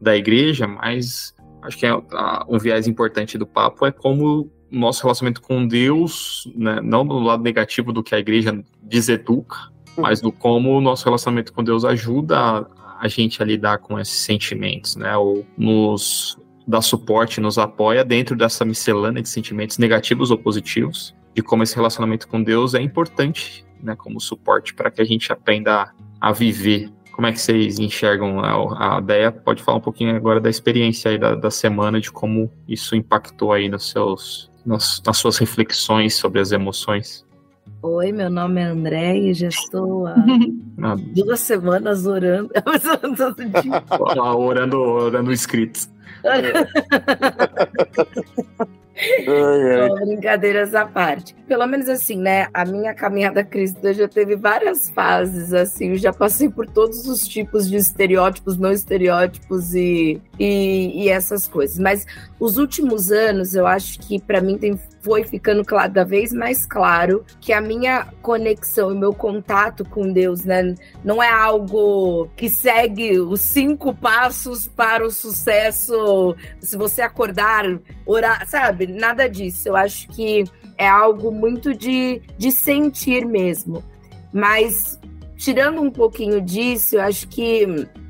da 0.00 0.16
igreja, 0.16 0.66
mas 0.66 1.34
acho 1.62 1.78
que 1.78 1.86
é, 1.86 1.90
a, 1.90 2.44
um 2.48 2.58
viés 2.58 2.88
importante 2.88 3.36
do 3.36 3.46
papo 3.46 3.84
é 3.86 3.92
como 3.92 4.50
o 4.72 4.76
nosso 4.76 5.02
relacionamento 5.02 5.42
com 5.42 5.66
Deus, 5.66 6.50
né, 6.56 6.80
não 6.82 7.06
do 7.06 7.18
lado 7.18 7.42
negativo 7.42 7.92
do 7.92 8.02
que 8.02 8.14
a 8.14 8.18
igreja 8.18 8.58
deseduca, 8.82 9.56
hum. 9.96 10.02
mas 10.02 10.20
do 10.20 10.32
como 10.32 10.76
o 10.76 10.80
nosso 10.80 11.04
relacionamento 11.04 11.52
com 11.52 11.62
Deus 11.62 11.84
ajuda 11.84 12.38
a, 12.38 12.66
a 13.00 13.08
gente 13.08 13.42
a 13.42 13.46
lidar 13.46 13.78
com 13.78 13.98
esses 14.00 14.20
sentimentos, 14.20 14.96
né? 14.96 15.16
Ou 15.16 15.44
nos 15.58 16.38
dá 16.66 16.80
suporte, 16.80 17.40
nos 17.40 17.58
apoia 17.58 18.02
dentro 18.02 18.34
dessa 18.34 18.64
miscelânea 18.64 19.22
de 19.22 19.28
sentimentos 19.28 19.76
negativos 19.76 20.30
ou 20.30 20.38
positivos, 20.38 21.14
de 21.34 21.42
como 21.42 21.62
esse 21.62 21.76
relacionamento 21.76 22.26
com 22.26 22.42
Deus 22.42 22.72
é 22.72 22.80
importante 22.80 23.64
né, 23.84 23.94
como 23.94 24.20
suporte 24.20 24.74
para 24.74 24.90
que 24.90 25.00
a 25.00 25.04
gente 25.04 25.32
aprenda 25.32 25.92
a, 26.20 26.32
viver. 26.32 26.90
Como 27.12 27.26
é 27.26 27.32
que 27.32 27.40
vocês 27.40 27.78
enxergam 27.78 28.40
a, 28.40 28.96
a 28.96 28.98
ideia? 28.98 29.30
Pode 29.30 29.62
falar 29.62 29.78
um 29.78 29.82
pouquinho 29.82 30.16
agora 30.16 30.40
da 30.40 30.50
experiência 30.50 31.10
aí 31.10 31.18
da, 31.18 31.34
da 31.34 31.50
semana, 31.50 32.00
de 32.00 32.10
como 32.10 32.50
isso 32.66 32.96
impactou 32.96 33.52
aí 33.52 33.68
nos 33.68 33.90
seus, 33.90 34.50
nas, 34.64 35.02
nas 35.04 35.18
suas 35.18 35.38
reflexões 35.38 36.14
sobre 36.14 36.40
as 36.40 36.50
emoções. 36.50 37.24
Oi, 37.82 38.12
meu 38.12 38.30
nome 38.30 38.60
é 38.60 38.64
André 38.64 39.18
e 39.18 39.34
já 39.34 39.48
estou 39.48 40.06
há 40.06 40.14
duas 41.14 41.40
semanas 41.40 42.06
orando. 42.06 42.50
orando, 44.36 44.80
orando 44.80 45.32
inscritos. 45.32 45.88
Brincadeiras 50.00 50.74
à 50.74 50.86
parte. 50.86 51.34
Pelo 51.46 51.66
menos 51.66 51.88
assim, 51.88 52.16
né? 52.16 52.48
A 52.54 52.64
minha 52.64 52.94
caminhada 52.94 53.44
cristã 53.44 53.92
já 53.92 54.08
teve 54.08 54.36
várias 54.36 54.88
fases, 54.90 55.52
assim. 55.52 55.90
Eu 55.90 55.96
já 55.96 56.12
passei 56.12 56.48
por 56.48 56.66
todos 56.66 57.06
os 57.06 57.26
tipos 57.26 57.68
de 57.68 57.76
estereótipos, 57.76 58.56
não 58.56 58.72
estereótipos 58.72 59.74
e, 59.74 60.20
e, 60.38 61.04
e 61.04 61.08
essas 61.08 61.48
coisas. 61.48 61.78
Mas 61.78 62.06
os 62.38 62.56
últimos 62.56 63.10
anos, 63.10 63.54
eu 63.54 63.66
acho 63.66 63.98
que 64.00 64.20
para 64.20 64.40
mim 64.40 64.56
tem 64.56 64.78
foi 65.04 65.22
ficando 65.22 65.62
cada 65.62 66.02
vez 66.02 66.32
mais 66.32 66.64
claro 66.64 67.26
que 67.38 67.52
a 67.52 67.60
minha 67.60 68.06
conexão 68.22 68.90
e 68.90 68.98
meu 68.98 69.12
contato 69.12 69.84
com 69.84 70.10
Deus, 70.10 70.44
né, 70.44 70.74
não 71.04 71.22
é 71.22 71.30
algo 71.30 72.30
que 72.34 72.48
segue 72.48 73.20
os 73.20 73.42
cinco 73.42 73.94
passos 73.94 74.66
para 74.66 75.06
o 75.06 75.10
sucesso. 75.10 76.34
Se 76.58 76.78
você 76.78 77.02
acordar, 77.02 77.66
orar, 78.06 78.48
sabe? 78.48 78.83
Nada 78.86 79.28
disso. 79.28 79.68
Eu 79.68 79.76
acho 79.76 80.08
que 80.08 80.44
é 80.76 80.88
algo 80.88 81.30
muito 81.30 81.74
de, 81.74 82.20
de 82.36 82.50
sentir 82.50 83.26
mesmo. 83.26 83.82
Mas 84.32 84.98
tirando 85.36 85.80
um 85.80 85.90
pouquinho 85.90 86.40
disso, 86.40 86.96
eu 86.96 87.02
acho 87.02 87.28
que 87.28 87.66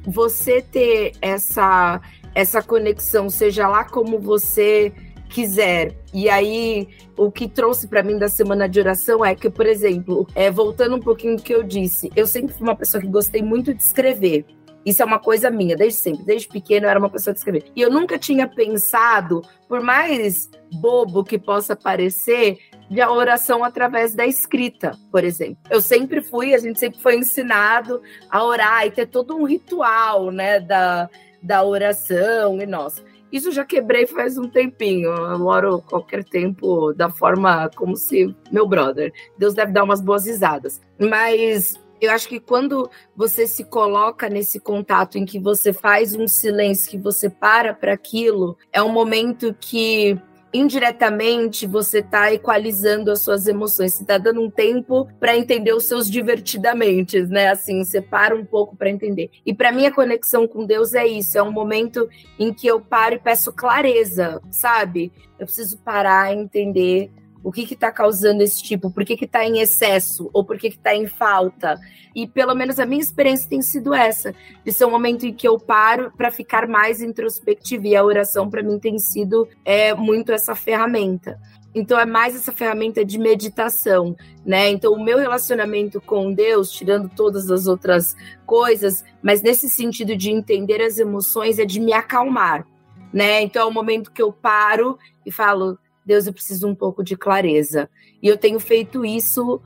você 0.07 0.63
ter 0.63 1.13
essa 1.21 2.01
essa 2.35 2.61
conexão, 2.61 3.31
seja 3.31 3.69
lá 3.69 3.85
como 3.85 4.19
você 4.19 4.93
quiser. 5.29 5.95
E 6.13 6.29
aí, 6.29 6.89
o 7.17 7.31
que 7.31 7.49
trouxe 7.49 7.87
para 7.87 8.03
mim 8.03 8.19
da 8.19 8.29
semana 8.29 8.69
de 8.69 8.81
oração 8.81 9.25
é 9.25 9.35
que, 9.35 9.49
por 9.49 9.67
exemplo, 9.67 10.27
é, 10.35 10.51
voltando 10.51 10.97
um 10.97 11.01
pouquinho 11.01 11.37
do 11.37 11.43
que 11.43 11.55
eu 11.55 11.63
disse, 11.63 12.11
eu 12.15 12.27
sempre 12.27 12.53
fui 12.53 12.67
uma 12.67 12.77
pessoa 12.77 13.01
que 13.01 13.07
gostei 13.07 13.43
muito 13.43 13.73
de 13.73 13.83
escrever. 13.83 14.45
Isso 14.85 15.03
é 15.03 15.05
uma 15.05 15.19
coisa 15.19 15.51
minha, 15.51 15.77
desde 15.77 15.99
sempre. 15.99 16.25
Desde 16.25 16.49
pequeno 16.49 16.87
eu 16.87 16.91
era 16.91 16.99
uma 16.99 17.11
pessoa 17.11 17.33
de 17.33 17.39
escrever. 17.39 17.65
E 17.75 17.81
eu 17.81 17.91
nunca 17.91 18.19
tinha 18.19 18.47
pensado, 18.47 19.43
por 19.69 19.81
mais 19.81 20.51
bobo 20.73 21.25
que 21.25 21.39
possa 21.39 21.75
parecer, 21.75 22.59
de 22.91 23.01
a 23.01 23.11
oração 23.11 23.65
através 23.65 24.15
da 24.15 24.27
escrita, 24.27 24.93
por 25.11 25.25
exemplo. 25.25 25.57
Eu 25.71 25.81
sempre 25.81 26.21
fui, 26.21 26.55
a 26.55 26.59
gente 26.59 26.79
sempre 26.79 27.01
foi 27.01 27.17
ensinado 27.17 28.03
a 28.31 28.45
orar 28.45 28.87
e 28.87 28.91
ter 28.91 29.07
todo 29.07 29.37
um 29.37 29.45
ritual, 29.45 30.31
né, 30.31 30.61
da, 30.61 31.09
da 31.43 31.65
oração 31.65 32.61
e 32.61 32.67
nossa. 32.67 33.03
Isso 33.35 33.51
já 33.51 33.65
quebrei 33.65 34.07
faz 34.07 34.39
um 34.39 34.49
tempinho. 34.49 35.11
Eu 35.11 35.45
oro 35.47 35.83
qualquer 35.83 36.23
tempo 36.23 36.93
da 36.93 37.11
forma 37.11 37.69
como 37.75 37.97
se 37.97 38.33
meu 38.53 38.65
brother. 38.65 39.13
Deus 39.37 39.55
deve 39.55 39.73
dar 39.73 39.83
umas 39.83 40.01
boas 40.01 40.25
risadas. 40.25 40.81
Mas 41.01 41.84
eu 42.05 42.13
acho 42.13 42.29
que 42.29 42.41
quando 42.41 42.91
você 43.17 43.47
se 43.47 43.65
coloca 43.65 44.29
nesse 44.29 44.61
contato 44.61 45.19
em 45.19 45.25
que 45.25 45.39
você 45.39 45.73
faz 45.73 46.15
um 46.15 46.27
silêncio, 46.27 46.91
que 46.91 46.99
você 46.99 47.29
para 47.29 47.75
para 47.75 47.93
aquilo, 47.93 48.57
é 48.73 48.83
um 48.83 48.93
momento 48.93 49.55
que 49.59 50.19
indiretamente 50.55 51.67
você 51.67 51.99
está 51.99 52.33
equalizando 52.33 53.11
as 53.11 53.21
suas 53.21 53.49
emoções, 53.49 53.95
você 53.95 54.03
está 54.03 54.17
dando 54.17 54.41
um 54.41 54.49
tempo 54.49 55.09
para 55.19 55.37
entender 55.37 55.75
os 55.75 55.85
seus 55.85 56.09
divertidamente, 56.09 57.21
né? 57.23 57.49
Assim, 57.49 57.83
você 57.83 58.01
para 58.01 58.37
um 58.37 58.45
pouco 58.45 58.77
para 58.77 58.89
entender. 58.89 59.31
E 59.45 59.53
para 59.53 59.73
mim 59.73 59.85
a 59.85 59.93
conexão 59.93 60.47
com 60.47 60.65
Deus 60.65 60.95
é 60.95 61.05
isso, 61.05 61.37
é 61.37 61.43
um 61.43 61.51
momento 61.51 62.09
em 62.39 62.55
que 62.55 62.69
eu 62.69 62.81
paro 62.81 63.17
e 63.17 63.19
peço 63.19 63.53
clareza, 63.53 64.41
sabe? 64.53 65.13
Eu 65.41 65.47
preciso 65.47 65.77
parar 65.79 66.33
entender 66.33 67.11
o 67.45 67.53
que 67.53 67.75
está 67.75 67.93
causando 67.93 68.43
esse 68.43 68.63
tipo, 68.63 68.91
por 68.91 69.05
que 69.05 69.23
está 69.23 69.45
em 69.45 69.61
excesso 69.61 70.31
ou 70.33 70.43
por 70.43 70.57
que 70.57 70.69
está 70.69 70.97
em 70.97 71.07
falta. 71.07 71.79
E 72.15 72.27
pelo 72.27 72.55
menos 72.55 72.81
a 72.81 72.87
minha 72.87 73.03
experiência 73.03 73.51
tem 73.51 73.61
sido 73.61 73.93
essa, 73.93 74.35
de 74.65 74.73
ser 74.73 74.87
um 74.87 74.91
momento 74.91 75.27
em 75.27 75.33
que 75.35 75.47
eu 75.47 75.59
paro 75.59 76.11
para 76.17 76.31
ficar 76.31 76.67
mais 76.67 77.03
introspectiva. 77.03 77.87
E 77.87 77.95
a 77.95 78.03
oração 78.03 78.49
para 78.49 78.63
mim 78.63 78.79
tem 78.79 78.99
sido 78.99 79.47
é, 79.63 79.93
muito 79.93 80.33
essa 80.33 80.55
ferramenta. 80.55 81.39
Então 81.75 81.99
é 81.99 82.07
mais 82.07 82.35
essa 82.35 82.53
ferramenta 82.53 83.05
de 83.05 83.19
meditação, 83.19 84.17
né? 84.47 84.71
Então 84.71 84.93
o 84.93 85.05
meu 85.05 85.19
relacionamento 85.19 86.01
com 86.01 86.33
Deus, 86.33 86.71
tirando 86.71 87.11
todas 87.11 87.51
as 87.51 87.67
outras 87.67 88.17
coisas, 88.47 89.05
mas 89.21 89.43
nesse 89.43 89.69
sentido 89.69 90.17
de 90.17 90.31
entender 90.31 90.81
as 90.81 90.99
emoções 90.99 91.59
é 91.59 91.65
de 91.65 91.81
me 91.81 91.93
acalmar, 91.93 92.65
né? 93.13 93.43
Então 93.43 93.63
é 93.63 93.65
o 93.67 93.73
momento 93.73 94.13
que 94.13 94.23
eu 94.23 94.33
paro 94.33 94.97
e 95.27 95.33
falo, 95.33 95.77
Deus, 96.05 96.27
eu 96.27 96.33
preciso 96.33 96.69
um 96.69 96.75
pouco 96.75 97.03
de 97.03 97.17
clareza. 97.17 97.89
E 98.23 98.29
eu 98.29 98.37
tenho 98.37 98.61
feito 98.61 99.05
isso 99.05 99.61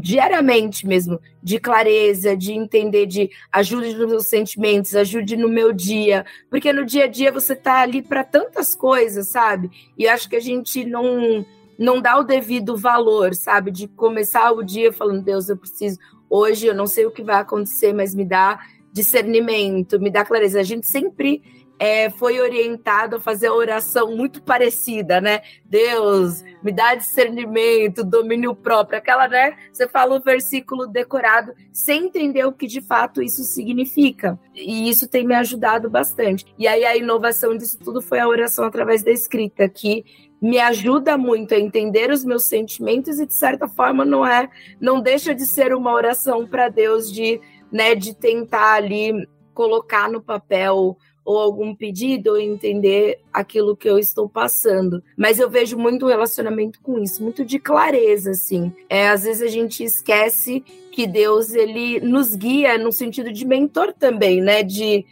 diariamente 0.00 0.86
mesmo, 0.86 1.20
de 1.42 1.58
clareza, 1.58 2.36
de 2.36 2.52
entender, 2.52 3.06
de 3.06 3.30
ajude 3.50 3.94
nos 3.94 4.08
meus 4.08 4.26
sentimentos, 4.26 4.94
ajude 4.94 5.36
no 5.36 5.48
meu 5.48 5.72
dia, 5.72 6.24
porque 6.48 6.72
no 6.72 6.84
dia 6.84 7.04
a 7.04 7.08
dia 7.08 7.32
você 7.32 7.56
tá 7.56 7.80
ali 7.80 8.00
para 8.00 8.22
tantas 8.22 8.76
coisas, 8.76 9.28
sabe? 9.28 9.68
E 9.98 10.06
acho 10.06 10.28
que 10.28 10.36
a 10.36 10.40
gente 10.40 10.84
não 10.84 11.44
não 11.78 12.00
dá 12.00 12.18
o 12.18 12.24
devido 12.24 12.74
valor, 12.74 13.34
sabe? 13.34 13.70
De 13.70 13.86
começar 13.86 14.50
o 14.52 14.62
dia 14.62 14.90
falando, 14.92 15.22
Deus, 15.22 15.48
eu 15.48 15.58
preciso 15.58 15.98
hoje, 16.30 16.66
eu 16.66 16.74
não 16.74 16.86
sei 16.86 17.04
o 17.04 17.10
que 17.10 17.22
vai 17.22 17.36
acontecer, 17.36 17.92
mas 17.92 18.14
me 18.14 18.24
dá 18.24 18.58
discernimento, 18.92 20.00
me 20.00 20.10
dá 20.10 20.24
clareza. 20.24 20.58
A 20.58 20.62
gente 20.62 20.86
sempre 20.86 21.42
é, 21.78 22.08
foi 22.08 22.40
orientado 22.40 23.16
a 23.16 23.20
fazer 23.20 23.48
a 23.48 23.54
oração 23.54 24.16
muito 24.16 24.42
parecida, 24.42 25.20
né? 25.20 25.42
Deus, 25.64 26.42
me 26.62 26.72
dá 26.72 26.94
discernimento, 26.94 28.04
domínio 28.04 28.54
próprio. 28.54 28.98
Aquela, 28.98 29.28
né? 29.28 29.56
Você 29.72 29.86
fala 29.86 30.16
o 30.16 30.22
versículo 30.22 30.86
decorado 30.86 31.52
sem 31.72 32.06
entender 32.06 32.44
o 32.44 32.52
que 32.52 32.66
de 32.66 32.80
fato 32.80 33.22
isso 33.22 33.42
significa. 33.42 34.38
E 34.54 34.88
isso 34.88 35.06
tem 35.06 35.26
me 35.26 35.34
ajudado 35.34 35.90
bastante. 35.90 36.46
E 36.58 36.66
aí 36.66 36.84
a 36.84 36.96
inovação 36.96 37.56
disso 37.56 37.78
tudo 37.78 38.00
foi 38.00 38.20
a 38.20 38.28
oração 38.28 38.64
através 38.64 39.02
da 39.02 39.10
escrita, 39.10 39.68
que 39.68 40.04
me 40.40 40.58
ajuda 40.58 41.16
muito 41.16 41.54
a 41.54 41.58
entender 41.58 42.10
os 42.10 42.24
meus 42.24 42.44
sentimentos 42.44 43.18
e 43.18 43.26
de 43.26 43.34
certa 43.34 43.66
forma 43.68 44.04
não 44.04 44.24
é, 44.24 44.48
não 44.80 45.00
deixa 45.00 45.34
de 45.34 45.46
ser 45.46 45.74
uma 45.74 45.92
oração 45.92 46.46
para 46.46 46.68
Deus 46.68 47.10
de, 47.10 47.40
né, 47.72 47.94
de 47.94 48.14
tentar 48.14 48.74
ali 48.74 49.26
colocar 49.54 50.10
no 50.10 50.20
papel 50.20 50.98
ou 51.26 51.38
algum 51.38 51.74
pedido 51.74 52.30
ou 52.30 52.40
entender 52.40 53.18
aquilo 53.32 53.76
que 53.76 53.90
eu 53.90 53.98
estou 53.98 54.28
passando. 54.28 55.02
Mas 55.16 55.40
eu 55.40 55.50
vejo 55.50 55.76
muito 55.76 56.06
relacionamento 56.06 56.80
com 56.80 56.98
isso, 57.00 57.22
muito 57.22 57.44
de 57.44 57.58
clareza, 57.58 58.30
assim. 58.30 58.72
É, 58.88 59.08
às 59.08 59.24
vezes 59.24 59.42
a 59.42 59.48
gente 59.48 59.82
esquece 59.82 60.64
que 60.92 61.06
Deus 61.06 61.52
ele 61.52 62.00
nos 62.00 62.34
guia 62.34 62.78
no 62.78 62.92
sentido 62.92 63.30
de 63.32 63.44
mentor 63.44 63.92
também, 63.92 64.40
né? 64.40 64.62
De 64.62 65.04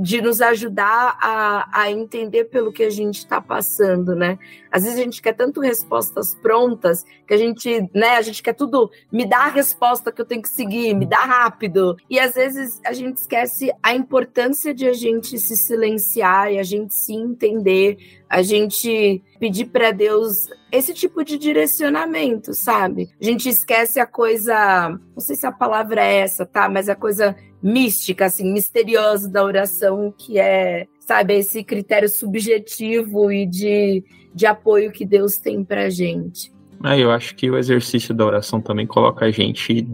de 0.00 0.22
nos 0.22 0.40
ajudar 0.40 1.18
a, 1.20 1.82
a 1.82 1.90
entender 1.90 2.44
pelo 2.44 2.72
que 2.72 2.82
a 2.82 2.90
gente 2.90 3.18
está 3.18 3.40
passando, 3.40 4.14
né? 4.14 4.38
Às 4.72 4.84
vezes 4.84 4.98
a 4.98 5.02
gente 5.02 5.20
quer 5.20 5.34
tanto 5.34 5.60
respostas 5.60 6.34
prontas 6.34 7.04
que 7.26 7.34
a 7.34 7.36
gente, 7.36 7.86
né, 7.94 8.16
a 8.16 8.22
gente 8.22 8.42
quer 8.42 8.54
tudo, 8.54 8.90
me 9.12 9.26
dá 9.26 9.40
a 9.40 9.48
resposta 9.48 10.10
que 10.10 10.20
eu 10.20 10.24
tenho 10.24 10.40
que 10.40 10.48
seguir, 10.48 10.94
me 10.94 11.04
dá 11.04 11.18
rápido. 11.18 11.96
E 12.08 12.18
às 12.18 12.34
vezes 12.34 12.80
a 12.84 12.92
gente 12.92 13.18
esquece 13.18 13.70
a 13.82 13.94
importância 13.94 14.72
de 14.72 14.88
a 14.88 14.92
gente 14.92 15.38
se 15.38 15.56
silenciar 15.56 16.50
e 16.50 16.58
a 16.58 16.62
gente 16.62 16.94
se 16.94 17.12
entender, 17.12 17.98
a 18.28 18.40
gente 18.42 19.22
pedir 19.38 19.66
para 19.66 19.90
Deus 19.90 20.48
esse 20.72 20.94
tipo 20.94 21.24
de 21.24 21.36
direcionamento, 21.36 22.54
sabe? 22.54 23.10
A 23.20 23.24
gente 23.24 23.48
esquece 23.48 24.00
a 24.00 24.06
coisa, 24.06 24.88
não 24.88 25.20
sei 25.20 25.36
se 25.36 25.46
a 25.46 25.52
palavra 25.52 26.02
é 26.02 26.20
essa, 26.20 26.46
tá? 26.46 26.68
Mas 26.68 26.88
a 26.88 26.94
coisa 26.94 27.36
mística, 27.62 28.26
assim, 28.26 28.52
misteriosa 28.52 29.28
da 29.28 29.44
oração, 29.44 30.12
que 30.16 30.38
é, 30.38 30.86
sabe, 30.98 31.34
esse 31.34 31.62
critério 31.62 32.08
subjetivo 32.08 33.30
e 33.30 33.46
de, 33.46 34.04
de 34.34 34.46
apoio 34.46 34.92
que 34.92 35.04
Deus 35.04 35.38
tem 35.38 35.64
pra 35.64 35.90
gente. 35.90 36.52
É, 36.84 36.98
eu 36.98 37.10
acho 37.10 37.34
que 37.34 37.50
o 37.50 37.58
exercício 37.58 38.14
da 38.14 38.24
oração 38.24 38.60
também 38.60 38.86
coloca 38.86 39.26
a 39.26 39.30
gente, 39.30 39.86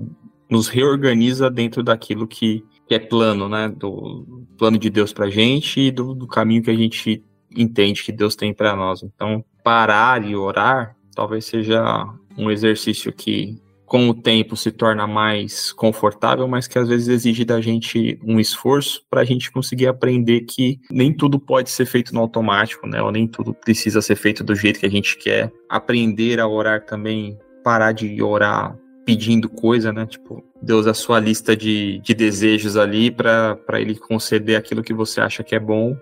nos 0.49 0.69
reorganiza 0.69 1.51
dentro 1.51 1.83
daquilo 1.83 2.27
que, 2.27 2.65
que 2.87 2.95
é 2.95 2.99
plano, 2.99 3.49
né? 3.49 3.69
Do 3.69 4.47
plano 4.57 4.79
de 4.79 4.89
Deus 4.89 5.13
pra 5.13 5.29
gente 5.29 5.81
e 5.81 5.91
do, 5.91 6.15
do 6.15 6.27
caminho 6.29 6.63
que 6.63 6.71
a 6.71 6.77
gente 6.77 7.25
entende 7.57 8.05
que 8.05 8.13
Deus 8.13 8.37
tem 8.37 8.55
para 8.55 8.77
nós. 8.77 9.03
Então, 9.03 9.45
parar 9.65 10.25
e 10.25 10.37
orar 10.37 10.97
talvez 11.17 11.47
seja 11.47 11.83
um 12.37 12.51
exercício 12.51 13.11
que 13.11 13.59
com 13.87 14.09
o 14.09 14.15
tempo 14.15 14.57
se 14.57 14.73
torna 14.73 15.07
mais 15.07 15.73
confortável, 15.73 16.49
mas 16.49 16.67
que 16.67 16.79
às 16.79 16.89
vezes 16.89 17.07
exige 17.07 17.45
da 17.45 17.61
gente 17.61 18.19
um 18.25 18.41
esforço 18.41 19.03
para 19.09 19.21
a 19.21 19.25
gente 19.25 19.51
conseguir 19.51 19.87
aprender 19.87 20.41
que 20.41 20.81
nem 20.91 21.13
tudo 21.13 21.39
pode 21.39 21.71
ser 21.71 21.87
feito 21.87 22.13
no 22.13 22.21
automático, 22.21 22.87
né? 22.87 23.01
Ou 23.01 23.13
nem 23.13 23.29
tudo 23.29 23.55
precisa 23.55 24.03
ser 24.03 24.17
feito 24.17 24.43
do 24.43 24.57
jeito 24.57 24.81
que 24.81 24.87
a 24.87 24.91
gente 24.91 25.17
quer. 25.17 25.53
Aprender 25.71 26.41
a 26.41 26.49
orar 26.49 26.85
também, 26.85 27.39
parar 27.63 27.93
de 27.93 28.21
orar 28.21 28.77
pedindo 29.05 29.49
coisa, 29.49 29.93
né? 29.93 30.05
Tipo, 30.05 30.45
Deus 30.61 30.89
a 30.89 30.95
sua 30.95 31.21
lista 31.21 31.57
de, 31.57 32.01
de 32.01 32.13
desejos 32.13 32.77
ali 32.77 33.09
para 33.09 33.57
ele 33.75 33.95
conceder 33.95 34.57
aquilo 34.57 34.83
que 34.83 34.93
você 34.93 35.21
acha 35.21 35.45
que 35.45 35.55
é 35.55 35.61
bom 35.61 35.97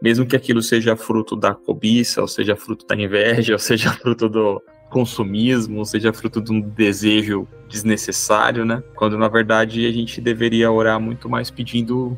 mesmo 0.00 0.24
que 0.24 0.36
aquilo 0.36 0.62
seja 0.62 0.96
fruto 0.96 1.34
da 1.34 1.54
cobiça, 1.54 2.20
ou 2.20 2.28
seja 2.28 2.54
fruto 2.56 2.86
da 2.86 2.94
inveja, 2.94 3.54
ou 3.54 3.58
seja 3.58 3.90
fruto 3.90 4.28
do 4.28 4.62
consumismo, 4.90 5.84
seja 5.84 6.12
fruto 6.12 6.40
de 6.40 6.52
um 6.52 6.60
desejo 6.60 7.46
desnecessário, 7.68 8.64
né? 8.64 8.82
Quando 8.94 9.18
na 9.18 9.28
verdade 9.28 9.86
a 9.86 9.92
gente 9.92 10.20
deveria 10.20 10.70
orar 10.70 10.98
muito 11.00 11.28
mais 11.28 11.50
pedindo 11.50 12.16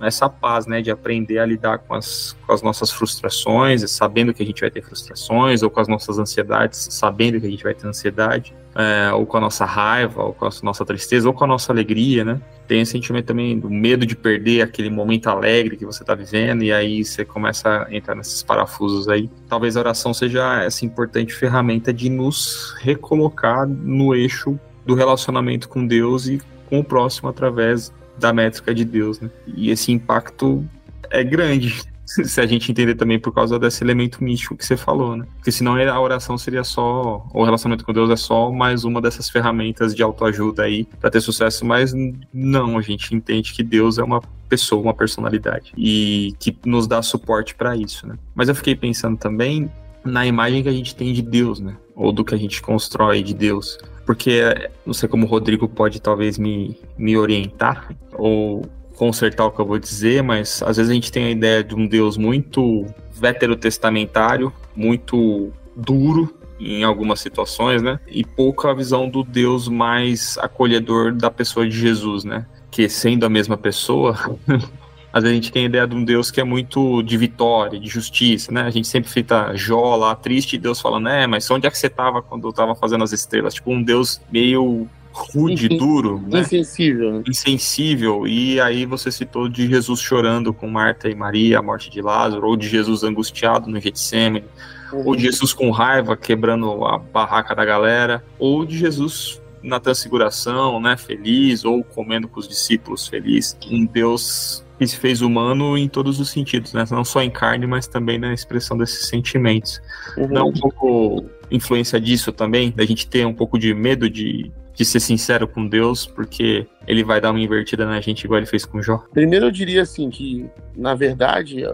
essa 0.00 0.28
paz, 0.28 0.66
né, 0.66 0.82
de 0.82 0.90
aprender 0.90 1.38
a 1.38 1.46
lidar 1.46 1.78
com 1.78 1.94
as, 1.94 2.36
com 2.44 2.52
as 2.52 2.60
nossas 2.60 2.90
frustrações, 2.90 3.88
sabendo 3.88 4.34
que 4.34 4.42
a 4.42 4.46
gente 4.46 4.60
vai 4.60 4.70
ter 4.70 4.82
frustrações, 4.82 5.62
ou 5.62 5.70
com 5.70 5.78
as 5.78 5.86
nossas 5.86 6.18
ansiedades, 6.18 6.88
sabendo 6.90 7.40
que 7.40 7.46
a 7.46 7.50
gente 7.50 7.62
vai 7.62 7.72
ter 7.72 7.86
ansiedade, 7.86 8.52
é, 8.74 9.12
ou 9.12 9.26
com 9.26 9.36
a 9.36 9.40
nossa 9.40 9.64
raiva, 9.64 10.22
ou 10.22 10.32
com 10.32 10.46
a 10.46 10.50
nossa 10.62 10.84
tristeza, 10.84 11.28
ou 11.28 11.34
com 11.34 11.44
a 11.44 11.46
nossa 11.46 11.72
alegria, 11.72 12.24
né? 12.24 12.40
Tem 12.66 12.80
esse 12.80 12.92
sentimento 12.92 13.26
também 13.26 13.58
do 13.58 13.68
medo 13.68 14.06
de 14.06 14.16
perder 14.16 14.62
aquele 14.62 14.88
momento 14.88 15.28
alegre 15.28 15.76
que 15.76 15.84
você 15.84 16.02
está 16.02 16.14
vivendo, 16.14 16.62
e 16.62 16.72
aí 16.72 17.04
você 17.04 17.24
começa 17.24 17.86
a 17.86 17.94
entrar 17.94 18.14
nesses 18.14 18.42
parafusos 18.42 19.08
aí. 19.08 19.28
Talvez 19.48 19.76
a 19.76 19.80
oração 19.80 20.14
seja 20.14 20.62
essa 20.62 20.84
importante 20.84 21.34
ferramenta 21.34 21.92
de 21.92 22.08
nos 22.08 22.74
recolocar 22.80 23.66
no 23.66 24.14
eixo 24.14 24.58
do 24.86 24.94
relacionamento 24.94 25.68
com 25.68 25.86
Deus 25.86 26.26
e 26.26 26.40
com 26.68 26.80
o 26.80 26.84
próximo 26.84 27.28
através 27.28 27.92
da 28.18 28.32
métrica 28.32 28.74
de 28.74 28.84
Deus, 28.84 29.20
né? 29.20 29.30
E 29.46 29.70
esse 29.70 29.92
impacto 29.92 30.64
é 31.10 31.22
grande. 31.22 31.82
se 32.24 32.40
a 32.40 32.46
gente 32.46 32.70
entender 32.70 32.94
também 32.94 33.18
por 33.18 33.32
causa 33.32 33.58
desse 33.58 33.82
elemento 33.82 34.22
místico 34.22 34.56
que 34.56 34.64
você 34.64 34.76
falou, 34.76 35.16
né? 35.16 35.26
Porque 35.36 35.50
senão 35.50 35.76
a 35.76 36.00
oração 36.00 36.36
seria 36.36 36.64
só, 36.64 37.26
o 37.32 37.44
relacionamento 37.44 37.84
com 37.84 37.92
Deus 37.92 38.10
é 38.10 38.16
só 38.16 38.50
mais 38.50 38.84
uma 38.84 39.00
dessas 39.00 39.30
ferramentas 39.30 39.94
de 39.94 40.02
autoajuda 40.02 40.64
aí 40.64 40.84
para 41.00 41.10
ter 41.10 41.20
sucesso, 41.20 41.64
mas 41.64 41.92
não, 42.32 42.78
a 42.78 42.82
gente 42.82 43.14
entende 43.14 43.52
que 43.52 43.62
Deus 43.62 43.98
é 43.98 44.02
uma 44.02 44.20
pessoa, 44.48 44.82
uma 44.82 44.94
personalidade 44.94 45.72
e 45.76 46.34
que 46.38 46.56
nos 46.64 46.86
dá 46.86 47.00
suporte 47.00 47.54
para 47.54 47.76
isso, 47.76 48.06
né? 48.06 48.16
Mas 48.34 48.48
eu 48.48 48.54
fiquei 48.54 48.74
pensando 48.74 49.16
também 49.16 49.70
na 50.04 50.26
imagem 50.26 50.62
que 50.62 50.68
a 50.68 50.72
gente 50.72 50.94
tem 50.94 51.12
de 51.12 51.22
Deus, 51.22 51.60
né? 51.60 51.76
Ou 51.94 52.12
do 52.12 52.24
que 52.24 52.34
a 52.34 52.38
gente 52.38 52.60
constrói 52.60 53.22
de 53.22 53.34
Deus. 53.34 53.78
Porque 54.04 54.42
não 54.84 54.92
sei 54.92 55.08
como 55.08 55.26
o 55.26 55.28
Rodrigo 55.28 55.68
pode 55.68 56.02
talvez 56.02 56.36
me, 56.36 56.76
me 56.98 57.16
orientar 57.16 57.88
ou 58.12 58.62
consertar 59.02 59.46
o 59.46 59.50
que 59.50 59.58
eu 59.58 59.66
vou 59.66 59.80
dizer, 59.80 60.22
mas 60.22 60.62
às 60.62 60.76
vezes 60.76 60.88
a 60.88 60.94
gente 60.94 61.10
tem 61.10 61.24
a 61.24 61.30
ideia 61.30 61.64
de 61.64 61.74
um 61.74 61.88
Deus 61.88 62.16
muito 62.16 62.86
veterotestamentário, 63.12 64.52
muito 64.76 65.52
duro 65.74 66.32
em 66.60 66.84
algumas 66.84 67.18
situações, 67.18 67.82
né? 67.82 67.98
E 68.06 68.24
pouca 68.24 68.72
visão 68.72 69.08
do 69.08 69.24
Deus 69.24 69.66
mais 69.66 70.38
acolhedor 70.38 71.12
da 71.12 71.32
pessoa 71.32 71.66
de 71.68 71.76
Jesus, 71.76 72.22
né? 72.22 72.46
Que 72.70 72.88
sendo 72.88 73.26
a 73.26 73.28
mesma 73.28 73.56
pessoa, 73.56 74.16
às 75.12 75.24
vezes 75.24 75.32
a 75.32 75.34
gente 75.34 75.50
tem 75.50 75.64
a 75.64 75.66
ideia 75.66 75.86
de 75.88 75.96
um 75.96 76.04
Deus 76.04 76.30
que 76.30 76.40
é 76.40 76.44
muito 76.44 77.02
de 77.02 77.16
vitória, 77.16 77.80
de 77.80 77.88
justiça, 77.88 78.52
né? 78.52 78.62
A 78.62 78.70
gente 78.70 78.86
sempre 78.86 79.10
fica 79.10 79.52
Jó 79.56 79.96
lá, 79.96 80.14
triste, 80.14 80.54
e 80.54 80.60
Deus 80.60 80.80
falando, 80.80 81.08
é, 81.08 81.26
mas 81.26 81.50
onde 81.50 81.66
é 81.66 81.70
que 81.72 81.76
você 81.76 81.88
estava 81.88 82.22
quando 82.22 82.46
eu 82.46 82.50
estava 82.50 82.76
fazendo 82.76 83.02
as 83.02 83.12
estrelas? 83.12 83.54
Tipo, 83.54 83.72
um 83.72 83.82
Deus 83.82 84.20
meio 84.30 84.88
rude, 85.12 85.68
duro, 85.68 86.22
né? 86.26 86.40
insensível. 86.40 87.12
Né? 87.12 87.22
Insensível. 87.28 88.26
E 88.26 88.60
aí 88.60 88.86
você 88.86 89.12
citou 89.12 89.48
de 89.48 89.68
Jesus 89.68 90.00
chorando 90.00 90.52
com 90.52 90.68
Marta 90.68 91.08
e 91.08 91.14
Maria, 91.14 91.58
a 91.58 91.62
morte 91.62 91.90
de 91.90 92.00
Lázaro, 92.00 92.46
ou 92.46 92.56
de 92.56 92.68
Jesus 92.68 93.04
angustiado 93.04 93.70
no 93.70 93.78
Getsemane, 93.78 94.44
uhum. 94.92 95.06
ou 95.06 95.16
de 95.16 95.22
Jesus 95.22 95.52
com 95.52 95.70
raiva 95.70 96.16
quebrando 96.16 96.84
a 96.84 96.98
barraca 96.98 97.54
da 97.54 97.64
galera, 97.64 98.24
ou 98.38 98.64
de 98.64 98.78
Jesus 98.78 99.40
na 99.62 99.78
transfiguração, 99.78 100.80
né, 100.80 100.96
feliz, 100.96 101.64
ou 101.64 101.84
comendo 101.84 102.26
com 102.26 102.40
os 102.40 102.48
discípulos 102.48 103.06
feliz. 103.06 103.56
Um 103.70 103.86
Deus 103.86 104.64
que 104.78 104.86
se 104.86 104.96
fez 104.96 105.20
humano 105.20 105.78
em 105.78 105.88
todos 105.88 106.18
os 106.18 106.30
sentidos, 106.30 106.72
né? 106.72 106.84
Não 106.90 107.04
só 107.04 107.22
em 107.22 107.30
carne, 107.30 107.66
mas 107.66 107.86
também 107.86 108.18
na 108.18 108.34
expressão 108.34 108.76
desses 108.76 109.06
sentimentos. 109.06 109.80
Uhum. 110.16 110.28
Não 110.28 110.48
um 110.48 110.52
pouco 110.52 111.24
influência 111.50 112.00
disso 112.00 112.32
também, 112.32 112.72
da 112.72 112.84
gente 112.84 113.06
ter 113.06 113.24
um 113.24 113.34
pouco 113.34 113.58
de 113.58 113.72
medo 113.72 114.10
de 114.10 114.50
de 114.74 114.84
ser 114.84 115.00
sincero 115.00 115.46
com 115.46 115.66
Deus, 115.66 116.06
porque 116.06 116.66
ele 116.86 117.04
vai 117.04 117.20
dar 117.20 117.30
uma 117.30 117.40
invertida 117.40 117.84
na 117.84 118.00
gente 118.00 118.24
igual 118.24 118.38
ele 118.38 118.46
fez 118.46 118.64
com 118.64 118.82
Jó? 118.82 118.98
Primeiro 119.12 119.46
eu 119.46 119.50
diria 119.50 119.82
assim 119.82 120.08
que, 120.08 120.48
na 120.76 120.94
verdade, 120.94 121.64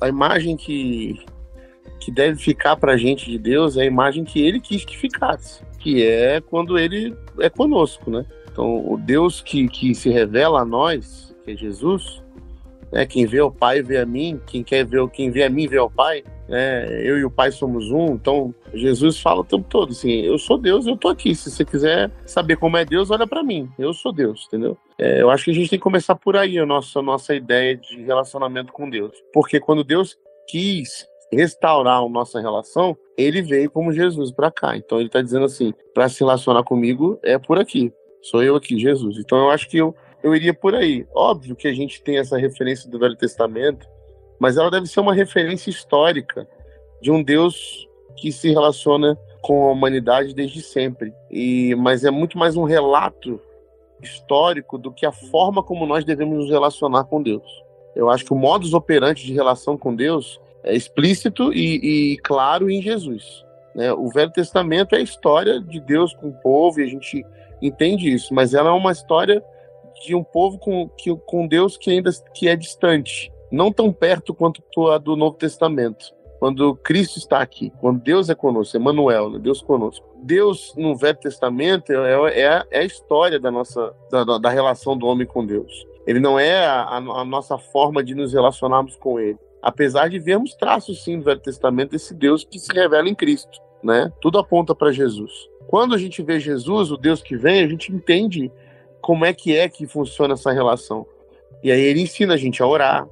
a 0.00 0.08
imagem 0.08 0.56
que, 0.56 1.24
que 2.00 2.10
deve 2.10 2.38
ficar 2.40 2.76
pra 2.76 2.96
gente 2.96 3.30
de 3.30 3.38
Deus 3.38 3.76
é 3.76 3.82
a 3.82 3.86
imagem 3.86 4.24
que 4.24 4.40
ele 4.40 4.60
quis 4.60 4.84
que 4.84 4.96
ficasse, 4.96 5.62
que 5.78 6.02
é 6.02 6.40
quando 6.40 6.78
ele 6.78 7.14
é 7.38 7.50
conosco, 7.50 8.10
né? 8.10 8.24
Então, 8.50 8.90
o 8.90 8.96
Deus 8.96 9.42
que, 9.42 9.68
que 9.68 9.94
se 9.94 10.08
revela 10.08 10.62
a 10.62 10.64
nós, 10.64 11.34
que 11.44 11.50
é 11.50 11.56
Jesus, 11.56 12.22
né? 12.96 13.04
Quem 13.04 13.26
vê 13.26 13.42
o 13.42 13.50
Pai 13.50 13.82
vê 13.82 13.98
a 13.98 14.06
mim, 14.06 14.40
quem 14.46 14.64
quer 14.64 14.82
ver, 14.86 15.06
quem 15.10 15.30
vê 15.30 15.44
a 15.44 15.50
mim 15.50 15.68
vê 15.68 15.78
o 15.78 15.90
Pai. 15.90 16.24
Né? 16.48 16.86
Eu 17.06 17.18
e 17.18 17.24
o 17.26 17.30
Pai 17.30 17.52
somos 17.52 17.90
um. 17.90 18.14
Então 18.14 18.54
Jesus 18.72 19.20
fala 19.20 19.42
o 19.42 19.44
tempo 19.44 19.66
todo 19.68 19.90
assim: 19.90 20.22
eu 20.22 20.38
sou 20.38 20.56
Deus, 20.56 20.86
eu 20.86 20.96
tô 20.96 21.08
aqui. 21.08 21.34
Se 21.34 21.50
você 21.50 21.62
quiser 21.62 22.10
saber 22.24 22.56
como 22.56 22.78
é 22.78 22.86
Deus, 22.86 23.10
olha 23.10 23.26
para 23.26 23.42
mim. 23.42 23.68
Eu 23.78 23.92
sou 23.92 24.14
Deus, 24.14 24.46
entendeu? 24.46 24.78
É, 24.98 25.20
eu 25.20 25.28
acho 25.28 25.44
que 25.44 25.50
a 25.50 25.54
gente 25.54 25.68
tem 25.68 25.78
que 25.78 25.82
começar 25.82 26.14
por 26.14 26.38
aí 26.38 26.58
a 26.58 26.64
nossa, 26.64 27.00
a 27.00 27.02
nossa 27.02 27.34
ideia 27.34 27.76
de 27.76 28.02
relacionamento 28.02 28.72
com 28.72 28.88
Deus, 28.88 29.12
porque 29.30 29.60
quando 29.60 29.84
Deus 29.84 30.16
quis 30.48 31.06
restaurar 31.30 32.02
a 32.02 32.08
nossa 32.08 32.40
relação, 32.40 32.96
ele 33.18 33.42
veio 33.42 33.70
como 33.70 33.92
Jesus 33.92 34.32
para 34.32 34.50
cá. 34.50 34.74
Então 34.74 34.98
ele 34.98 35.08
está 35.08 35.20
dizendo 35.20 35.44
assim: 35.44 35.74
para 35.92 36.08
se 36.08 36.20
relacionar 36.20 36.62
comigo 36.62 37.18
é 37.22 37.36
por 37.36 37.58
aqui. 37.58 37.92
Sou 38.22 38.42
eu 38.42 38.56
aqui, 38.56 38.78
Jesus. 38.78 39.18
Então 39.18 39.36
eu 39.36 39.50
acho 39.50 39.68
que 39.68 39.76
eu 39.76 39.94
eu 40.26 40.34
iria 40.34 40.52
por 40.52 40.74
aí. 40.74 41.06
Óbvio 41.14 41.54
que 41.54 41.68
a 41.68 41.72
gente 41.72 42.02
tem 42.02 42.18
essa 42.18 42.36
referência 42.36 42.90
do 42.90 42.98
Velho 42.98 43.14
Testamento, 43.14 43.86
mas 44.40 44.56
ela 44.56 44.72
deve 44.72 44.86
ser 44.88 44.98
uma 44.98 45.14
referência 45.14 45.70
histórica 45.70 46.48
de 47.00 47.12
um 47.12 47.22
Deus 47.22 47.88
que 48.16 48.32
se 48.32 48.50
relaciona 48.50 49.16
com 49.40 49.68
a 49.68 49.70
humanidade 49.70 50.34
desde 50.34 50.60
sempre. 50.62 51.12
E 51.30 51.76
mas 51.76 52.04
é 52.04 52.10
muito 52.10 52.36
mais 52.36 52.56
um 52.56 52.64
relato 52.64 53.40
histórico 54.02 54.76
do 54.76 54.90
que 54.90 55.06
a 55.06 55.12
forma 55.12 55.62
como 55.62 55.86
nós 55.86 56.04
devemos 56.04 56.38
nos 56.38 56.50
relacionar 56.50 57.04
com 57.04 57.22
Deus. 57.22 57.46
Eu 57.94 58.10
acho 58.10 58.24
que 58.24 58.32
o 58.32 58.36
modus 58.36 58.74
operandi 58.74 59.24
de 59.24 59.32
relação 59.32 59.78
com 59.78 59.94
Deus 59.94 60.40
é 60.64 60.74
explícito 60.74 61.52
e, 61.52 62.14
e 62.14 62.16
claro 62.18 62.68
em 62.68 62.82
Jesus. 62.82 63.44
Né? 63.76 63.92
O 63.92 64.08
Velho 64.08 64.32
Testamento 64.32 64.96
é 64.96 64.98
a 64.98 65.02
história 65.02 65.60
de 65.60 65.78
Deus 65.78 66.12
com 66.14 66.30
o 66.30 66.34
povo 66.40 66.80
e 66.80 66.82
a 66.82 66.88
gente 66.88 67.24
entende 67.62 68.12
isso, 68.12 68.34
mas 68.34 68.54
ela 68.54 68.70
é 68.70 68.72
uma 68.72 68.90
história 68.90 69.40
de 70.04 70.14
um 70.14 70.24
povo 70.24 70.58
com, 70.58 70.88
que, 70.88 71.14
com 71.26 71.46
Deus 71.46 71.76
que 71.76 71.90
ainda 71.90 72.10
que 72.34 72.48
é 72.48 72.56
distante, 72.56 73.32
não 73.50 73.72
tão 73.72 73.92
perto 73.92 74.34
quanto 74.34 74.62
a 74.88 74.98
do 74.98 75.16
Novo 75.16 75.36
Testamento. 75.36 76.14
Quando 76.38 76.76
Cristo 76.76 77.18
está 77.18 77.40
aqui, 77.40 77.72
quando 77.80 78.02
Deus 78.02 78.28
é 78.28 78.34
conosco, 78.34 78.76
Emmanuel, 78.76 79.30
né? 79.30 79.38
Deus 79.38 79.62
conosco. 79.62 80.06
Deus 80.22 80.74
no 80.76 80.94
Velho 80.94 81.18
Testamento 81.18 81.92
é, 81.92 82.40
é, 82.40 82.64
é 82.70 82.80
a 82.80 82.84
história 82.84 83.40
da 83.40 83.50
nossa 83.50 83.94
da, 84.10 84.38
da, 84.38 84.50
relação 84.50 84.96
do 84.96 85.06
homem 85.06 85.26
com 85.26 85.46
Deus. 85.46 85.86
Ele 86.06 86.20
não 86.20 86.38
é 86.38 86.66
a, 86.66 86.96
a, 86.96 87.24
nossa 87.24 87.56
forma 87.56 88.04
de 88.04 88.14
nos 88.14 88.32
relacionarmos 88.32 88.96
com 88.96 89.18
Ele. 89.18 89.38
Apesar 89.62 90.08
de 90.08 90.18
vermos 90.18 90.54
traços 90.54 91.02
sim 91.02 91.16
no 91.16 91.24
Velho 91.24 91.40
Testamento 91.40 91.92
desse 91.92 92.14
Deus 92.14 92.44
que 92.44 92.58
se 92.58 92.72
revela 92.72 93.08
em 93.08 93.14
Cristo, 93.14 93.58
né? 93.82 94.12
Tudo 94.20 94.38
aponta 94.38 94.74
para 94.74 94.92
Jesus. 94.92 95.32
Quando 95.66 95.94
a 95.94 95.98
gente 95.98 96.22
vê 96.22 96.38
Jesus, 96.38 96.92
o 96.92 96.96
Deus 96.96 97.22
que 97.22 97.36
vem, 97.36 97.64
a 97.64 97.68
gente 97.68 97.92
entende 97.92 98.52
como 99.06 99.24
é 99.24 99.32
que 99.32 99.56
é 99.56 99.68
que 99.68 99.86
funciona 99.86 100.34
essa 100.34 100.50
relação. 100.50 101.06
E 101.62 101.70
aí 101.70 101.80
ele 101.80 102.00
ensina 102.00 102.34
a 102.34 102.36
gente 102.36 102.60
a 102.60 102.66
orar, 102.66 103.06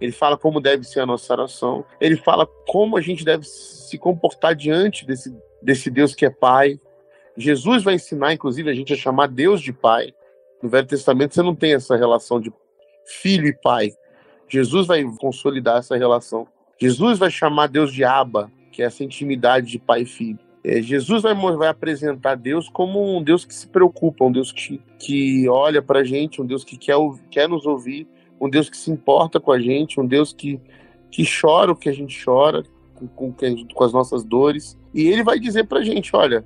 ele 0.00 0.10
fala 0.10 0.36
como 0.36 0.60
deve 0.60 0.82
ser 0.82 0.98
a 0.98 1.06
nossa 1.06 1.32
oração, 1.32 1.84
ele 2.00 2.16
fala 2.16 2.44
como 2.66 2.96
a 2.96 3.00
gente 3.00 3.24
deve 3.24 3.44
se 3.44 3.96
comportar 3.98 4.56
diante 4.56 5.06
desse, 5.06 5.32
desse 5.62 5.90
Deus 5.90 6.12
que 6.12 6.26
é 6.26 6.30
Pai. 6.30 6.80
Jesus 7.36 7.84
vai 7.84 7.94
ensinar, 7.94 8.32
inclusive, 8.32 8.68
a 8.68 8.74
gente 8.74 8.92
a 8.92 8.96
chamar 8.96 9.28
Deus 9.28 9.60
de 9.60 9.72
Pai. 9.72 10.12
No 10.60 10.68
Velho 10.68 10.88
Testamento 10.88 11.36
você 11.36 11.42
não 11.42 11.54
tem 11.54 11.74
essa 11.74 11.94
relação 11.94 12.40
de 12.40 12.52
filho 13.06 13.46
e 13.46 13.52
pai. 13.52 13.92
Jesus 14.48 14.88
vai 14.88 15.04
consolidar 15.20 15.78
essa 15.78 15.96
relação. 15.96 16.48
Jesus 16.76 17.16
vai 17.16 17.30
chamar 17.30 17.68
Deus 17.68 17.92
de 17.92 18.02
Abba, 18.02 18.50
que 18.72 18.82
é 18.82 18.86
essa 18.86 19.04
intimidade 19.04 19.68
de 19.68 19.78
pai 19.78 20.02
e 20.02 20.04
filho. 20.04 20.47
É, 20.64 20.82
Jesus 20.82 21.22
vai, 21.22 21.34
vai 21.34 21.68
apresentar 21.68 22.34
Deus 22.34 22.68
como 22.68 23.16
um 23.16 23.22
Deus 23.22 23.44
que 23.44 23.54
se 23.54 23.66
preocupa, 23.66 24.24
um 24.24 24.32
Deus 24.32 24.52
que, 24.52 24.80
que 24.98 25.48
olha 25.48 25.80
para 25.80 26.00
a 26.00 26.04
gente, 26.04 26.42
um 26.42 26.46
Deus 26.46 26.64
que 26.64 26.76
quer, 26.76 26.96
quer 27.30 27.48
nos 27.48 27.64
ouvir, 27.64 28.06
um 28.40 28.48
Deus 28.48 28.68
que 28.68 28.76
se 28.76 28.90
importa 28.90 29.38
com 29.38 29.52
a 29.52 29.60
gente, 29.60 30.00
um 30.00 30.06
Deus 30.06 30.32
que, 30.32 30.60
que 31.10 31.24
chora 31.24 31.72
o 31.72 31.76
que 31.76 31.88
a 31.88 31.92
gente 31.92 32.22
chora, 32.24 32.62
com, 32.94 33.06
com, 33.08 33.32
com 33.72 33.84
as 33.84 33.92
nossas 33.92 34.24
dores. 34.24 34.76
E 34.92 35.06
ele 35.06 35.22
vai 35.22 35.38
dizer 35.38 35.64
para 35.66 35.78
a 35.78 35.84
gente: 35.84 36.14
olha, 36.14 36.44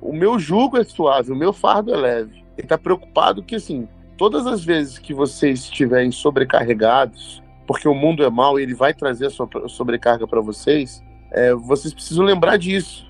o 0.00 0.12
meu 0.12 0.38
jugo 0.38 0.78
é 0.78 0.84
suave, 0.84 1.32
o 1.32 1.36
meu 1.36 1.52
fardo 1.52 1.92
é 1.92 1.96
leve. 1.96 2.44
Ele 2.56 2.66
está 2.66 2.78
preocupado 2.78 3.42
que, 3.42 3.54
assim, 3.54 3.88
todas 4.16 4.46
as 4.46 4.64
vezes 4.64 4.98
que 4.98 5.14
vocês 5.14 5.60
estiverem 5.60 6.10
sobrecarregados, 6.10 7.42
porque 7.66 7.88
o 7.88 7.94
mundo 7.94 8.24
é 8.24 8.30
mau 8.30 8.58
e 8.58 8.62
ele 8.62 8.74
vai 8.74 8.92
trazer 8.92 9.26
a 9.26 9.30
sua 9.30 9.48
sobrecarga 9.68 10.26
para 10.26 10.40
vocês, 10.40 11.02
é, 11.30 11.54
vocês 11.54 11.94
precisam 11.94 12.24
lembrar 12.24 12.56
disso 12.56 13.09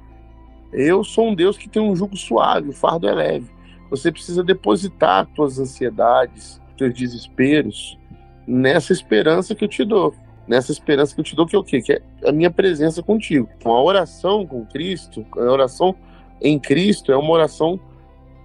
eu 0.73 1.03
sou 1.03 1.29
um 1.29 1.35
Deus 1.35 1.57
que 1.59 1.69
tem 1.69 1.83
um 1.83 1.97
jugo 1.97 2.17
suave, 2.17 2.71
o 2.71 2.73
fardo 2.73 3.09
é 3.09 3.15
leve. 3.15 3.51
Você 3.91 4.13
precisa 4.13 4.43
depositar 4.43 5.27
tuas 5.35 5.59
ansiedades, 5.59 6.61
teus 6.77 6.95
desesperos 6.95 7.99
nessa 8.47 8.93
esperança 8.93 9.55
que 9.55 9.65
eu 9.65 9.69
te 9.69 9.85
dou. 9.85 10.15
Nessa 10.47 10.73
esperança 10.73 11.15
que 11.15 11.21
eu 11.21 11.25
te 11.25 11.37
dou, 11.37 11.47
que 11.47 11.55
é 11.55 11.59
o 11.59 11.65
quê? 11.65 11.81
Que 11.81 11.93
é 11.93 12.03
a 12.25 12.33
minha 12.33 12.51
presença 12.51 13.03
contigo. 13.03 13.49
Então, 13.57 13.73
a 13.73 13.83
oração 13.83 14.47
com 14.47 14.65
Cristo, 14.65 15.25
a 15.37 15.41
oração 15.41 15.95
em 16.41 16.59
Cristo 16.59 17.13
é 17.13 17.17
uma 17.17 17.31
oração, 17.31 17.79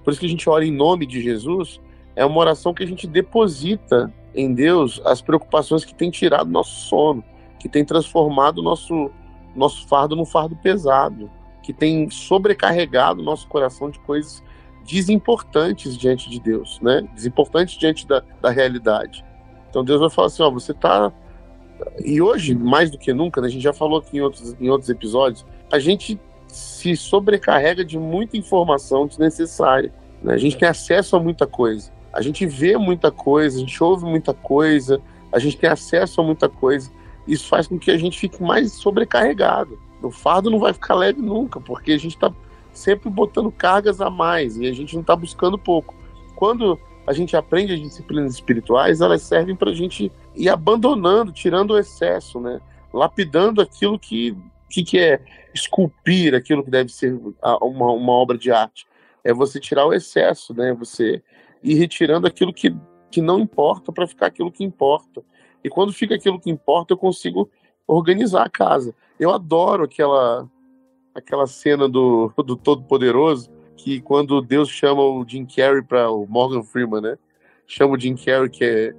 por 0.04 0.12
isso 0.12 0.20
que 0.20 0.26
a 0.26 0.30
gente 0.30 0.50
ora 0.50 0.66
em 0.66 0.72
nome 0.72 1.06
de 1.06 1.22
Jesus, 1.22 1.80
é 2.16 2.26
uma 2.26 2.38
oração 2.38 2.74
que 2.74 2.84
a 2.84 2.88
gente 2.88 3.08
deposita 3.08 4.14
em 4.36 4.54
Deus 4.54 5.02
as 5.06 5.22
preocupações 5.22 5.86
que 5.86 5.96
tem 5.96 6.12
tirado 6.12 6.50
nosso 6.50 6.88
sono, 6.88 7.24
que 7.60 7.70
tem 7.70 7.86
transformado 7.86 8.62
nosso 8.62 9.10
nosso 9.56 9.88
fardo 9.88 10.18
num 10.18 10.26
fardo 10.26 10.54
pesado 10.58 11.32
que 11.66 11.74
tem 11.74 12.10
sobrecarregado 12.10 13.22
o 13.22 13.24
nosso 13.24 13.48
coração 13.48 13.90
de 13.90 14.00
coisas 14.00 14.44
desimportantes 14.86 15.98
diante 15.98 16.30
de 16.30 16.40
Deus, 16.40 16.80
né? 16.80 17.08
Desimportantes 17.16 17.76
diante 17.78 18.08
da, 18.08 18.24
da 18.40 18.52
realidade. 18.52 19.26
Então 19.70 19.84
Deus 19.84 20.00
vai 20.00 20.10
falar 20.10 20.28
assim, 20.28 20.44
ó, 20.44 20.52
você 20.52 20.74
tá 20.74 21.12
e 22.04 22.22
hoje 22.22 22.56
mais 22.56 22.90
do 22.90 22.98
que 22.98 23.12
nunca, 23.12 23.42
né, 23.42 23.48
a 23.48 23.50
gente 23.50 23.64
já 23.64 23.74
falou 23.74 24.00
aqui 24.00 24.18
em 24.18 24.22
outros 24.22 24.56
em 24.62 24.70
outros 24.70 24.90
episódios, 24.90 25.46
a 25.72 25.80
gente 25.80 26.20
se 26.48 26.96
sobrecarrega 26.96 27.84
de 27.84 27.98
muita 27.98 28.38
informação 28.38 29.08
desnecessária. 29.08 29.92
Né? 30.22 30.36
A 30.36 30.38
gente 30.38 30.58
tem 30.58 30.70
acesso 30.70 31.16
a 31.16 31.20
muita 31.20 31.48
coisa, 31.48 31.92
a 32.14 32.22
gente 32.22 32.46
vê 32.46 32.78
muita 32.78 33.12
coisa, 33.12 33.58
a 33.58 33.60
gente 33.60 33.84
ouve 33.84 34.06
muita 34.06 34.34
coisa, 34.34 35.02
a 35.32 35.40
gente 35.40 35.58
tem 35.58 35.70
acesso 35.70 36.22
a 36.22 36.24
muita 36.24 36.48
coisa, 36.48 36.92
isso 37.28 37.48
faz 37.48 37.68
com 37.68 37.80
que 37.80 37.90
a 37.90 37.98
gente 37.98 38.20
fique 38.20 38.42
mais 38.42 38.72
sobrecarregado. 38.74 39.78
O 40.06 40.12
fardo 40.12 40.50
não 40.50 40.60
vai 40.60 40.74
ficar 40.74 40.96
leve 40.96 41.22
nunca, 41.22 41.60
porque 41.60 41.92
a 41.92 41.98
gente 41.98 42.16
está 42.16 42.34
sempre 42.72 43.10
botando 43.10 43.52
cargas 43.52 44.02
a 44.02 44.10
mais 44.10 44.58
e 44.58 44.68
a 44.68 44.74
gente 44.74 44.94
não 44.94 45.02
está 45.02 45.16
buscando 45.16 45.58
pouco. 45.58 45.96
Quando 46.36 46.80
a 47.08 47.14
gente 47.14 47.36
aprende 47.38 47.74
as 47.74 47.82
disciplinas 47.82 48.34
espirituais, 48.34 49.02
elas 49.02 49.22
servem 49.22 49.56
para 49.56 49.72
a 49.72 49.74
gente 49.74 50.12
ir 50.36 50.50
abandonando, 50.50 51.32
tirando 51.32 51.72
o 51.72 51.78
excesso, 51.78 52.40
né? 52.40 52.60
lapidando 52.94 53.62
aquilo 53.62 54.00
que, 54.00 54.36
que, 54.70 54.84
que 54.84 55.00
é 55.00 55.22
esculpir, 55.54 56.34
aquilo 56.34 56.64
que 56.64 56.72
deve 56.72 56.92
ser 56.92 57.18
uma, 57.62 57.92
uma 57.92 58.12
obra 58.12 58.38
de 58.38 58.52
arte. 58.52 58.86
É 59.24 59.34
você 59.34 59.60
tirar 59.60 59.86
o 59.86 59.94
excesso, 59.94 60.54
né? 60.54 60.74
você 60.74 61.22
ir 61.64 61.76
retirando 61.76 62.28
aquilo 62.28 62.54
que, 62.54 62.76
que 63.12 63.22
não 63.22 63.40
importa 63.40 63.92
para 63.92 64.08
ficar 64.08 64.28
aquilo 64.28 64.52
que 64.52 64.64
importa. 64.64 65.24
E 65.64 65.70
quando 65.70 65.94
fica 65.94 66.16
aquilo 66.16 66.40
que 66.40 66.50
importa, 66.50 66.94
eu 66.94 66.98
consigo 66.98 67.50
organizar 67.88 68.46
a 68.46 68.50
casa. 68.50 68.94
Eu 69.20 69.32
adoro 69.32 69.84
aquela 69.84 70.50
aquela 71.16 71.48
cena 71.48 71.88
do, 71.88 72.32
do 72.46 72.58
Todo-Poderoso, 72.58 73.50
que 73.78 74.02
quando 74.02 74.42
Deus 74.42 74.70
chama 74.70 75.02
o 75.02 75.26
Jim 75.26 75.46
Carrey 75.46 75.82
para 75.82 76.12
o 76.12 76.28
Morgan 76.28 76.62
Freeman, 76.62 77.02
né? 77.02 77.18
Chama 77.66 77.96
o 77.96 78.00
Jim 78.00 78.16
Carrey, 78.16 78.50
que 78.50 78.66
é, 78.66 78.94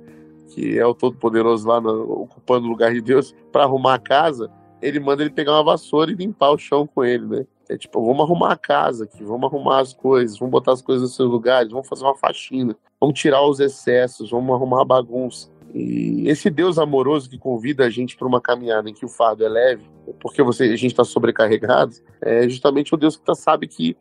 que 0.48 0.78
é 0.78 0.86
o 0.86 0.94
Todo-Poderoso 0.94 1.68
lá, 1.68 1.78
no, 1.78 2.22
ocupando 2.22 2.66
o 2.66 2.70
lugar 2.70 2.94
de 2.94 3.02
Deus, 3.02 3.34
para 3.52 3.64
arrumar 3.64 3.94
a 3.94 3.98
casa, 3.98 4.50
ele 4.80 4.98
manda 4.98 5.22
ele 5.22 5.30
pegar 5.30 5.52
uma 5.52 5.64
vassoura 5.64 6.10
e 6.10 6.14
limpar 6.14 6.52
o 6.52 6.58
chão 6.58 6.86
com 6.86 7.04
ele, 7.04 7.26
né? 7.26 7.46
É 7.68 7.76
tipo, 7.76 8.00
vamos 8.04 8.24
arrumar 8.24 8.52
a 8.52 8.56
casa 8.56 9.04
aqui, 9.04 9.22
vamos 9.24 9.52
arrumar 9.52 9.80
as 9.80 9.92
coisas, 9.92 10.38
vamos 10.38 10.52
botar 10.52 10.72
as 10.72 10.80
coisas 10.80 11.02
nos 11.02 11.16
seus 11.16 11.28
lugares, 11.28 11.72
vamos 11.72 11.88
fazer 11.88 12.04
uma 12.04 12.16
faxina, 12.16 12.76
vamos 13.00 13.18
tirar 13.18 13.42
os 13.42 13.58
excessos, 13.58 14.30
vamos 14.30 14.54
arrumar 14.54 14.82
a 14.82 14.84
bagunça. 14.84 15.50
E 15.74 16.28
esse 16.28 16.48
Deus 16.48 16.78
amoroso 16.78 17.28
que 17.28 17.38
convida 17.38 17.84
a 17.84 17.90
gente 17.90 18.16
para 18.16 18.26
uma 18.26 18.40
caminhada 18.40 18.88
em 18.88 18.94
que 18.94 19.04
o 19.04 19.08
fardo 19.08 19.44
é 19.44 19.48
leve, 19.48 19.84
porque 20.20 20.42
você, 20.42 20.64
a 20.64 20.76
gente 20.76 20.86
está 20.86 21.04
sobrecarregado, 21.04 21.94
é 22.20 22.48
justamente 22.48 22.94
o 22.94 22.96
Deus 22.96 23.16
que 23.16 23.24
tá, 23.24 23.34
sabe 23.34 23.66
que 23.66 23.96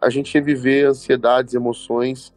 a 0.00 0.10
gente 0.10 0.34
ia 0.34 0.42
viver 0.42 0.86
ansiedades, 0.86 1.54
emoções 1.54 2.34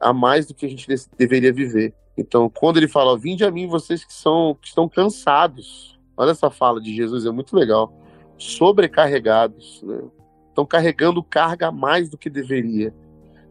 a 0.00 0.12
mais 0.12 0.46
do 0.46 0.54
que 0.54 0.66
a 0.66 0.68
gente 0.68 0.86
deveria 1.16 1.52
viver. 1.52 1.94
Então, 2.16 2.48
quando 2.48 2.76
ele 2.76 2.88
fala, 2.88 3.18
vinde 3.18 3.44
a 3.44 3.50
mim 3.50 3.66
vocês 3.66 4.04
que 4.04 4.12
são 4.12 4.56
que 4.60 4.68
estão 4.68 4.88
cansados. 4.88 5.98
Olha 6.16 6.30
essa 6.30 6.50
fala 6.50 6.80
de 6.80 6.94
Jesus, 6.94 7.24
é 7.24 7.30
muito 7.30 7.56
legal. 7.56 7.92
Sobrecarregados, 8.36 9.82
né? 9.82 10.02
Estão 10.48 10.66
carregando 10.66 11.22
carga 11.22 11.68
a 11.68 11.72
mais 11.72 12.10
do 12.10 12.18
que 12.18 12.28
deveria. 12.28 12.94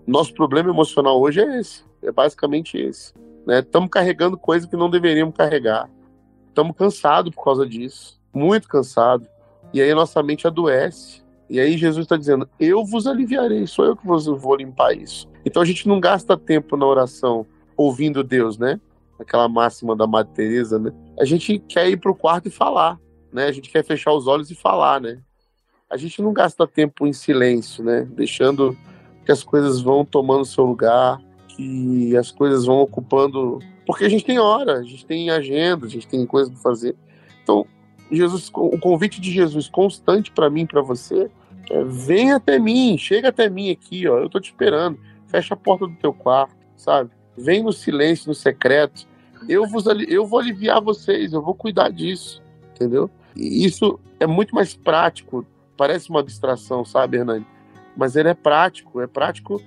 Nosso 0.06 0.34
problema 0.34 0.70
emocional 0.70 1.20
hoje 1.20 1.42
é 1.42 1.60
esse, 1.60 1.84
é 2.04 2.12
basicamente 2.12 2.78
esse. 2.78 3.14
Estamos 3.48 3.88
né? 3.88 3.92
carregando 3.92 4.38
coisa 4.38 4.68
que 4.68 4.76
não 4.76 4.90
deveríamos 4.90 5.36
carregar. 5.36 5.90
Estamos 6.48 6.76
cansados 6.76 7.34
por 7.34 7.44
causa 7.44 7.66
disso, 7.66 8.20
muito 8.34 8.68
cansados. 8.68 9.28
E 9.74 9.82
aí 9.82 9.94
nossa 9.94 10.22
mente 10.22 10.46
adoece. 10.46 11.22
E 11.50 11.60
aí 11.60 11.78
Jesus 11.78 12.06
está 12.06 12.18
dizendo: 12.18 12.48
Eu 12.60 12.86
vos 12.86 13.08
aliviarei, 13.08 13.66
sou 13.68 13.86
eu 13.86 13.96
que 13.96 14.06
vos 14.06 14.26
vou 14.26 14.56
limpar 14.56 14.94
isso. 14.94 15.28
Então 15.46 15.62
a 15.62 15.66
gente 15.66 15.88
não 15.88 16.00
gasta 16.00 16.38
tempo 16.38 16.78
na 16.78 16.86
oração 16.86 17.46
ouvindo 17.76 18.24
Deus, 18.24 18.58
né? 18.58 18.80
Aquela 19.20 19.48
máxima 19.48 19.96
da 19.96 20.08
Madre 20.08 20.34
Teresa, 20.34 20.80
né? 20.80 20.92
A 21.20 21.26
gente 21.26 21.60
quer 21.60 21.90
ir 21.90 21.98
para 21.98 22.12
o 22.12 22.16
quarto 22.16 22.48
e 22.48 22.52
falar, 22.52 23.00
né? 23.32 23.46
A 23.46 23.52
gente 23.52 23.70
quer 23.70 23.84
fechar 23.84 24.14
os 24.14 24.28
olhos 24.28 24.50
e 24.52 24.56
falar, 24.56 25.02
né? 25.02 25.20
A 25.90 25.98
gente 25.98 26.22
não 26.22 26.32
gasta 26.32 26.66
tempo 26.68 27.06
em 27.06 27.14
silêncio, 27.14 27.84
né? 27.84 28.08
Deixando 28.12 28.78
que 29.26 29.32
as 29.32 29.44
coisas 29.44 29.82
vão 29.82 30.06
tomando 30.06 30.46
seu 30.46 30.66
lugar, 30.66 31.22
que 31.56 32.16
as 32.16 32.32
coisas 32.32 32.66
vão 32.66 32.80
ocupando. 32.80 33.60
Porque 33.86 34.06
a 34.06 34.10
gente 34.10 34.26
tem 34.26 34.40
hora, 34.40 34.80
a 34.80 34.84
gente 34.84 35.06
tem 35.06 35.30
agenda, 35.30 35.86
a 35.86 35.90
gente 35.90 36.08
tem 36.08 36.26
coisa 36.26 36.52
para 36.52 36.60
fazer. 36.60 36.96
Então, 37.44 37.66
Jesus, 38.12 38.50
o 38.54 38.78
convite 38.78 39.20
de 39.20 39.32
Jesus 39.32 39.68
constante 39.70 40.32
para 40.32 40.50
mim, 40.50 40.66
para 40.66 40.82
você, 40.82 41.30
é, 41.70 41.84
vem 41.84 42.32
até 42.32 42.60
mim, 42.60 42.98
chega 42.98 43.30
até 43.30 43.50
mim 43.50 43.72
aqui, 43.72 44.08
ó, 44.08 44.20
eu 44.20 44.30
tô 44.30 44.40
te 44.40 44.52
esperando. 44.52 45.00
Fecha 45.28 45.54
a 45.54 45.58
porta 45.58 45.88
do 45.88 45.96
teu 45.96 46.14
quarto, 46.14 46.56
sabe? 46.76 47.10
Vem 47.38 47.64
no 47.64 47.72
silêncio, 47.72 48.28
no 48.28 48.36
secreto. 48.36 49.08
Eu, 49.48 49.66
vos, 49.66 49.86
eu 50.08 50.26
vou 50.26 50.40
aliviar 50.40 50.82
vocês, 50.82 51.34
eu 51.34 51.42
vou 51.42 51.56
cuidar 51.56 51.90
disso, 51.90 52.44
entendeu? 52.76 53.10
E 53.36 53.66
isso 53.66 54.00
é 54.20 54.28
muito 54.28 54.54
mais 54.54 54.76
prático. 54.76 55.46
Parece 55.78 56.10
uma 56.10 56.20
abstração, 56.20 56.84
sabe, 56.84 57.18
Hernani? 57.18 57.46
Mas 57.96 58.16
ele 58.16 58.30
é 58.30 58.34
prático, 58.34 59.02
é 59.02 59.08
prático 59.08 59.62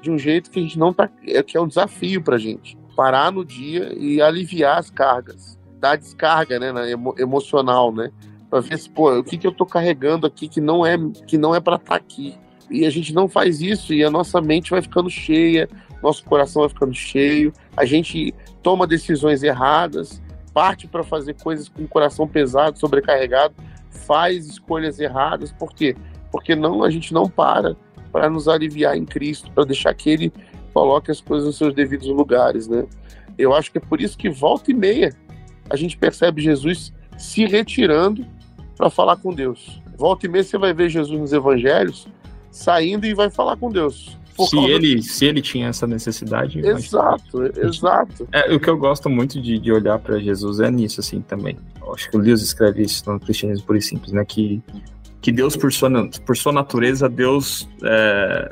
de 0.00 0.10
um 0.10 0.18
jeito 0.18 0.50
que 0.50 0.58
a 0.58 0.62
gente 0.62 0.78
não 0.78 0.92
tá. 0.92 1.08
É, 1.26 1.42
que 1.42 1.56
é 1.56 1.60
um 1.60 1.68
desafio 1.68 2.22
pra 2.22 2.38
gente. 2.38 2.76
Parar 2.96 3.30
no 3.30 3.44
dia 3.44 3.92
e 3.96 4.20
aliviar 4.20 4.78
as 4.78 4.90
cargas. 4.90 5.58
Dar 5.78 5.96
descarga, 5.96 6.58
né? 6.58 6.72
Na 6.72 6.88
emo, 6.88 7.14
emocional, 7.18 7.92
né? 7.92 8.10
Pra 8.48 8.60
ver 8.60 8.78
se, 8.78 8.90
pô, 8.90 9.18
o 9.18 9.24
que, 9.24 9.38
que 9.38 9.46
eu 9.46 9.52
tô 9.52 9.64
carregando 9.64 10.26
aqui 10.26 10.48
que 10.48 10.60
não 10.60 10.84
é 10.84 10.96
que 11.26 11.38
não 11.38 11.54
é 11.54 11.60
para 11.60 11.76
estar 11.76 11.90
tá 11.90 11.96
aqui. 11.96 12.34
E 12.70 12.86
a 12.86 12.90
gente 12.90 13.12
não 13.12 13.28
faz 13.28 13.60
isso 13.60 13.92
e 13.92 14.04
a 14.04 14.10
nossa 14.10 14.40
mente 14.40 14.70
vai 14.70 14.80
ficando 14.80 15.10
cheia, 15.10 15.68
nosso 16.02 16.24
coração 16.24 16.62
vai 16.62 16.68
ficando 16.68 16.94
cheio, 16.94 17.52
a 17.76 17.84
gente 17.84 18.32
toma 18.62 18.86
decisões 18.86 19.42
erradas, 19.42 20.22
parte 20.54 20.86
para 20.86 21.02
fazer 21.02 21.34
coisas 21.34 21.68
com 21.68 21.82
o 21.82 21.88
coração 21.88 22.28
pesado, 22.28 22.78
sobrecarregado, 22.78 23.54
faz 23.90 24.46
escolhas 24.46 25.00
erradas, 25.00 25.50
por 25.50 25.72
quê? 25.72 25.96
Porque 26.30 26.54
não 26.54 26.84
a 26.84 26.90
gente 26.90 27.12
não 27.12 27.28
para 27.28 27.76
para 28.12 28.28
nos 28.28 28.48
aliviar 28.48 28.96
em 28.96 29.04
Cristo, 29.04 29.50
para 29.52 29.64
deixar 29.64 29.94
que 29.94 30.10
Ele 30.10 30.32
coloque 30.72 31.10
as 31.10 31.20
coisas 31.20 31.46
nos 31.46 31.56
seus 31.56 31.74
devidos 31.74 32.08
lugares, 32.08 32.68
né? 32.68 32.86
Eu 33.38 33.54
acho 33.54 33.72
que 33.72 33.78
é 33.78 33.80
por 33.80 34.00
isso 34.00 34.16
que 34.16 34.28
volta 34.28 34.70
e 34.70 34.74
meia 34.74 35.14
a 35.68 35.76
gente 35.76 35.96
percebe 35.96 36.42
Jesus 36.42 36.92
se 37.16 37.46
retirando 37.46 38.26
para 38.76 38.90
falar 38.90 39.16
com 39.16 39.32
Deus. 39.32 39.80
Volta 39.96 40.26
e 40.26 40.28
meia 40.28 40.42
você 40.42 40.58
vai 40.58 40.74
ver 40.74 40.88
Jesus 40.88 41.18
nos 41.18 41.32
Evangelhos 41.32 42.08
saindo 42.50 43.06
e 43.06 43.14
vai 43.14 43.30
falar 43.30 43.56
com 43.56 43.70
Deus. 43.70 44.18
Se 44.48 44.56
ele, 44.56 45.02
se 45.02 45.26
ele 45.26 45.42
tinha 45.42 45.68
essa 45.68 45.86
necessidade. 45.86 46.60
Exato, 46.60 47.38
mas... 47.38 47.58
exato. 47.58 48.26
É, 48.32 48.54
o 48.54 48.58
que 48.58 48.70
eu 48.70 48.76
gosto 48.76 49.10
muito 49.10 49.40
de, 49.40 49.58
de 49.58 49.70
olhar 49.70 49.98
para 49.98 50.18
Jesus 50.18 50.60
é 50.60 50.70
nisso, 50.70 51.00
assim, 51.00 51.20
também. 51.20 51.58
Eu 51.80 51.94
acho 51.94 52.10
que 52.10 52.16
o 52.16 52.20
Lewis 52.20 52.40
escreve 52.40 52.82
isso 52.82 53.10
no 53.10 53.20
Cristianismo 53.20 53.66
Puro 53.66 53.78
e 53.78 53.82
Simples, 53.82 54.12
né? 54.12 54.24
Que 54.24 54.62
que 55.20 55.30
Deus, 55.30 55.56
por 55.56 55.72
sua, 55.72 55.90
por 56.24 56.36
sua 56.36 56.52
natureza, 56.52 57.08
Deus 57.08 57.68
é, 57.82 58.50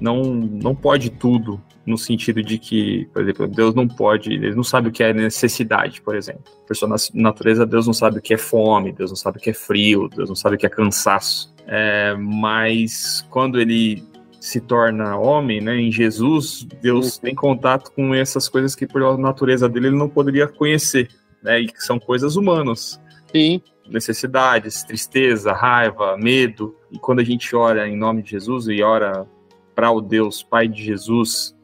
não, 0.00 0.22
não 0.22 0.74
pode 0.74 1.10
tudo, 1.10 1.60
no 1.84 1.98
sentido 1.98 2.42
de 2.42 2.58
que, 2.58 3.06
por 3.12 3.22
exemplo, 3.22 3.48
Deus 3.48 3.74
não 3.74 3.86
pode, 3.86 4.32
ele 4.32 4.54
não 4.54 4.62
sabe 4.62 4.88
o 4.88 4.92
que 4.92 5.02
é 5.02 5.12
necessidade, 5.12 6.00
por 6.00 6.14
exemplo. 6.14 6.44
Por 6.66 6.76
sua 6.76 6.88
natureza, 7.14 7.66
Deus 7.66 7.86
não 7.86 7.92
sabe 7.92 8.18
o 8.18 8.22
que 8.22 8.34
é 8.34 8.38
fome, 8.38 8.92
Deus 8.92 9.10
não 9.10 9.16
sabe 9.16 9.38
o 9.38 9.40
que 9.40 9.50
é 9.50 9.54
frio, 9.54 10.08
Deus 10.08 10.28
não 10.28 10.36
sabe 10.36 10.56
o 10.56 10.58
que 10.58 10.66
é 10.66 10.70
cansaço. 10.70 11.52
É, 11.66 12.14
mas 12.16 13.26
quando 13.30 13.60
ele 13.60 14.02
se 14.40 14.60
torna 14.60 15.18
homem, 15.18 15.60
né, 15.60 15.76
em 15.76 15.92
Jesus, 15.92 16.66
Deus 16.80 17.18
tem 17.18 17.34
contato 17.34 17.92
com 17.92 18.14
essas 18.14 18.48
coisas 18.48 18.74
que 18.74 18.86
por 18.86 19.18
natureza 19.18 19.68
dele 19.68 19.88
ele 19.88 19.96
não 19.96 20.08
poderia 20.08 20.46
conhecer, 20.46 21.08
né, 21.42 21.60
e 21.60 21.66
que 21.66 21.82
são 21.82 21.98
coisas 21.98 22.36
humanas. 22.36 22.98
Sim 23.30 23.60
necessidades, 23.90 24.82
tristeza, 24.82 25.52
raiva, 25.52 26.16
medo. 26.16 26.76
E 26.90 26.98
quando 26.98 27.20
a 27.20 27.24
gente 27.24 27.54
ora 27.54 27.88
em 27.88 27.96
nome 27.96 28.22
de 28.22 28.30
Jesus 28.30 28.68
e 28.68 28.82
ora 28.82 29.26
para 29.74 29.90
o 29.90 30.00
Deus 30.00 30.42
Pai 30.42 30.68
de 30.68 30.82
Jesus, 30.82 31.56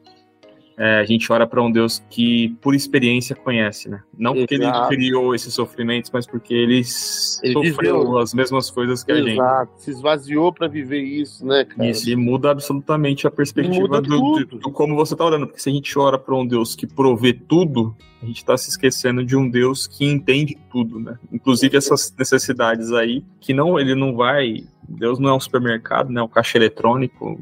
é, 0.78 0.98
a 0.98 1.04
gente 1.04 1.32
ora 1.32 1.46
para 1.46 1.62
um 1.62 1.72
Deus 1.72 2.02
que, 2.10 2.54
por 2.60 2.74
experiência, 2.74 3.34
conhece, 3.34 3.88
né? 3.88 4.02
Não 4.16 4.34
porque 4.34 4.56
Exato. 4.56 4.92
ele 4.92 4.96
criou 4.96 5.34
esses 5.34 5.54
sofrimentos, 5.54 6.10
mas 6.12 6.26
porque 6.26 6.52
ele, 6.52 6.76
ele 6.76 6.84
sofreu 6.84 8.00
viveu. 8.00 8.18
as 8.18 8.34
mesmas 8.34 8.70
coisas 8.70 9.02
que 9.02 9.10
Exato. 9.10 9.26
a 9.26 9.28
gente. 9.30 9.40
Exato, 9.40 9.72
se 9.78 9.90
esvaziou 9.90 10.52
para 10.52 10.68
viver 10.68 11.00
isso, 11.00 11.46
né, 11.46 11.64
cara? 11.64 11.88
Isso, 11.88 12.10
e 12.10 12.14
muda 12.14 12.50
absolutamente 12.50 13.26
a 13.26 13.30
perspectiva 13.30 14.02
do, 14.02 14.44
do, 14.44 14.58
do, 14.58 14.70
como 14.70 14.94
você 14.94 15.16
tá 15.16 15.24
orando. 15.24 15.46
Porque 15.46 15.60
se 15.60 15.70
a 15.70 15.72
gente 15.72 15.98
ora 15.98 16.18
para 16.18 16.34
um 16.34 16.46
Deus 16.46 16.76
que 16.76 16.86
provê 16.86 17.32
tudo, 17.32 17.96
a 18.22 18.26
gente 18.26 18.38
está 18.38 18.54
se 18.58 18.68
esquecendo 18.68 19.24
de 19.24 19.34
um 19.34 19.48
Deus 19.48 19.86
que 19.86 20.04
entende 20.04 20.58
tudo, 20.70 21.00
né? 21.00 21.18
Inclusive 21.32 21.74
essas 21.74 22.14
necessidades 22.18 22.92
aí, 22.92 23.24
que 23.40 23.54
não, 23.54 23.80
ele 23.80 23.94
não 23.94 24.14
vai. 24.14 24.64
Deus 24.86 25.18
não 25.18 25.30
é 25.30 25.34
um 25.34 25.40
supermercado, 25.40 26.10
né? 26.10 26.20
Um 26.20 26.28
caixa 26.28 26.58
eletrônico 26.58 27.34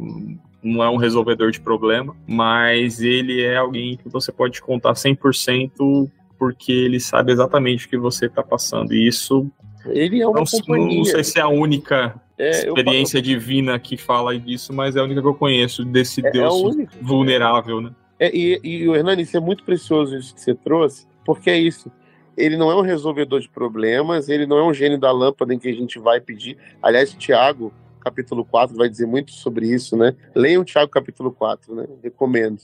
não 0.64 0.82
é 0.82 0.88
um 0.88 0.96
resolvedor 0.96 1.50
de 1.50 1.60
problema, 1.60 2.16
mas 2.26 3.00
ele 3.00 3.42
é 3.42 3.56
alguém 3.56 3.96
que 3.96 4.08
você 4.08 4.32
pode 4.32 4.60
contar 4.62 4.94
100% 4.94 6.10
porque 6.38 6.72
ele 6.72 6.98
sabe 6.98 7.32
exatamente 7.32 7.86
o 7.86 7.88
que 7.88 7.96
você 7.96 8.26
está 8.26 8.42
passando. 8.42 8.92
E 8.92 9.06
isso. 9.06 9.50
Ele 9.86 10.20
é 10.20 10.26
uma 10.26 10.40
não, 10.40 10.46
companhia. 10.46 10.98
Não 10.98 11.04
sei 11.04 11.22
se 11.22 11.38
é 11.38 11.42
a 11.42 11.48
única 11.48 12.20
é, 12.38 12.50
experiência 12.50 13.20
divina 13.20 13.78
que 13.78 13.96
fala 13.96 14.38
disso, 14.38 14.72
mas 14.72 14.96
é 14.96 15.00
a 15.00 15.04
única 15.04 15.20
que 15.20 15.28
eu 15.28 15.34
conheço 15.34 15.84
desse 15.84 16.24
é, 16.24 16.28
é 16.28 16.32
Deus 16.32 16.76
vulnerável, 17.00 17.80
né? 17.80 17.90
É, 18.18 18.34
e, 18.34 18.60
e 18.62 18.88
o 18.88 18.94
Hernani, 18.94 19.22
isso 19.22 19.36
é 19.36 19.40
muito 19.40 19.64
precioso 19.64 20.16
isso 20.16 20.34
que 20.34 20.40
você 20.40 20.54
trouxe, 20.54 21.06
porque 21.24 21.50
é 21.50 21.58
isso. 21.58 21.90
Ele 22.36 22.56
não 22.56 22.70
é 22.70 22.74
um 22.74 22.80
resolvedor 22.80 23.40
de 23.40 23.48
problemas, 23.48 24.28
ele 24.28 24.46
não 24.46 24.58
é 24.58 24.64
um 24.64 24.74
gênio 24.74 24.98
da 24.98 25.12
lâmpada 25.12 25.54
em 25.54 25.58
que 25.58 25.68
a 25.68 25.74
gente 25.74 25.98
vai 25.98 26.20
pedir. 26.20 26.56
Aliás, 26.82 27.12
Tiago, 27.14 27.72
capítulo 28.04 28.44
4 28.44 28.76
vai 28.76 28.88
dizer 28.88 29.06
muito 29.06 29.32
sobre 29.32 29.66
isso, 29.66 29.96
né? 29.96 30.14
Leiam 30.34 30.62
Tiago 30.62 30.90
capítulo 30.90 31.32
4, 31.32 31.74
né? 31.74 31.86
Recomendo. 32.02 32.60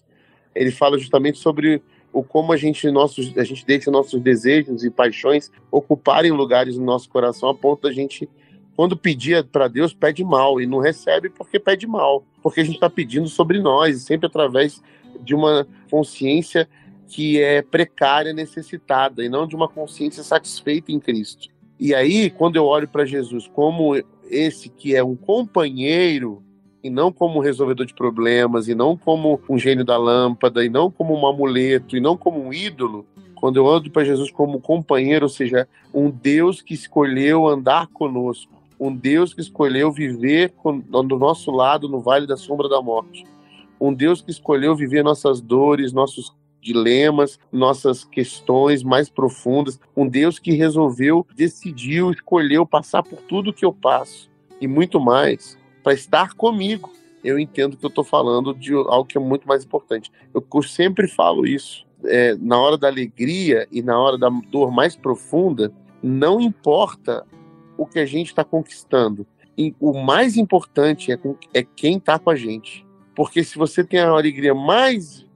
Ele 0.55 0.71
fala 0.71 0.99
justamente 0.99 1.39
sobre 1.39 1.83
ou 2.13 2.25
como 2.25 2.53
a 2.53 2.57
gente, 2.57 2.91
nossos, 2.91 3.37
a 3.39 3.45
gente 3.45 3.65
deixa 3.65 3.91
nossos 3.91 4.21
desejos 4.21 4.85
e 4.85 4.91
paixões 4.91 5.51
ocuparem 5.71 6.33
lugares 6.33 6.77
no 6.77 6.85
nosso 6.85 7.09
coração 7.09 7.49
a 7.49 7.55
ponto 7.55 7.83
da 7.83 7.93
gente, 7.93 8.29
quando 8.75 8.97
pedir 8.97 9.45
para 9.45 9.69
Deus, 9.69 9.95
pede 9.95 10.25
mal 10.25 10.61
e 10.61 10.67
não 10.67 10.79
recebe 10.79 11.31
porque 11.31 11.59
pede 11.59 11.87
mal, 11.87 12.25
porque 12.43 12.61
a 12.61 12.65
gente 12.65 12.75
está 12.75 12.91
pedindo 12.91 13.29
sobre 13.29 13.61
nós, 13.61 14.03
sempre 14.03 14.27
através 14.27 14.83
de 15.21 15.35
uma 15.35 15.67
consciência 15.91 16.69
que 17.07 17.41
é 17.41 17.63
precária, 17.63 18.33
necessitada, 18.33 19.25
e 19.25 19.29
não 19.29 19.47
de 19.47 19.55
uma 19.55 19.69
consciência 19.69 20.23
satisfeita 20.23 20.93
em 20.93 21.01
Cristo. 21.01 21.49
E 21.79 21.95
aí, 21.95 22.31
quando 22.31 22.57
eu 22.57 22.65
olho 22.65 22.87
para 22.87 23.05
Jesus 23.05 23.49
como 23.49 23.97
esse 24.31 24.69
que 24.69 24.95
é 24.95 25.03
um 25.03 25.17
companheiro 25.17 26.43
e 26.83 26.89
não 26.89 27.13
como 27.13 27.39
um 27.39 27.43
resolvedor 27.43 27.85
de 27.85 27.95
problemas, 27.95 28.69
e 28.69 28.75
não 28.75 28.97
como 28.97 29.41
um 29.49 29.59
gênio 29.59 29.85
da 29.85 29.99
lâmpada, 29.99 30.65
e 30.65 30.69
não 30.69 30.91
como 30.91 31.15
um 31.15 31.27
amuleto, 31.27 31.97
e 31.97 32.01
não 32.01 32.17
como 32.17 32.41
um 32.43 32.53
ídolo, 32.53 33.07
quando 33.35 33.57
eu 33.57 33.69
ando 33.69 33.91
para 33.91 34.05
Jesus 34.05 34.31
como 34.31 34.61
companheiro, 34.61 35.27
ou 35.27 35.29
seja, 35.29 35.69
um 35.93 36.11
Deus 36.11 36.63
que 36.63 36.75
escolheu 36.75 37.49
andar 37.49 37.87
conosco, 37.89 38.53
um 38.79 38.95
Deus 38.95 39.35
que 39.35 39.41
escolheu 39.41 39.93
viver 39.93 40.55
do 40.65 41.19
nosso 41.19 41.51
lado 41.51 41.89
no 41.89 42.01
vale 42.01 42.27
da 42.27 42.37
sombra 42.37 42.69
da 42.69 42.81
morte, 42.81 43.25
um 43.81 43.93
Deus 43.93 44.21
que 44.21 44.31
escolheu 44.31 44.75
viver 44.75 45.03
nossas 45.03 45.41
dores, 45.41 45.93
nossos 45.93 46.35
dilemas, 46.61 47.39
nossas 47.51 48.05
questões 48.05 48.83
mais 48.83 49.09
profundas, 49.09 49.81
um 49.97 50.07
Deus 50.07 50.39
que 50.39 50.53
resolveu, 50.53 51.27
decidiu, 51.35 52.11
escolheu 52.11 52.67
passar 52.67 53.03
por 53.03 53.21
tudo 53.23 53.53
que 53.53 53.65
eu 53.65 53.73
passo 53.73 54.31
e 54.61 54.69
muito 54.69 55.01
mais 55.01 55.59
para 55.83 55.95
estar 55.95 56.35
comigo. 56.35 56.93
Eu 57.23 57.39
entendo 57.39 57.77
que 57.77 57.85
eu 57.85 57.89
estou 57.89 58.05
falando 58.05 58.55
de 58.55 58.75
algo 58.75 59.05
que 59.05 59.19
é 59.19 59.21
muito 59.21 59.47
mais 59.47 59.65
importante. 59.65 60.11
Eu 60.35 60.63
sempre 60.63 61.07
falo 61.09 61.47
isso. 61.47 61.87
É, 62.05 62.35
na 62.37 62.59
hora 62.59 62.79
da 62.79 62.89
alegria 62.89 63.69
e 63.71 63.83
na 63.83 63.99
hora 63.99 64.17
da 64.17 64.31
dor 64.51 64.71
mais 64.71 64.97
profunda, 64.97 65.71
não 66.03 66.41
importa 66.41 67.27
o 67.77 67.87
que 67.87 67.99
a 67.99 68.07
gente 68.07 68.29
está 68.29 68.43
conquistando. 68.43 69.27
O 69.79 70.03
mais 70.03 70.39
importante 70.39 71.13
é, 71.13 71.19
é 71.53 71.63
quem 71.63 71.99
está 71.99 72.19
com 72.19 72.31
a 72.31 72.37
gente. 72.37 72.87
Porque 73.15 73.43
se 73.45 73.59
você 73.59 73.85
tem 73.85 74.01
a 74.01 74.09
alegria 74.09 74.55
mais 74.55 75.27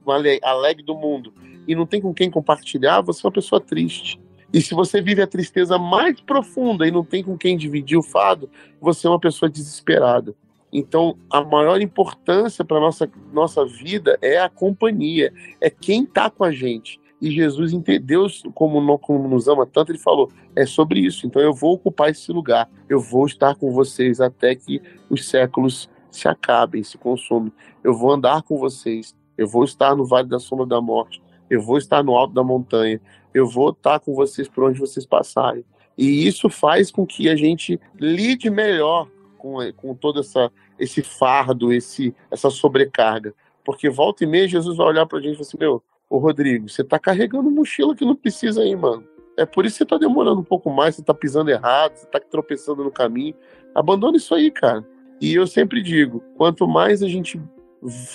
alegre 0.43 0.83
do 0.83 0.95
mundo 0.95 1.33
e 1.67 1.75
não 1.75 1.85
tem 1.85 2.01
com 2.01 2.13
quem 2.13 2.29
compartilhar, 2.29 3.01
você 3.01 3.25
é 3.25 3.27
uma 3.27 3.33
pessoa 3.33 3.59
triste. 3.59 4.19
E 4.53 4.61
se 4.61 4.73
você 4.73 5.01
vive 5.01 5.21
a 5.21 5.27
tristeza 5.27 5.77
mais 5.77 6.21
profunda 6.21 6.87
e 6.87 6.91
não 6.91 7.03
tem 7.03 7.23
com 7.23 7.37
quem 7.37 7.57
dividir 7.57 7.97
o 7.97 8.03
fado, 8.03 8.49
você 8.79 9.07
é 9.07 9.09
uma 9.09 9.19
pessoa 9.19 9.49
desesperada. 9.49 10.35
Então, 10.71 11.17
a 11.29 11.43
maior 11.43 11.81
importância 11.81 12.63
para 12.63 12.79
nossa 12.79 13.09
nossa 13.31 13.65
vida 13.65 14.17
é 14.21 14.39
a 14.39 14.49
companhia, 14.49 15.33
é 15.59 15.69
quem 15.69 16.03
está 16.03 16.29
com 16.29 16.43
a 16.43 16.51
gente. 16.51 16.99
E 17.21 17.31
Jesus, 17.31 17.71
Deus, 18.01 18.43
como, 18.53 18.99
como 18.99 19.27
nos 19.27 19.47
ama 19.47 19.65
tanto, 19.65 19.91
ele 19.91 19.99
falou: 19.99 20.29
é 20.55 20.65
sobre 20.65 20.99
isso. 20.99 21.25
Então, 21.25 21.41
eu 21.41 21.53
vou 21.53 21.73
ocupar 21.73 22.09
esse 22.09 22.31
lugar, 22.31 22.69
eu 22.89 22.99
vou 22.99 23.25
estar 23.25 23.55
com 23.55 23.71
vocês 23.71 24.19
até 24.19 24.53
que 24.53 24.81
os 25.09 25.27
séculos 25.27 25.89
se 26.15 26.27
acabem, 26.27 26.83
se 26.83 26.97
consumem. 26.97 27.51
Eu 27.83 27.93
vou 27.93 28.11
andar 28.11 28.43
com 28.43 28.57
vocês, 28.57 29.15
eu 29.37 29.47
vou 29.47 29.63
estar 29.63 29.95
no 29.95 30.05
vale 30.05 30.27
da 30.27 30.39
sombra 30.39 30.65
da 30.65 30.81
morte, 30.81 31.21
eu 31.49 31.61
vou 31.61 31.77
estar 31.77 32.03
no 32.03 32.15
alto 32.15 32.33
da 32.33 32.43
montanha, 32.43 32.99
eu 33.33 33.47
vou 33.47 33.69
estar 33.69 33.99
com 33.99 34.13
vocês 34.13 34.47
por 34.47 34.63
onde 34.63 34.79
vocês 34.79 35.05
passarem. 35.05 35.65
E 35.97 36.27
isso 36.27 36.49
faz 36.49 36.91
com 36.91 37.05
que 37.05 37.29
a 37.29 37.35
gente 37.35 37.79
lide 37.99 38.49
melhor 38.49 39.07
com, 39.37 39.57
com 39.73 39.93
todo 39.93 40.19
essa, 40.19 40.51
esse 40.79 41.01
fardo, 41.01 41.71
esse, 41.71 42.13
essa 42.31 42.49
sobrecarga. 42.49 43.33
Porque 43.63 43.89
volta 43.89 44.23
e 44.23 44.27
meia 44.27 44.47
Jesus 44.47 44.77
vai 44.77 44.87
olhar 44.87 45.05
para 45.05 45.19
a 45.19 45.21
gente 45.21 45.33
e 45.33 45.35
falar 45.35 45.47
assim: 45.47 45.57
Meu, 45.59 45.83
ô 46.09 46.17
Rodrigo, 46.17 46.69
você 46.69 46.81
está 46.81 46.99
carregando 46.99 47.49
mochila 47.49 47.95
que 47.95 48.05
não 48.05 48.15
precisa 48.15 48.61
aí, 48.61 48.75
mano. 48.75 49.03
É 49.37 49.45
por 49.45 49.65
isso 49.65 49.75
que 49.75 49.77
você 49.79 49.83
está 49.83 49.97
demorando 49.97 50.39
um 50.39 50.45
pouco 50.45 50.69
mais, 50.69 50.95
você 50.95 51.01
está 51.01 51.13
pisando 51.13 51.49
errado, 51.49 51.95
você 51.95 52.05
está 52.05 52.19
tropeçando 52.19 52.83
no 52.83 52.91
caminho. 52.91 53.35
Abandona 53.73 54.17
isso 54.17 54.33
aí, 54.33 54.49
cara. 54.49 54.85
E 55.21 55.33
eu 55.33 55.47
sempre 55.47 55.81
digo: 55.81 56.23
quanto 56.37 56.67
mais 56.67 57.01
a 57.01 57.07
gente 57.07 57.41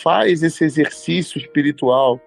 faz 0.03 0.42
esse 0.42 0.64
exercício 0.64 1.38
espiritual 1.38 2.20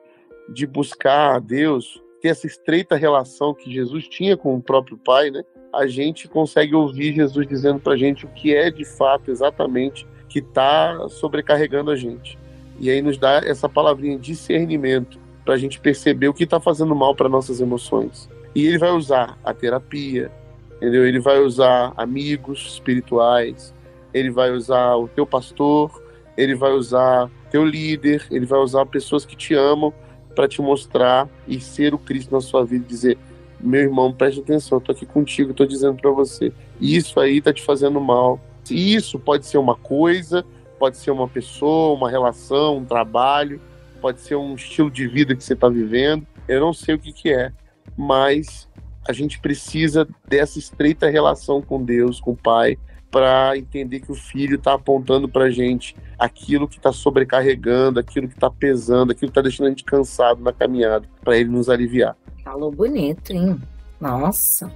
de 0.49 0.65
buscar 0.65 1.36
a 1.36 1.39
Deus, 1.39 2.01
ter 2.21 2.30
essa 2.30 2.47
estreita 2.47 2.95
relação 2.95 3.53
que 3.53 3.71
Jesus 3.71 4.07
tinha 4.07 4.36
com 4.38 4.55
o 4.55 4.61
próprio 4.61 4.97
Pai, 4.97 5.30
né? 5.30 5.43
A 5.74 5.88
gente 5.88 6.28
consegue 6.28 6.76
ouvir 6.76 7.15
Jesus 7.15 7.47
dizendo 7.47 7.80
para 7.80 7.93
a 7.93 7.97
gente 7.97 8.26
o 8.26 8.30
que 8.30 8.55
é 8.55 8.69
de 8.69 8.86
fato 8.86 9.32
exatamente 9.32 10.07
que 10.30 10.39
está 10.39 11.07
sobrecarregando 11.09 11.91
a 11.91 11.95
gente. 11.95 12.38
E 12.80 12.89
aí 12.89 13.01
nos 13.01 13.17
dá 13.17 13.41
essa 13.45 13.67
palavrinha 13.67 14.17
discernimento 14.17 15.19
para 15.43 15.55
a 15.55 15.57
gente 15.57 15.80
perceber 15.80 16.28
o 16.28 16.34
que 16.34 16.43
está 16.43 16.59
fazendo 16.59 16.95
mal 16.95 17.15
para 17.15 17.30
nossas 17.30 17.59
emoções. 17.59 18.30
E 18.55 18.65
ele 18.65 18.78
vai 18.78 18.91
usar 18.91 19.38
a 19.43 19.53
terapia, 19.53 20.32
entendeu? 20.78 21.05
Ele 21.05 21.19
vai 21.19 21.39
usar 21.39 21.93
amigos 21.97 22.74
espirituais, 22.74 23.72
ele 24.14 24.30
vai 24.30 24.51
usar 24.51 24.95
o 24.95 25.07
teu 25.07 25.26
pastor, 25.26 26.01
ele 26.38 26.55
vai 26.55 26.72
usar 26.72 27.30
teu 27.49 27.66
líder, 27.66 28.26
ele 28.32 28.45
vai 28.45 28.59
usar 28.59 28.86
pessoas 28.86 29.26
que 29.26 29.36
te 29.36 29.53
amam 29.53 29.93
para 30.36 30.47
te 30.47 30.61
mostrar 30.61 31.30
e 31.47 31.59
ser 31.59 31.93
o 31.93 31.97
Cristo 31.97 32.32
na 32.34 32.41
sua 32.41 32.66
vida 32.66 32.86
dizer: 32.88 33.18
meu 33.59 33.82
irmão, 33.82 34.11
preste 34.11 34.41
atenção, 34.41 34.80
tô 34.80 34.91
aqui 34.91 35.05
contigo, 35.05 35.53
tô 35.53 35.66
dizendo 35.66 35.95
para 35.99 36.11
você, 36.11 36.51
isso 36.80 37.20
aí 37.20 37.41
tá 37.41 37.53
te 37.53 37.64
fazendo 37.64 37.99
mal. 38.01 38.39
Isso 38.70 39.20
pode 39.20 39.45
ser 39.45 39.57
uma 39.57 39.76
coisa, 39.76 40.45
pode 40.80 40.97
ser 40.97 41.11
uma 41.11 41.28
pessoa, 41.28 41.95
uma 41.95 42.09
relação, 42.09 42.78
um 42.78 42.86
trabalho, 42.86 43.61
pode 44.01 44.22
ser 44.22 44.36
um 44.36 44.55
estilo 44.55 44.89
de 44.89 45.07
vida 45.07 45.36
que 45.36 45.43
você 45.43 45.53
está 45.53 45.70
vivendo. 45.70 46.26
Eu 46.47 46.59
não 46.59 46.74
sei 46.74 46.95
o 46.95 46.99
que, 46.99 47.11
que 47.11 47.30
é, 47.30 47.51
mas 47.95 48.68
a 49.07 49.14
gente 49.14 49.39
precisa 49.39 50.07
dessa 50.28 50.59
estreita 50.59 51.09
relação 51.09 51.61
com 51.61 51.84
Deus, 51.84 52.20
com 52.20 52.32
o 52.32 52.38
Pai, 52.38 52.78
para 53.14 53.55
entender 53.55 53.99
que 53.99 54.11
o 54.11 54.16
filho 54.16 54.55
está 54.55 54.74
apontando 54.74 55.30
para 55.30 55.51
gente 55.51 55.95
aquilo 56.18 56.68
que 56.68 56.78
está 56.78 56.91
sobrecarregando, 56.91 57.99
aquilo 57.99 58.28
que 58.28 58.34
está 58.34 58.49
pesando, 58.49 59.11
aquilo 59.11 59.32
que 59.32 59.38
está 59.38 59.41
deixando 59.41 59.68
a 59.68 59.70
gente 59.70 59.84
cansado 59.84 60.41
na 60.41 60.51
caminhada, 60.51 61.07
para 61.24 61.38
ele 61.38 61.49
nos 61.49 61.70
aliviar. 61.70 62.18
Falou 62.43 62.72
bonito, 62.72 63.32
hein? 63.32 63.61
Nossa, 64.01 64.72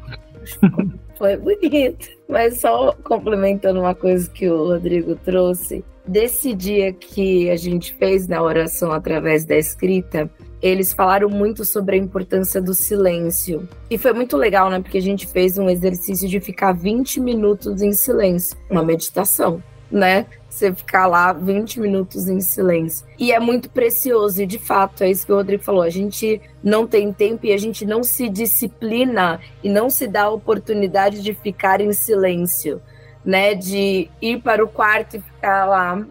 foi 1.18 1.36
bonito. 1.36 2.10
Mas 2.30 2.62
só 2.62 2.94
complementando 3.04 3.80
uma 3.80 3.96
coisa 3.96 4.30
que 4.30 4.48
o 4.48 4.68
Rodrigo 4.68 5.16
trouxe, 5.16 5.84
desse 6.06 6.54
dia 6.54 6.94
que 6.94 7.50
a 7.50 7.58
gente 7.58 7.96
fez 7.96 8.28
na 8.28 8.44
oração 8.44 8.92
através 8.92 9.46
da 9.46 9.58
escrita, 9.58 10.30
eles 10.62 10.94
falaram 10.94 11.30
muito 11.30 11.64
sobre 11.64 11.96
a 11.96 12.00
importância 12.00 12.62
do 12.62 12.74
silêncio. 12.74 13.68
E 13.90 13.98
foi 13.98 14.14
muito 14.14 14.36
legal, 14.36 14.70
né? 14.70 14.80
Porque 14.80 14.98
a 14.98 15.02
gente 15.02 15.28
fez 15.28 15.58
um 15.58 15.70
exercício 15.70 16.28
de 16.28 16.40
ficar 16.40 16.74
20 16.74 17.20
minutos 17.20 17.82
em 17.82 17.92
silêncio, 17.92 18.58
uma 18.70 18.84
meditação, 18.84 19.62
né? 19.92 20.26
Você 20.50 20.74
ficar 20.74 21.06
lá 21.06 21.32
20 21.34 21.80
minutos 21.80 22.28
em 22.28 22.42
silêncio. 22.42 23.06
E 23.20 23.32
é 23.32 23.40
muito 23.40 23.70
precioso, 23.70 24.42
e 24.42 24.48
de 24.48 24.58
fato, 24.58 25.04
é 25.04 25.12
isso 25.12 25.26
que 25.26 25.32
o 25.32 25.36
Rodrigo 25.36 25.64
falou. 25.64 25.84
A 25.84 25.90
gente 25.90 26.42
não 26.64 26.88
tem 26.88 27.14
tempo 27.14 27.46
e 27.46 27.54
a 27.54 27.58
gente 27.58 27.86
não 27.86 28.04
se 28.04 28.28
disciplina 28.28 29.40
e 29.64 29.70
não 29.70 29.90
se 29.90 30.08
dá 30.08 30.24
a 30.24 30.32
oportunidade 30.32 31.22
de 31.22 31.34
ficar 31.36 31.80
em 31.80 31.94
silêncio, 31.94 32.82
né? 33.24 33.54
De 33.54 34.10
ir 34.20 34.42
para 34.42 34.64
o 34.64 34.68
quarto 34.68 35.18
e 35.18 35.22
ficar 35.22 35.66
lá 35.68 36.04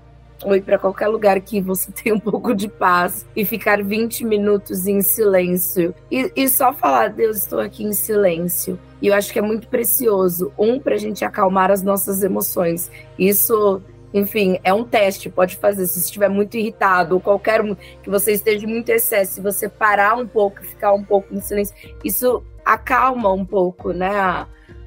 ou 0.44 0.54
ir 0.54 0.62
para 0.62 0.78
qualquer 0.78 1.08
lugar 1.08 1.40
que 1.40 1.60
você 1.60 1.90
tenha 1.92 2.14
um 2.14 2.20
pouco 2.20 2.54
de 2.54 2.68
paz 2.68 3.26
e 3.34 3.44
ficar 3.44 3.82
20 3.82 4.24
minutos 4.24 4.86
em 4.86 5.00
silêncio 5.00 5.94
e, 6.10 6.30
e 6.36 6.48
só 6.48 6.72
falar, 6.72 7.10
Deus, 7.10 7.36
estou 7.36 7.60
aqui 7.60 7.84
em 7.84 7.92
silêncio. 7.92 8.78
E 9.00 9.08
eu 9.08 9.14
acho 9.14 9.32
que 9.32 9.38
é 9.38 9.42
muito 9.42 9.68
precioso, 9.68 10.52
um, 10.58 10.80
para 10.80 10.94
a 10.94 10.98
gente 10.98 11.24
acalmar 11.24 11.70
as 11.70 11.82
nossas 11.82 12.22
emoções. 12.22 12.90
Isso 13.18 13.82
enfim, 14.14 14.58
é 14.64 14.72
um 14.72 14.82
teste, 14.82 15.28
pode 15.28 15.56
fazer. 15.56 15.86
Se 15.86 15.98
estiver 15.98 16.30
muito 16.30 16.56
irritado 16.56 17.16
ou 17.16 17.20
qualquer 17.20 17.62
que 18.02 18.08
você 18.08 18.32
esteja 18.32 18.66
muito 18.66 18.88
excesso, 18.88 19.34
se 19.34 19.40
você 19.42 19.68
parar 19.68 20.16
um 20.16 20.26
pouco, 20.26 20.62
ficar 20.62 20.94
um 20.94 21.04
pouco 21.04 21.34
em 21.34 21.40
silêncio, 21.40 21.74
isso 22.02 22.42
acalma 22.64 23.30
um 23.30 23.44
pouco, 23.44 23.92
né? 23.92 24.46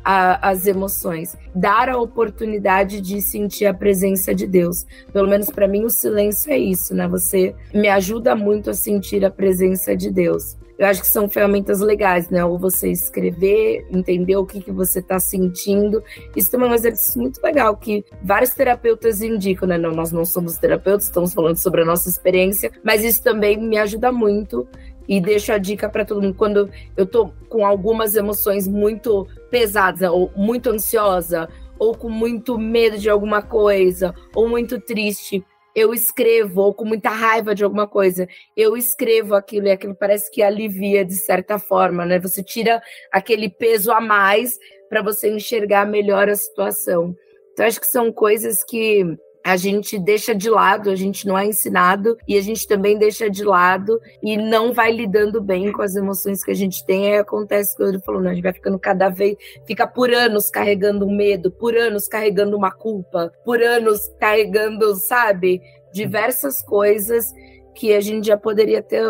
As 0.10 0.66
emoções, 0.66 1.38
dar 1.54 1.88
a 1.88 2.00
oportunidade 2.00 3.00
de 3.00 3.22
sentir 3.22 3.66
a 3.66 3.74
presença 3.74 4.34
de 4.34 4.48
Deus. 4.48 4.86
Pelo 5.14 5.30
menos 5.30 5.50
para 5.52 5.68
mim 5.68 5.86
o 5.86 5.90
silêncio 5.90 6.52
é 6.52 6.58
isso, 6.58 6.96
né? 6.96 7.08
Você 7.08 7.56
me 7.74 7.88
ajuda 7.88 8.36
muito 8.36 8.72
a 8.72 8.74
sentir 8.74 9.24
a 9.24 9.30
presença 9.30 9.96
de 9.96 10.10
Deus. 10.10 10.58
Eu 10.80 10.88
acho 10.88 11.02
que 11.02 11.08
são 11.08 11.30
ferramentas 11.30 11.82
legais, 11.82 12.30
né? 12.30 12.44
Ou 12.44 12.58
você 12.58 12.90
escrever, 12.90 13.86
entender 13.92 14.38
o 14.38 14.46
que, 14.46 14.62
que 14.62 14.72
você 14.72 15.00
está 15.00 15.20
sentindo. 15.20 16.02
Isso 16.36 16.50
também 16.50 16.70
é 16.70 16.72
um 16.72 16.76
exercício 16.76 17.22
muito 17.22 17.40
legal 17.44 17.76
que 17.76 18.04
vários 18.24 18.54
terapeutas 18.54 19.22
indicam, 19.22 19.68
né? 19.68 19.78
Não, 19.78 19.92
nós 19.92 20.12
não 20.12 20.24
somos 20.24 20.58
terapeutas, 20.58 21.06
estamos 21.06 21.34
falando 21.34 21.58
sobre 21.58 21.82
a 21.82 21.86
nossa 21.86 22.08
experiência, 22.08 22.72
mas 22.82 23.04
isso 23.04 23.22
também 23.22 23.58
me 23.58 23.78
ajuda 23.78 24.10
muito 24.12 24.66
e 25.10 25.20
deixo 25.20 25.52
a 25.52 25.58
dica 25.58 25.90
para 25.90 26.06
todo 26.06 26.22
mundo 26.22 26.36
quando 26.36 26.70
eu 26.96 27.06
tô 27.06 27.30
com 27.50 27.66
algumas 27.66 28.16
emoções 28.16 28.68
muito 28.68 29.28
pesadas, 29.50 30.08
ou 30.08 30.32
muito 30.38 30.70
ansiosa, 30.70 31.50
ou 31.80 31.98
com 31.98 32.10
muito 32.10 32.60
medo 32.60 33.00
de 33.00 33.10
alguma 33.10 33.42
coisa, 33.42 34.14
ou 34.36 34.48
muito 34.48 34.80
triste. 34.80 35.44
eu 35.76 35.94
escrevo, 35.94 36.62
ou 36.62 36.74
com 36.74 36.84
muita 36.84 37.10
raiva 37.10 37.56
de 37.56 37.64
alguma 37.64 37.88
coisa, 37.88 38.28
eu 38.58 38.76
escrevo 38.76 39.34
aquilo 39.36 39.68
e 39.68 39.72
aquilo 39.72 39.96
parece 39.96 40.30
que 40.30 40.42
alivia 40.42 41.06
de 41.06 41.14
certa 41.16 41.58
forma, 41.58 42.06
né? 42.06 42.20
Você 42.20 42.44
tira 42.44 42.82
aquele 43.12 43.50
peso 43.50 43.92
a 43.92 44.02
mais 44.02 44.58
para 44.90 45.02
você 45.02 45.30
enxergar 45.30 45.86
melhor 45.86 46.28
a 46.28 46.36
situação. 46.36 47.16
Então, 47.54 47.66
acho 47.66 47.80
que 47.80 47.88
são 47.88 48.12
coisas 48.12 48.64
que 48.64 49.06
a 49.44 49.56
gente 49.56 49.98
deixa 49.98 50.36
de 50.36 50.50
lado, 50.50 50.90
a 50.90 50.96
gente 50.96 51.28
não 51.28 51.38
é 51.38 51.46
ensinado 51.46 52.18
e 52.28 52.38
a 52.38 52.42
gente 52.42 52.68
também 52.68 52.98
deixa 52.98 53.30
de 53.30 53.44
lado 53.44 54.00
e 54.22 54.38
não 54.38 54.74
vai 54.74 54.92
lidando 54.92 55.42
bem 55.42 55.72
com 55.72 55.82
as 55.82 55.96
emoções 55.96 56.44
que 56.44 56.52
a 56.52 56.56
gente 56.56 56.86
tem. 56.86 57.14
Aí 57.14 57.20
acontece 57.20 57.76
que 57.76 57.84
ele 57.84 58.00
falou, 58.00 58.22
não, 58.22 58.32
a 58.32 58.34
gente 58.34 58.44
vai 58.44 58.54
ficando 58.54 58.78
cada 58.78 59.10
vez, 59.10 59.38
fica 59.66 59.88
por 59.88 60.14
anos 60.14 60.50
carregando 60.50 61.06
um 61.06 61.16
medo, 61.16 61.52
por 61.52 61.76
anos 61.76 62.08
carregando 62.08 62.56
uma 62.58 62.72
culpa, 62.72 63.32
por 63.44 63.62
anos 63.62 64.10
carregando, 64.20 64.94
sabe, 64.96 65.62
diversas 65.92 66.62
coisas 66.62 67.34
que 67.74 67.94
a 67.94 68.02
gente 68.02 68.28
já 68.28 68.38
poderia 68.38 68.82
ter 68.82 69.04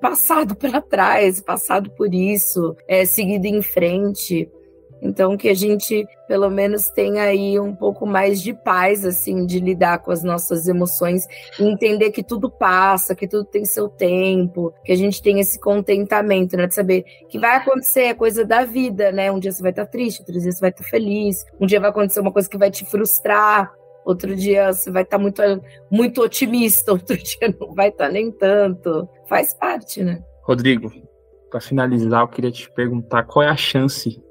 passado 0.00 0.56
para 0.56 0.80
trás, 0.80 1.40
passado 1.40 1.90
por 1.90 2.12
isso, 2.14 2.74
é, 2.88 3.04
seguido 3.04 3.46
em 3.46 3.62
frente. 3.62 4.50
Então, 5.04 5.36
que 5.36 5.50
a 5.50 5.54
gente, 5.54 6.08
pelo 6.26 6.48
menos, 6.48 6.88
tenha 6.88 7.24
aí 7.24 7.60
um 7.60 7.76
pouco 7.76 8.06
mais 8.06 8.40
de 8.40 8.54
paz, 8.54 9.04
assim, 9.04 9.44
de 9.44 9.60
lidar 9.60 9.98
com 9.98 10.10
as 10.10 10.22
nossas 10.22 10.66
emoções 10.66 11.26
e 11.60 11.64
entender 11.64 12.10
que 12.10 12.22
tudo 12.22 12.50
passa, 12.50 13.14
que 13.14 13.28
tudo 13.28 13.44
tem 13.44 13.66
seu 13.66 13.86
tempo, 13.86 14.72
que 14.82 14.90
a 14.90 14.96
gente 14.96 15.20
tem 15.20 15.38
esse 15.40 15.60
contentamento, 15.60 16.56
né? 16.56 16.66
De 16.66 16.74
saber 16.74 17.04
que 17.28 17.38
vai 17.38 17.56
acontecer, 17.56 18.04
é 18.04 18.14
coisa 18.14 18.46
da 18.46 18.64
vida, 18.64 19.12
né? 19.12 19.30
Um 19.30 19.38
dia 19.38 19.52
você 19.52 19.60
vai 19.60 19.72
estar 19.72 19.84
triste, 19.84 20.20
outro 20.20 20.40
dia 20.40 20.50
você 20.50 20.60
vai 20.60 20.70
estar 20.70 20.84
feliz, 20.84 21.44
um 21.60 21.66
dia 21.66 21.78
vai 21.78 21.90
acontecer 21.90 22.20
uma 22.20 22.32
coisa 22.32 22.48
que 22.48 22.56
vai 22.56 22.70
te 22.70 22.86
frustrar, 22.86 23.70
outro 24.06 24.34
dia 24.34 24.72
você 24.72 24.90
vai 24.90 25.02
estar 25.02 25.18
muito, 25.18 25.42
muito 25.90 26.22
otimista, 26.22 26.90
outro 26.92 27.14
dia 27.18 27.54
não 27.60 27.74
vai 27.74 27.90
estar 27.90 28.08
nem 28.08 28.32
tanto. 28.32 29.06
Faz 29.28 29.52
parte, 29.52 30.02
né? 30.02 30.22
Rodrigo, 30.42 30.90
para 31.50 31.60
finalizar, 31.60 32.22
eu 32.22 32.28
queria 32.28 32.50
te 32.50 32.70
perguntar 32.72 33.24
qual 33.24 33.42
é 33.42 33.50
a 33.50 33.56
chance 33.56 34.23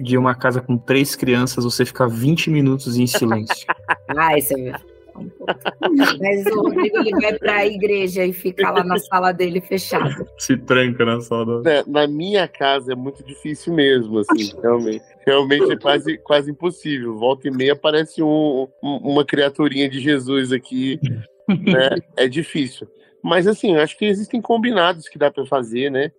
de 0.00 0.16
uma 0.16 0.34
casa 0.34 0.60
com 0.60 0.76
três 0.76 1.14
crianças 1.14 1.64
você 1.64 1.84
ficar 1.84 2.06
20 2.06 2.50
minutos 2.50 2.96
em 2.96 3.06
silêncio. 3.06 3.66
ah, 4.08 4.36
isso 4.38 4.54
é 4.54 4.56
um 4.56 4.94
Mas 6.18 6.46
o 6.46 6.62
Rodrigo 6.62 6.98
ele 6.98 7.10
vai 7.12 7.38
para 7.38 7.56
a 7.56 7.66
igreja 7.66 8.24
e 8.24 8.32
fica 8.32 8.70
lá 8.70 8.82
na 8.82 8.98
sala 8.98 9.32
dele 9.32 9.60
fechado. 9.60 10.26
Se 10.38 10.56
tranca 10.56 11.04
na 11.04 11.20
sala. 11.20 11.62
É, 11.66 11.84
na 11.86 12.06
minha 12.06 12.48
casa 12.48 12.92
é 12.92 12.96
muito 12.96 13.22
difícil 13.24 13.72
mesmo, 13.72 14.18
assim, 14.18 14.52
realmente. 14.60 15.04
Realmente 15.26 15.72
é 15.72 15.76
quase, 15.76 16.18
quase 16.18 16.50
impossível. 16.50 17.16
Volta 17.16 17.48
e 17.48 17.50
meia 17.50 17.72
aparece 17.72 18.22
um, 18.22 18.68
um, 18.82 18.96
uma 18.96 19.24
criaturinha 19.24 19.88
de 19.88 20.00
Jesus 20.00 20.52
aqui. 20.52 20.98
Né? 21.48 21.90
É 22.16 22.26
difícil. 22.26 22.88
Mas 23.22 23.46
assim, 23.46 23.76
acho 23.76 23.96
que 23.96 24.04
existem 24.04 24.40
combinados 24.40 25.08
que 25.08 25.18
dá 25.18 25.30
para 25.30 25.46
fazer, 25.46 25.90
né? 25.90 26.10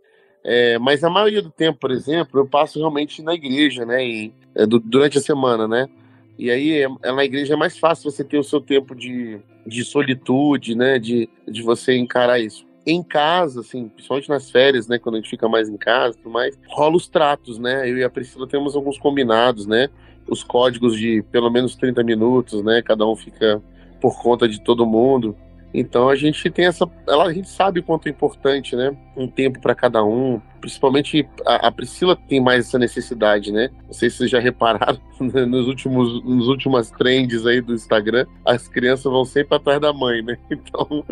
É, 0.47 0.77
mas 0.77 1.03
a 1.03 1.09
maioria 1.09 1.41
do 1.41 1.49
tempo, 1.49 1.79
por 1.79 1.89
exemplo, 1.89 2.39
eu 2.39 2.45
passo 2.45 2.77
realmente 2.77 3.19
na 3.23 3.33
igreja, 3.33 3.83
né? 3.83 4.05
E, 4.05 4.31
é, 4.53 4.63
do, 4.63 4.79
durante 4.79 5.17
a 5.17 5.21
semana, 5.21 5.67
né? 5.67 5.89
E 6.37 6.51
aí, 6.51 6.83
é, 6.83 6.87
é, 7.01 7.11
na 7.11 7.25
igreja 7.25 7.55
é 7.55 7.57
mais 7.57 7.79
fácil 7.79 8.11
você 8.11 8.23
ter 8.23 8.37
o 8.37 8.43
seu 8.43 8.61
tempo 8.61 8.93
de, 8.93 9.39
de 9.65 9.83
solitude, 9.83 10.75
né? 10.75 10.99
De, 10.99 11.27
de 11.47 11.63
você 11.63 11.97
encarar 11.97 12.39
isso. 12.39 12.63
Em 12.85 13.01
casa, 13.01 13.61
assim, 13.61 13.89
principalmente 13.89 14.29
nas 14.29 14.51
férias, 14.51 14.87
né? 14.87 14.99
Quando 14.99 15.15
a 15.15 15.17
gente 15.17 15.31
fica 15.31 15.49
mais 15.49 15.67
em 15.67 15.77
casa 15.77 16.15
e 16.15 16.21
tudo 16.21 16.31
mais, 16.31 16.55
rola 16.67 16.95
os 16.95 17.07
tratos, 17.07 17.57
né? 17.57 17.89
Eu 17.89 17.97
e 17.97 18.03
a 18.03 18.09
Priscila 18.09 18.47
temos 18.47 18.75
alguns 18.75 18.99
combinados, 18.99 19.65
né? 19.65 19.89
Os 20.29 20.43
códigos 20.43 20.95
de 20.95 21.23
pelo 21.31 21.49
menos 21.49 21.75
30 21.75 22.03
minutos, 22.03 22.63
né? 22.63 22.83
Cada 22.85 23.03
um 23.07 23.15
fica 23.15 23.59
por 23.99 24.21
conta 24.21 24.47
de 24.47 24.61
todo 24.61 24.85
mundo. 24.85 25.35
Então 25.79 26.07
a 26.07 26.15
gente 26.15 26.49
tem 26.49 26.65
essa, 26.65 26.89
ela, 27.05 27.25
a 27.25 27.33
gente 27.33 27.49
sabe 27.49 27.81
o 27.81 27.83
quanto 27.83 28.07
é 28.07 28.09
importante, 28.09 28.75
né? 28.75 28.95
Um 29.15 29.27
tempo 29.27 29.59
para 29.59 29.75
cada 29.75 30.03
um. 30.03 30.41
Principalmente 30.61 31.27
a, 31.45 31.67
a, 31.67 31.71
Priscila 31.71 32.15
tem 32.15 32.41
mais 32.41 32.67
essa 32.67 32.79
necessidade, 32.79 33.51
né? 33.51 33.69
Não 33.85 33.93
sei 33.93 34.09
se 34.09 34.17
vocês 34.17 34.31
já 34.31 34.39
repararam 34.39 34.99
né? 35.19 35.45
nos 35.45 35.67
últimos, 35.67 36.23
nos 36.23 36.47
últimas 36.47 36.89
trends 36.91 37.45
aí 37.45 37.59
do 37.59 37.73
Instagram, 37.73 38.25
as 38.45 38.67
crianças 38.67 39.11
vão 39.11 39.25
sempre 39.25 39.57
atrás 39.57 39.81
da 39.81 39.91
mãe, 39.91 40.21
né? 40.21 40.37
Então, 40.55 41.05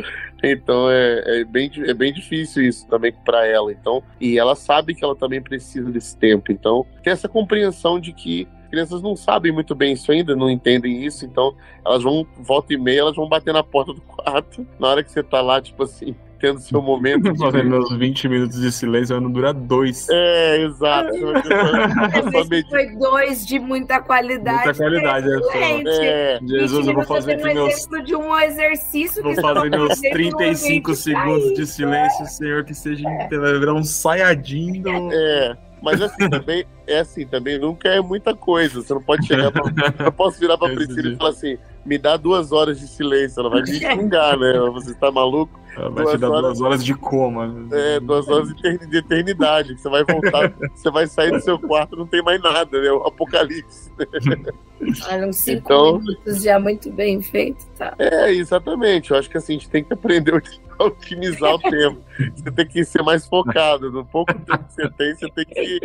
então 0.43 0.89
é, 0.89 1.41
é 1.41 1.43
bem, 1.43 1.69
é 1.85 1.93
bem 1.93 2.13
difícil 2.13 2.63
isso 2.63 2.87
também 2.87 3.13
para 3.25 3.45
ela. 3.45 3.71
Então, 3.71 4.01
e 4.19 4.37
ela 4.39 4.55
sabe 4.55 4.95
que 4.95 5.03
ela 5.03 5.15
também 5.15 5.41
precisa 5.41 5.91
desse 5.91 6.17
tempo. 6.17 6.51
Então, 6.51 6.85
tem 7.03 7.11
essa 7.11 7.27
compreensão 7.27 7.99
de 7.99 8.13
que 8.13 8.47
crianças 8.73 9.03
não 9.03 9.15
sabem 9.15 9.51
muito 9.51 9.75
bem 9.75 9.93
isso 9.93 10.11
ainda, 10.11 10.35
não 10.35 10.49
entendem 10.49 11.05
isso, 11.05 11.25
então 11.25 11.53
elas 11.85 12.01
vão, 12.01 12.25
volta 12.39 12.73
e 12.73 12.77
meia, 12.77 13.01
elas 13.01 13.15
vão 13.15 13.29
bater 13.29 13.53
na 13.53 13.63
porta 13.63 13.93
do 13.93 14.01
quarto, 14.01 14.65
na 14.79 14.87
hora 14.87 15.03
que 15.03 15.11
você 15.11 15.21
tá 15.21 15.41
lá, 15.41 15.61
tipo 15.61 15.83
assim, 15.83 16.15
tendo 16.39 16.59
seu 16.59 16.81
momento. 16.81 17.31
Fazendo 17.37 17.69
meus 17.69 17.95
20 17.95 18.27
minutos 18.27 18.59
de 18.59 18.71
silêncio, 18.71 19.21
não 19.21 19.31
dura 19.31 19.53
dois. 19.53 20.07
É, 20.09 20.63
exato. 20.63 21.11
foi 22.67 22.95
dois 22.95 23.45
de 23.45 23.59
muita 23.59 24.01
qualidade. 24.01 24.65
Muita 24.65 24.73
qualidade, 24.73 25.27
é. 25.53 26.33
é. 26.33 26.39
Jesus, 26.43 26.87
eu 26.87 26.95
vou 26.95 27.03
fazer 27.03 27.33
aqui 27.33 27.49
um 27.49 27.53
meus... 27.53 27.73
exemplo 27.73 28.03
de 28.03 28.15
um 28.15 28.39
exercício. 28.39 29.21
Vou 29.21 29.35
fazer 29.35 29.69
meus 29.69 29.99
35 29.99 30.95
segundos 30.95 31.53
de 31.53 31.67
silêncio, 31.67 32.25
Senhor, 32.25 32.63
que 32.63 32.73
seja 32.73 33.07
é. 33.07 33.71
um 33.71 33.83
saiadinho. 33.83 35.11
É. 35.13 35.55
Mas 35.83 36.01
assim, 36.01 36.29
também 36.29 36.65
é 36.87 36.99
assim, 36.99 37.25
também 37.25 37.57
nunca 37.57 37.89
é 37.89 38.01
muita 38.01 38.35
coisa. 38.35 38.81
Você 38.81 38.93
não 38.93 39.01
pode 39.01 39.25
chegar 39.25 39.51
pra, 39.51 39.63
Eu 40.05 40.11
posso 40.11 40.39
virar 40.39 40.57
pra 40.57 40.69
Priscila 40.69 41.13
e 41.13 41.15
falar 41.15 41.29
assim: 41.29 41.57
me 41.85 41.97
dá 41.97 42.17
duas 42.17 42.51
horas 42.51 42.79
de 42.79 42.87
silêncio. 42.87 43.39
Ela 43.39 43.49
vai 43.49 43.61
me 43.61 43.73
xingar, 43.73 44.37
né? 44.37 44.53
Você 44.73 44.91
está 44.91 45.11
maluco? 45.11 45.59
Ela 45.75 45.89
vai 45.89 46.03
duas 46.03 46.15
te 46.15 46.21
dar 46.21 46.29
horas, 46.29 46.43
duas 46.43 46.61
horas 46.61 46.85
de 46.85 46.93
coma. 46.93 47.67
É, 47.71 47.99
duas 47.99 48.27
horas 48.27 48.49
de 48.53 48.97
eternidade. 48.97 49.77
Você 49.77 49.89
vai 49.89 50.03
voltar, 50.03 50.53
você 50.73 50.91
vai 50.91 51.07
sair 51.07 51.31
do 51.31 51.39
seu 51.39 51.57
quarto 51.57 51.95
não 51.95 52.05
tem 52.05 52.21
mais 52.21 52.41
nada, 52.41 52.79
né? 52.79 52.91
O 52.91 53.07
apocalipse. 53.07 53.91
Olha, 55.09 55.27
uns 55.27 55.37
cinco 55.37 55.61
então, 55.65 55.99
minutos 55.99 56.43
já 56.43 56.59
muito 56.59 56.91
bem 56.91 57.21
feito, 57.21 57.65
tá? 57.77 57.95
É, 57.97 58.31
exatamente. 58.33 59.11
Eu 59.11 59.17
acho 59.17 59.29
que 59.29 59.37
assim, 59.37 59.53
a 59.53 59.57
gente 59.57 59.69
tem 59.69 59.83
que 59.83 59.93
aprender 59.93 60.43
a 60.77 60.83
otimizar 60.83 61.55
o 61.55 61.59
tempo. 61.59 62.01
Você 62.35 62.51
tem 62.51 62.67
que 62.67 62.83
ser 62.83 63.01
mais 63.01 63.25
focado. 63.25 63.91
No 63.91 64.05
pouco 64.05 64.33
tempo 64.33 64.63
que 64.65 64.73
você 64.73 64.89
tem, 64.89 65.15
você 65.15 65.29
tem 65.29 65.45
que. 65.45 65.79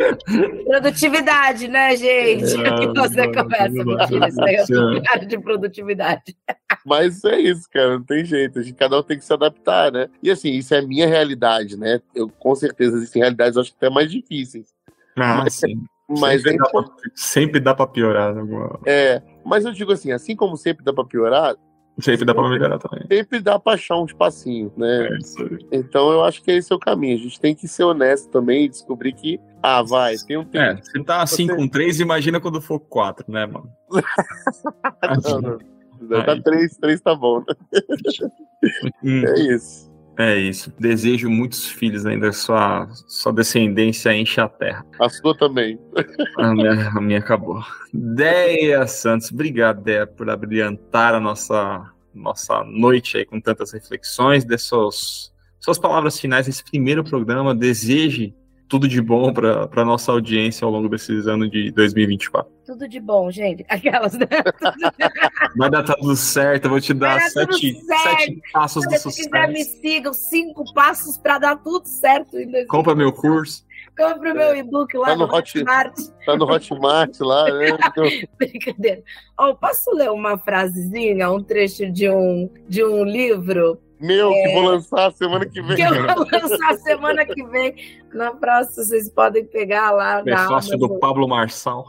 Produtividade, 0.89 1.67
né, 1.67 1.95
gente? 1.95 2.59
É, 2.59 2.79
que 2.79 2.87
você 2.93 3.27
não, 3.27 3.31
começa, 3.33 3.69
mentira, 3.69 4.27
isso 4.27 4.73
é 5.13 5.25
de 5.25 5.37
produtividade. 5.37 6.35
Mas 6.85 7.23
é 7.23 7.39
isso, 7.39 7.69
cara, 7.71 7.97
não 7.97 8.03
tem 8.03 8.25
jeito. 8.25 8.59
A 8.59 8.61
gente, 8.61 8.75
cada 8.75 8.99
um 8.99 9.03
tem 9.03 9.17
que 9.17 9.25
se 9.25 9.33
adaptar, 9.33 9.91
né? 9.91 10.09
E 10.23 10.31
assim, 10.31 10.51
isso 10.51 10.73
é 10.73 10.79
a 10.79 10.81
minha 10.81 11.07
realidade, 11.07 11.77
né? 11.77 12.01
Eu, 12.15 12.29
com 12.29 12.55
certeza 12.55 12.97
existem 12.97 13.21
realidades, 13.21 13.57
acho 13.57 13.71
que 13.71 13.77
até 13.77 13.93
mais 13.93 14.11
difíceis. 14.11 14.73
Ah, 15.15 15.41
mas, 15.43 15.53
sim. 15.53 15.83
Mas 16.09 16.41
sempre, 16.41 16.55
é 16.55 16.57
dá 16.57 16.69
pra, 16.69 16.85
sempre 17.13 17.59
dá 17.59 17.75
pra 17.75 17.87
piorar. 17.87 18.37
Alguma... 18.37 18.79
É, 18.85 19.21
mas 19.45 19.65
eu 19.65 19.71
digo 19.71 19.91
assim, 19.91 20.11
assim 20.11 20.35
como 20.35 20.57
sempre 20.57 20.83
dá 20.83 20.91
pra 20.91 21.03
piorar, 21.03 21.55
Sempre 22.01 22.25
dá 22.25 22.33
pra 22.33 22.49
melhorar 22.49 22.79
também. 22.79 23.05
Sempre 23.07 23.39
dá 23.39 23.59
pra 23.59 23.73
achar 23.73 23.97
um 23.97 24.05
espacinho, 24.05 24.71
né? 24.77 25.07
É 25.07 25.77
então 25.77 26.11
eu 26.11 26.23
acho 26.23 26.41
que 26.41 26.51
esse 26.51 26.71
é 26.71 26.75
o 26.75 26.79
caminho. 26.79 27.17
A 27.17 27.21
gente 27.21 27.39
tem 27.39 27.55
que 27.55 27.67
ser 27.67 27.83
honesto 27.83 28.29
também 28.29 28.65
e 28.65 28.69
descobrir 28.69 29.13
que, 29.13 29.39
ah, 29.61 29.81
vai, 29.81 30.15
tem 30.17 30.37
um 30.37 30.45
tempo. 30.45 30.79
É, 30.79 30.81
se 30.81 31.03
tá 31.03 31.21
assim 31.21 31.47
você... 31.47 31.55
com 31.55 31.67
três, 31.67 31.99
imagina 31.99 32.39
quando 32.39 32.61
for 32.61 32.79
quatro, 32.79 33.25
né, 33.27 33.45
mano? 33.45 33.71
não, 35.23 35.41
não. 35.41 36.23
Tá 36.23 36.41
três, 36.41 36.77
três 36.77 37.01
tá 37.01 37.13
bom. 37.15 37.43
Hum. 39.03 39.25
É 39.25 39.39
isso. 39.53 39.88
É 40.19 40.37
isso. 40.37 40.73
Desejo 40.77 41.29
muitos 41.29 41.65
filhos 41.65 42.05
ainda. 42.05 42.33
Sua, 42.33 42.89
sua 43.07 43.31
descendência 43.31 44.13
enche 44.13 44.41
a 44.41 44.49
terra. 44.49 44.85
A 44.99 45.07
sua 45.07 45.33
também. 45.37 45.79
A 46.37 46.53
minha, 46.53 46.89
a 46.89 46.99
minha 46.99 47.19
acabou. 47.19 47.63
Deia 47.93 48.85
Santos, 48.85 49.31
obrigado, 49.31 49.81
Deia, 49.81 50.05
por 50.05 50.29
abrilhantar 50.29 51.15
a 51.15 51.21
nossa, 51.21 51.89
nossa 52.13 52.65
noite 52.65 53.17
aí 53.17 53.25
com 53.25 53.39
tantas 53.39 53.71
reflexões. 53.71 54.43
Dê 54.43 54.57
suas, 54.57 55.31
suas 55.57 55.79
palavras 55.79 56.19
finais 56.19 56.47
nesse 56.47 56.65
primeiro 56.65 57.01
programa. 57.01 57.55
Deseje 57.55 58.35
tudo 58.69 58.87
de 58.87 59.01
bom 59.01 59.33
para 59.33 59.67
a 59.75 59.85
nossa 59.85 60.11
audiência 60.11 60.63
ao 60.63 60.71
longo 60.71 60.87
desses 60.87 61.27
anos 61.27 61.49
de 61.49 61.71
2024. 61.71 62.49
Tudo 62.65 62.87
de 62.87 62.99
bom, 62.99 63.31
gente. 63.31 63.65
Aquelas, 63.67 64.13
né? 64.13 64.27
Vai 65.57 65.71
dar 65.71 65.83
tudo 65.83 66.15
certo, 66.15 66.65
eu 66.65 66.69
vou 66.69 66.79
te 66.79 66.93
dar 66.93 67.19
sete, 67.21 67.73
sete 67.81 68.41
passos 68.53 68.83
Se 68.83 68.89
do 68.89 68.95
sucesso. 68.95 69.11
Se 69.11 69.23
quiser, 69.23 69.47
me 69.47 69.63
sigam 69.63 70.13
cinco 70.13 70.71
passos 70.73 71.17
para 71.17 71.39
dar 71.39 71.55
tudo 71.57 71.87
certo. 71.87 72.37
Compra 72.67 72.95
meu 72.95 73.11
curso. 73.11 73.67
Compra 73.97 74.33
o 74.33 74.35
meu 74.35 74.55
e-book 74.55 74.95
lá 74.97 75.07
tá 75.07 75.15
no, 75.15 75.27
no 75.27 75.35
Hotmart. 75.35 75.93
Tá 76.25 76.37
no 76.37 76.45
Hotmart 76.45 77.19
lá, 77.19 77.51
né? 77.51 77.77
Brincadeira. 78.37 79.03
Oh, 79.37 79.55
posso 79.55 79.91
ler 79.91 80.11
uma 80.11 80.37
frasezinha, 80.37 81.29
um 81.29 81.43
trecho 81.43 81.91
de 81.91 82.07
um, 82.09 82.49
de 82.69 82.83
um 82.83 83.03
livro? 83.03 83.81
Meu, 83.99 84.31
é... 84.31 84.43
que 84.43 84.53
vou 84.53 84.63
lançar 84.63 85.11
semana 85.11 85.45
que 85.45 85.61
vem. 85.61 85.75
Que 85.75 85.81
eu 85.81 86.15
vou 86.15 86.27
lançar 86.31 86.77
semana 86.77 87.25
que 87.25 87.43
vem. 87.45 87.75
Na 88.13 88.31
próxima, 88.31 88.83
vocês 88.83 89.09
podem 89.09 89.45
pegar 89.45 89.91
lá. 89.91 90.23
Prefácio 90.23 90.77
do 90.77 90.99
Pablo 90.99 91.27
Marçal. 91.27 91.87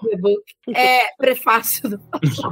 É, 0.74 1.14
prefácio 1.16 1.88
do 1.88 2.00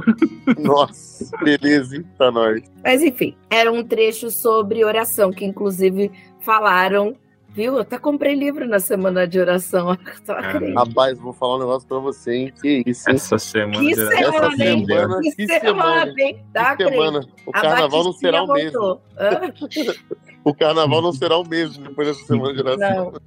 Nossa, 0.59 1.29
beleza, 1.43 1.97
hein? 1.97 2.05
Tá 2.17 2.31
nóis. 2.31 2.63
Mas 2.83 3.03
enfim, 3.03 3.35
era 3.49 3.71
um 3.71 3.83
trecho 3.83 4.31
sobre 4.31 4.83
oração, 4.83 5.31
que 5.31 5.45
inclusive 5.45 6.11
falaram 6.39 7.15
Viu? 7.59 7.73
Eu 7.73 7.81
até 7.81 7.99
comprei 7.99 8.35
livro 8.35 8.65
na 8.65 8.79
semana 8.79 9.27
de 9.27 9.37
oração. 9.37 9.87
Rapaz, 10.77 11.19
vou 11.19 11.33
falar 11.33 11.57
um 11.57 11.59
negócio 11.59 11.85
pra 11.85 11.99
você, 11.99 12.33
hein? 12.33 12.53
Que 12.61 12.83
isso, 12.87 13.09
hein? 13.09 13.17
Essa 13.17 13.37
semana 13.37 13.79
que 13.79 13.95
semana, 13.95 14.15
Essa 14.15 14.51
semana, 14.55 15.19
que, 15.19 15.31
que 15.35 15.59
semana, 15.59 16.13
hein? 16.17 16.45
Tá, 16.53 16.77
que 16.77 16.87
semana. 16.87 17.27
O 17.45 17.51
carnaval 17.51 18.03
não 18.05 18.13
será 18.13 18.43
o 18.43 18.53
mesmo. 18.53 19.01
o 20.45 20.53
carnaval 20.53 21.01
não 21.01 21.11
será 21.11 21.37
o 21.37 21.45
mesmo 21.45 21.83
depois 21.83 22.07
dessa 22.07 22.23
semana 22.27 22.53
de 22.53 22.61
oração. 22.61 23.11
Não. 23.11 23.21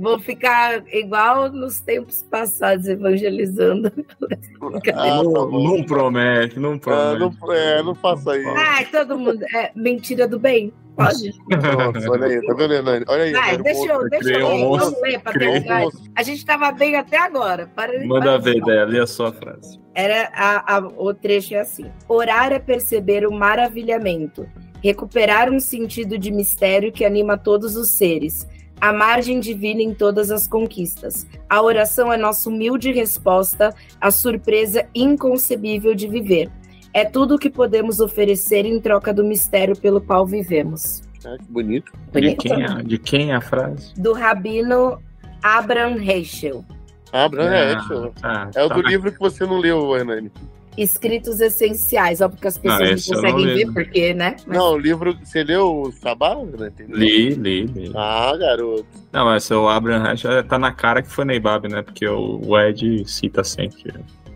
Vou 0.00 0.18
ficar 0.18 0.82
igual 0.92 1.50
nos 1.50 1.80
tempos 1.80 2.22
passados, 2.30 2.86
evangelizando. 2.86 3.92
Ah, 4.94 5.22
não, 5.22 5.32
tá 5.32 5.40
não, 5.40 5.84
promete, 5.84 6.58
não 6.58 6.78
promete. 6.78 7.14
Ah, 7.14 7.18
não, 7.18 7.52
é, 7.52 7.82
não 7.82 7.94
faça 7.94 8.36
isso. 8.36 8.48
Ah, 8.50 8.84
todo 8.90 9.18
mundo. 9.18 9.44
É 9.54 9.70
mentira 9.74 10.26
do 10.26 10.38
bem. 10.38 10.72
Pode. 10.98 11.32
Nossa, 11.48 12.10
olha 12.10 12.26
aí, 12.26 12.44
tá 12.44 12.54
vendo, 12.54 12.74
Hernani? 12.74 13.04
Olha 13.06 13.22
aí. 13.22 13.32
Vai, 13.32 13.58
deixa 13.58 13.92
eu, 13.92 14.08
deixa 14.08 14.30
eu 14.30 14.48
ler, 14.48 14.78
vamos 14.78 15.00
ler 15.00 15.20
pra. 15.20 15.32
A 16.16 16.22
gente 16.24 16.44
tava 16.44 16.72
bem 16.72 16.96
até 16.96 17.16
agora. 17.18 17.68
Para, 17.68 18.04
Manda 18.04 18.24
para 18.24 18.38
ver, 18.38 18.56
ideia, 18.56 18.84
lê 18.84 18.98
a 18.98 19.06
sua 19.06 19.32
frase. 19.32 19.78
Era 19.94 20.28
a, 20.34 20.76
a, 20.76 20.78
o 20.78 21.14
trecho 21.14 21.54
é 21.54 21.60
assim: 21.60 21.86
Orar 22.08 22.52
é 22.52 22.58
perceber 22.58 23.24
o 23.24 23.32
maravilhamento, 23.32 24.44
recuperar 24.82 25.52
um 25.52 25.60
sentido 25.60 26.18
de 26.18 26.32
mistério 26.32 26.90
que 26.90 27.04
anima 27.04 27.38
todos 27.38 27.76
os 27.76 27.90
seres 27.90 28.44
a 28.80 28.92
margem 28.92 29.40
divina 29.40 29.82
em 29.82 29.94
todas 29.94 30.30
as 30.30 30.46
conquistas. 30.46 31.26
A 31.48 31.60
oração 31.62 32.12
é 32.12 32.16
nossa 32.16 32.48
humilde 32.48 32.92
resposta 32.92 33.74
à 34.00 34.10
surpresa 34.10 34.86
inconcebível 34.94 35.94
de 35.94 36.08
viver. 36.08 36.50
É 36.92 37.04
tudo 37.04 37.34
o 37.34 37.38
que 37.38 37.50
podemos 37.50 38.00
oferecer 38.00 38.64
em 38.64 38.80
troca 38.80 39.12
do 39.12 39.24
mistério 39.24 39.76
pelo 39.76 40.00
qual 40.00 40.26
vivemos. 40.26 41.02
Ah, 41.24 41.36
que 41.38 41.50
bonito. 41.50 41.92
De 42.12 42.34
quem, 42.34 42.64
é, 42.64 42.82
de 42.82 42.98
quem 42.98 43.30
é 43.32 43.34
a 43.34 43.40
frase? 43.40 43.94
Do 43.94 44.12
rabino 44.12 45.02
Abraham 45.42 45.96
Heschel. 45.96 46.64
Abraham 47.12 47.50
ah, 47.50 47.72
Heschel. 47.72 48.14
Ah, 48.22 48.50
é 48.54 48.64
o 48.64 48.68
tá. 48.68 48.74
do 48.74 48.82
livro 48.82 49.12
que 49.12 49.18
você 49.18 49.44
não 49.44 49.58
leu, 49.58 49.96
Hernani 49.96 50.30
escritos 50.82 51.40
essenciais. 51.40 52.20
Óbvio 52.20 52.40
que 52.40 52.48
as 52.48 52.58
pessoas 52.58 53.08
não, 53.08 53.16
não 53.16 53.22
conseguem 53.22 53.54
ver, 53.54 53.72
porque, 53.72 54.14
né? 54.14 54.36
Mas... 54.46 54.56
Não, 54.56 54.72
o 54.72 54.78
livro. 54.78 55.18
Você 55.22 55.42
leu 55.42 55.82
o 55.82 55.92
Sabá? 55.92 56.34
Né? 56.36 56.70
Li, 56.88 57.30
li, 57.30 57.66
li. 57.66 57.92
Ah, 57.94 58.34
garoto. 58.38 58.86
Não, 59.12 59.24
mas 59.24 59.50
o 59.50 59.68
Abraham 59.68 60.16
já 60.16 60.42
tá 60.42 60.58
na 60.58 60.72
cara 60.72 61.02
que 61.02 61.10
foi 61.10 61.24
Neibab, 61.24 61.68
né? 61.68 61.82
Porque 61.82 62.06
o 62.06 62.58
Ed 62.58 63.04
cita 63.06 63.42
sempre. 63.42 63.94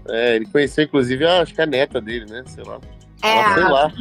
É, 0.08 0.36
ele 0.36 0.46
conheceu, 0.46 0.84
inclusive, 0.84 1.24
acho 1.24 1.54
que 1.54 1.62
a 1.62 1.66
neta 1.66 2.00
dele, 2.00 2.26
né? 2.26 2.42
Sei 2.46 2.64
lá. 2.64 2.80
É, 3.22 3.38
ela 3.38 3.54
foi 3.54 3.62
lá. 3.62 3.92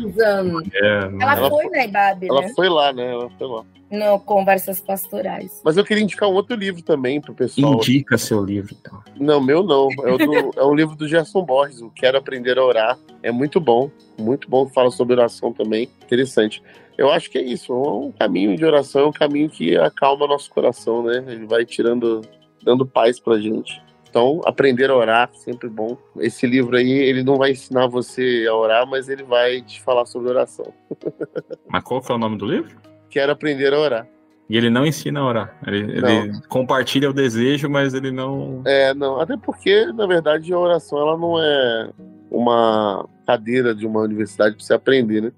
É, 0.74 0.88
ela, 1.22 1.34
ela 1.38 1.50
foi 1.50 1.70
na 1.70 1.86
Ibabe, 1.86 2.28
né? 2.28 2.36
Ela 2.36 2.50
foi 2.56 2.70
lá, 2.70 2.92
né? 2.92 3.12
Ela 3.12 3.30
foi 3.38 3.48
lá. 3.48 3.64
No 3.92 4.20
Conversas 4.20 4.80
Pastorais. 4.80 5.62
Mas 5.64 5.78
eu 5.78 5.84
queria 5.84 6.02
indicar 6.02 6.28
um 6.30 6.34
outro 6.34 6.56
livro 6.56 6.82
também 6.82 7.20
pro 7.22 7.34
pessoal. 7.34 7.76
Indica 7.76 8.18
seu 8.18 8.44
livro, 8.44 8.76
então. 8.80 9.04
Não, 9.20 9.42
meu 9.42 9.64
não. 9.64 9.90
É, 10.06 10.14
o 10.14 10.18
do, 10.18 10.52
é 10.58 10.66
um 10.66 10.74
livro 10.74 10.96
do 10.96 11.08
Gerson 11.08 11.44
Borges, 11.44 11.82
o 11.82 11.90
Quero 11.90 12.18
Aprender 12.18 12.58
a 12.58 12.66
Orar. 12.66 12.98
É 13.22 13.32
muito 13.32 13.60
bom, 13.60 13.92
muito 14.18 14.50
bom. 14.50 14.68
Fala 14.68 14.90
sobre 14.90 15.16
oração 15.16 15.54
também. 15.54 15.90
Interessante. 16.04 16.64
Eu 16.98 17.12
acho 17.12 17.30
que 17.30 17.38
é 17.38 17.44
isso. 17.44 17.74
É 17.74 17.76
um 17.76 18.12
caminho 18.12 18.56
de 18.56 18.66
oração, 18.66 19.02
é 19.02 19.08
um 19.08 19.12
caminho 19.12 19.50
que 19.50 19.78
acalma 19.78 20.26
nosso 20.26 20.50
coração, 20.50 21.04
né? 21.04 21.24
Ele 21.28 21.46
vai 21.46 21.66
tirando, 21.66 22.22
dando 22.64 22.86
paz 22.86 23.20
pra 23.20 23.40
gente. 23.40 23.82
Então, 24.12 24.42
aprender 24.44 24.90
a 24.90 24.96
orar, 24.96 25.30
sempre 25.34 25.70
bom. 25.70 25.98
Esse 26.20 26.46
livro 26.46 26.76
aí, 26.76 26.92
ele 26.92 27.24
não 27.24 27.38
vai 27.38 27.52
ensinar 27.52 27.88
você 27.88 28.46
a 28.46 28.54
orar, 28.54 28.86
mas 28.86 29.08
ele 29.08 29.24
vai 29.24 29.62
te 29.62 29.82
falar 29.82 30.06
sobre 30.06 30.30
oração. 30.30 30.74
Mas 31.70 31.82
qual 31.82 32.02
que 32.02 32.12
é 32.12 32.16
o 32.16 32.18
nome 32.18 32.38
do 32.38 32.46
livro? 32.46 32.76
Quero 33.10 33.32
aprender 33.32 33.74
a 33.74 33.80
orar. 33.80 34.08
E 34.50 34.58
ele 34.58 34.70
não 34.70 34.86
ensina 34.86 35.22
a 35.22 35.26
orar. 35.26 35.58
Ele, 35.66 35.94
ele, 35.94 36.42
compartilha 36.50 37.10
o 37.10 37.14
desejo, 37.14 37.70
mas 37.70 37.94
ele 37.94 38.12
não. 38.12 38.62
É, 38.66 38.94
não. 38.94 39.22
Até 39.22 39.38
porque, 39.38 39.86
na 39.94 40.06
verdade, 40.06 40.52
a 40.52 40.60
oração 40.60 41.00
ela 41.00 41.18
não 41.18 41.40
é 41.40 41.90
uma 42.30 43.08
cadeira 43.26 43.74
de 43.74 43.86
uma 43.86 44.02
universidade 44.02 44.58
para 44.58 44.66
você 44.66 44.74
aprender, 44.74 45.22
né? 45.22 45.32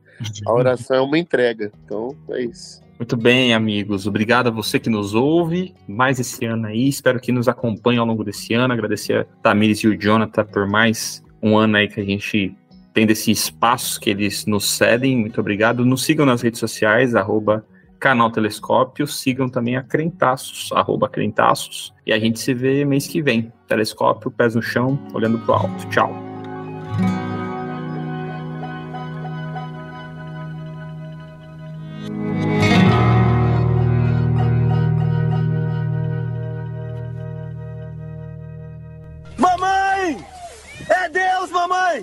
A 0.47 0.51
oração 0.57 0.97
é 0.97 1.01
uma 1.01 1.19
entrega. 1.19 1.71
Então, 1.86 2.17
é 2.32 2.41
isso. 2.41 2.82
Muito 2.98 3.18
bem, 3.18 3.54
amigos. 3.54 4.08
Obrigado 4.08 4.48
a 4.48 4.52
você 4.52 4.80
que 4.80 4.89
nos 4.89 5.14
ouve 5.14 5.74
mais 5.88 6.20
esse 6.20 6.46
ano 6.46 6.68
aí. 6.68 6.88
Espero 6.88 7.20
que 7.20 7.32
nos 7.32 7.48
acompanhe 7.48 8.00
ao 8.00 8.06
longo 8.06 8.24
desse 8.24 8.54
ano. 8.54 8.74
Agradecer 8.74 9.20
a 9.20 9.24
Tamires 9.41 9.80
e 9.80 9.88
o 9.88 10.00
Jonathan 10.00 10.46
por 10.46 10.68
mais 10.68 11.24
um 11.41 11.58
ano 11.58 11.78
aí 11.78 11.88
que 11.88 12.00
a 12.00 12.06
gente 12.06 12.56
tem 12.94 13.06
desse 13.06 13.32
espaço 13.32 14.00
que 14.00 14.10
eles 14.10 14.46
nos 14.46 14.70
cedem. 14.70 15.18
Muito 15.18 15.41
obrigado. 15.41 15.84
Nos 15.84 16.04
sigam 16.04 16.26
nas 16.26 16.41
redes 16.41 16.60
sociais, 16.60 17.16
arroba 17.16 17.66
canal 18.00 18.32
Telescópio. 18.32 19.08
Sigam 19.08 19.50
também 19.50 19.76
a 19.76 19.84
Crentaços, 19.84 20.72
arroba 20.72 21.10
Crentaços. 21.10 21.94
E 22.06 22.14
a 22.14 22.20
gente 22.20 22.39
se 22.39 22.54
vê 22.54 22.86
mês 22.86 23.08
que 23.08 23.22
vem. 23.22 23.52
Telescópio, 23.68 24.30
pés 24.30 24.56
no 24.56 24.62
chão, 24.62 25.00
olhando 25.14 25.39
pro 25.39 25.54
alto. 25.54 25.89
Tchau. 25.89 26.32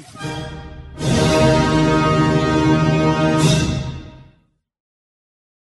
É 0.01 0.03
Deus, 0.03 0.15
mamãe! 0.15 0.60